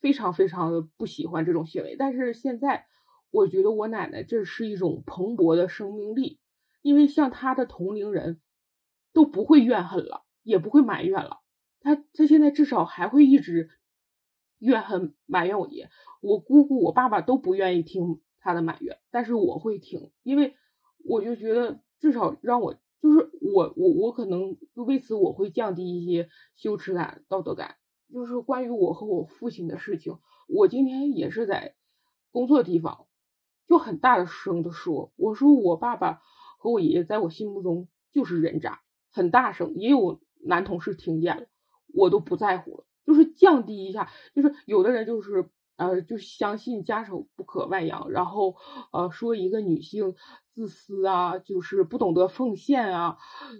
[0.00, 2.86] 非常非常的不喜欢这种行为，但是现在
[3.32, 6.38] 我觉得我奶奶这是一种蓬勃的生命力，
[6.82, 8.40] 因为像她的同龄人
[9.12, 11.38] 都不会怨恨了，也不会埋怨了，
[11.80, 13.70] 他他现在至少还会一直
[14.58, 15.90] 怨恨埋怨我爷，
[16.20, 20.54] 我姑姑我爸爸都不愿意听他的埋怨，但是我会听，因为
[21.04, 27.76] 我就觉得至少让我就是我我我可能就为此我会降低一些羞耻感、道德感。
[28.10, 30.18] 就是关于我和我父亲的事情，
[30.48, 31.74] 我今天也是在
[32.30, 33.06] 工作地方，
[33.66, 36.22] 就很大声的说，我说我爸爸
[36.58, 38.80] 和我爷爷在我心目中就是人渣，
[39.10, 41.46] 很大声，也有男同事听见了，
[41.94, 48.56] 我都不在乎了，就是降低一下，就是有的人就是呃，就相信家丑不可外扬，然后
[48.92, 50.14] 呃说一个女性
[50.52, 53.18] 自私啊，就是不懂得奉献啊，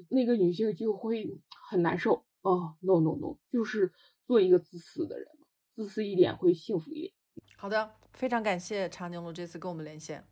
[0.08, 1.40] 那个女性就会
[1.70, 3.92] 很难受哦，no no no，就是。
[4.28, 5.26] 做一个自私的人，
[5.74, 7.14] 自私一点会幸福一点。
[7.56, 10.22] 好的，非常感谢长颈鹿这次跟我们连线。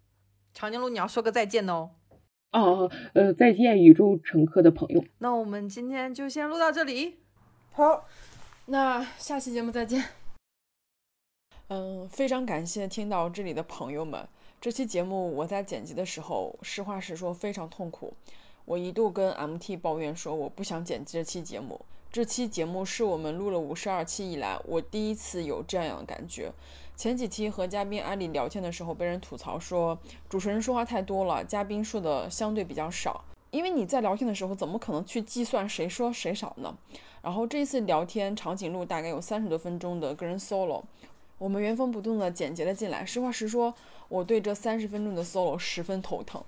[0.53, 1.93] 长颈鹿，你要说个再见哦。
[2.53, 5.03] 哦，呃，再见，宇宙乘客的朋友。
[5.21, 7.21] 那我们今天就先录到这里。
[7.77, 8.07] 好，
[8.65, 10.03] 那下期节目再见。
[11.69, 14.27] 嗯，非常感谢听到这里的朋友们。
[14.63, 18.15] 这期节目我在剪辑的时候，实话实说非常痛苦。
[18.65, 21.79] 我一度跟 MT 抱怨说，我不想剪辑这期节目。
[22.11, 26.51] 这期节目是我们录了五十二期以来，我第一次有这样的感觉。
[26.97, 29.99] 前几期和嘉宾阿里聊天的时候，被人吐槽说
[30.31, 33.23] 主持人说话太多了，嘉宾说的相对比较少。
[33.51, 36.75] 因为你在聊天的时候，怎么可能去计算谁说谁少呢？
[37.27, 40.85] 然后这一次聊天长颈鹿大概有三十多分钟的个人 solo，
[41.39, 43.05] 我们原封不动的剪辑了进来。
[43.05, 43.75] 实话实说，
[44.09, 46.41] 我对这三十分钟的 solo 十分头疼。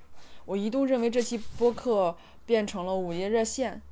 [0.45, 3.83] 我一度认为这期播客变成了午夜热线。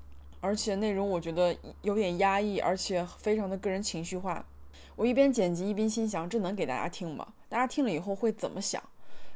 [0.40, 4.46] 而且内容我觉得有点压抑，而且非常的个人情绪化。
[4.94, 7.26] 我一边剪辑一边心想，这能给大家听吗？
[7.48, 8.80] 大家听了以后会怎么想？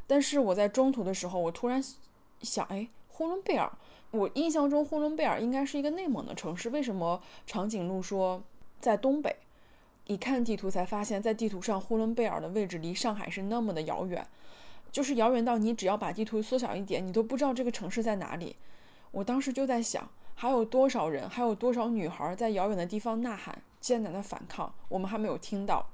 [0.07, 1.83] 但是我在中途的时候，我突然
[2.41, 3.69] 想，哎，呼伦贝尔，
[4.11, 8.43] 我印象中呼伦贝尔应该是一个内蒙的城市，为什么长颈鹿说
[8.79, 9.35] 在东北？
[10.05, 14.27] 一看地图才发现，在地图上呼伦贝尔的位置离上海是那么的遥远，
[14.91, 18.55] 就是遥远到你只要把地图缩小一点，你都不知道这个城市在哪里。
[19.11, 20.09] 我当时就在想。
[20.33, 24.73] 还有多少人，还有多少女孩在遥远的地方呐喊、艰难的反抗？
[24.89, 25.85] 我们还没有听到，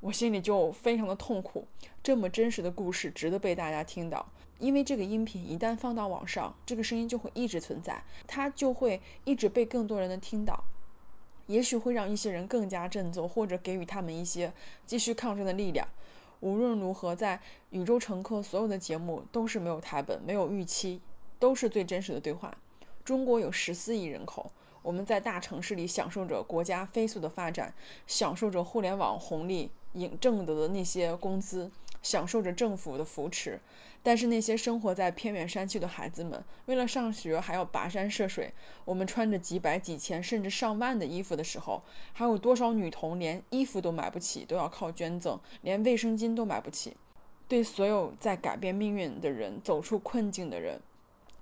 [0.00, 1.66] 我心里就非常的痛苦。
[2.02, 4.26] 这么真实的故事值得被大家听到，
[4.58, 10.64] 因为这个音频一旦放到网上，这个声音就会一直存在，它就会一直被更多人的听到，
[11.46, 14.52] 也许会让一些人更加振作，或者给予他们一些
[14.86, 15.86] 继续抗争的力量。
[16.40, 17.40] 无论如何，在
[17.70, 21.00] 宇宙乘客所有的节目都是没有台本、没有预期，
[21.38, 22.56] 都是最真实的对话。
[23.04, 24.52] 中国有十四亿人口，
[24.82, 27.74] 我们在大城市里享受着国家飞速的发展，
[28.06, 31.70] 享受着互联网红利引挣得的那些工资，
[32.02, 33.60] 享受着政府的扶持。
[34.04, 38.52] 但是那些生活在偏远山区的孩子们，为了上学还要跋山涉水。
[38.84, 41.82] 我们穿着几百、几千甚至上万的衣服的时候，
[42.12, 46.94] 还有多少女童连衣服都买不起，都要靠捐赠，连卫生巾都买不起？
[47.48, 50.82] 对所有在改变命运的人，走出困境的人。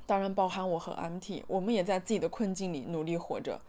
[0.07, 3.61] 当然包含我和 MT，我们也在自己的困境里努力活着。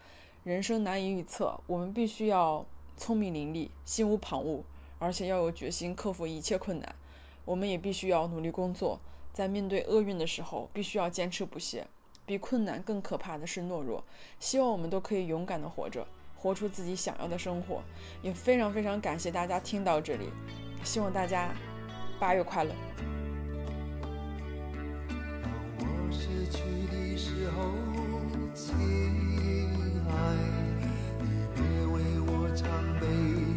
[0.44, 2.64] 人生难以预测，我们必须要
[2.96, 4.62] 聪明伶俐、心无旁骛，
[5.00, 6.96] 而且要有决心克服一切困难。
[7.46, 9.00] 我们也必须要努力工作，
[9.34, 11.88] 在面对厄运的时候，必须要坚持不懈。
[12.26, 14.04] 比困难更可怕的是懦弱。
[14.40, 16.08] 希望我们都可以勇敢地活着。
[16.38, 17.82] 活出自己想要的生活。
[18.22, 20.30] 也非常非常感谢大家听到这里，
[20.84, 21.54] 希望大家
[22.20, 22.74] 八月快乐。
[25.80, 26.62] 当我失去
[26.92, 27.72] 的时候，
[28.54, 28.74] 亲
[30.10, 30.14] 爱，
[31.20, 33.06] 你别为我唱悲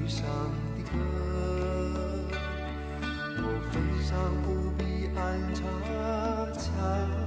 [0.08, 0.65] 伤。
[3.48, 5.62] 我焚上无比安插
[6.52, 7.25] 蔷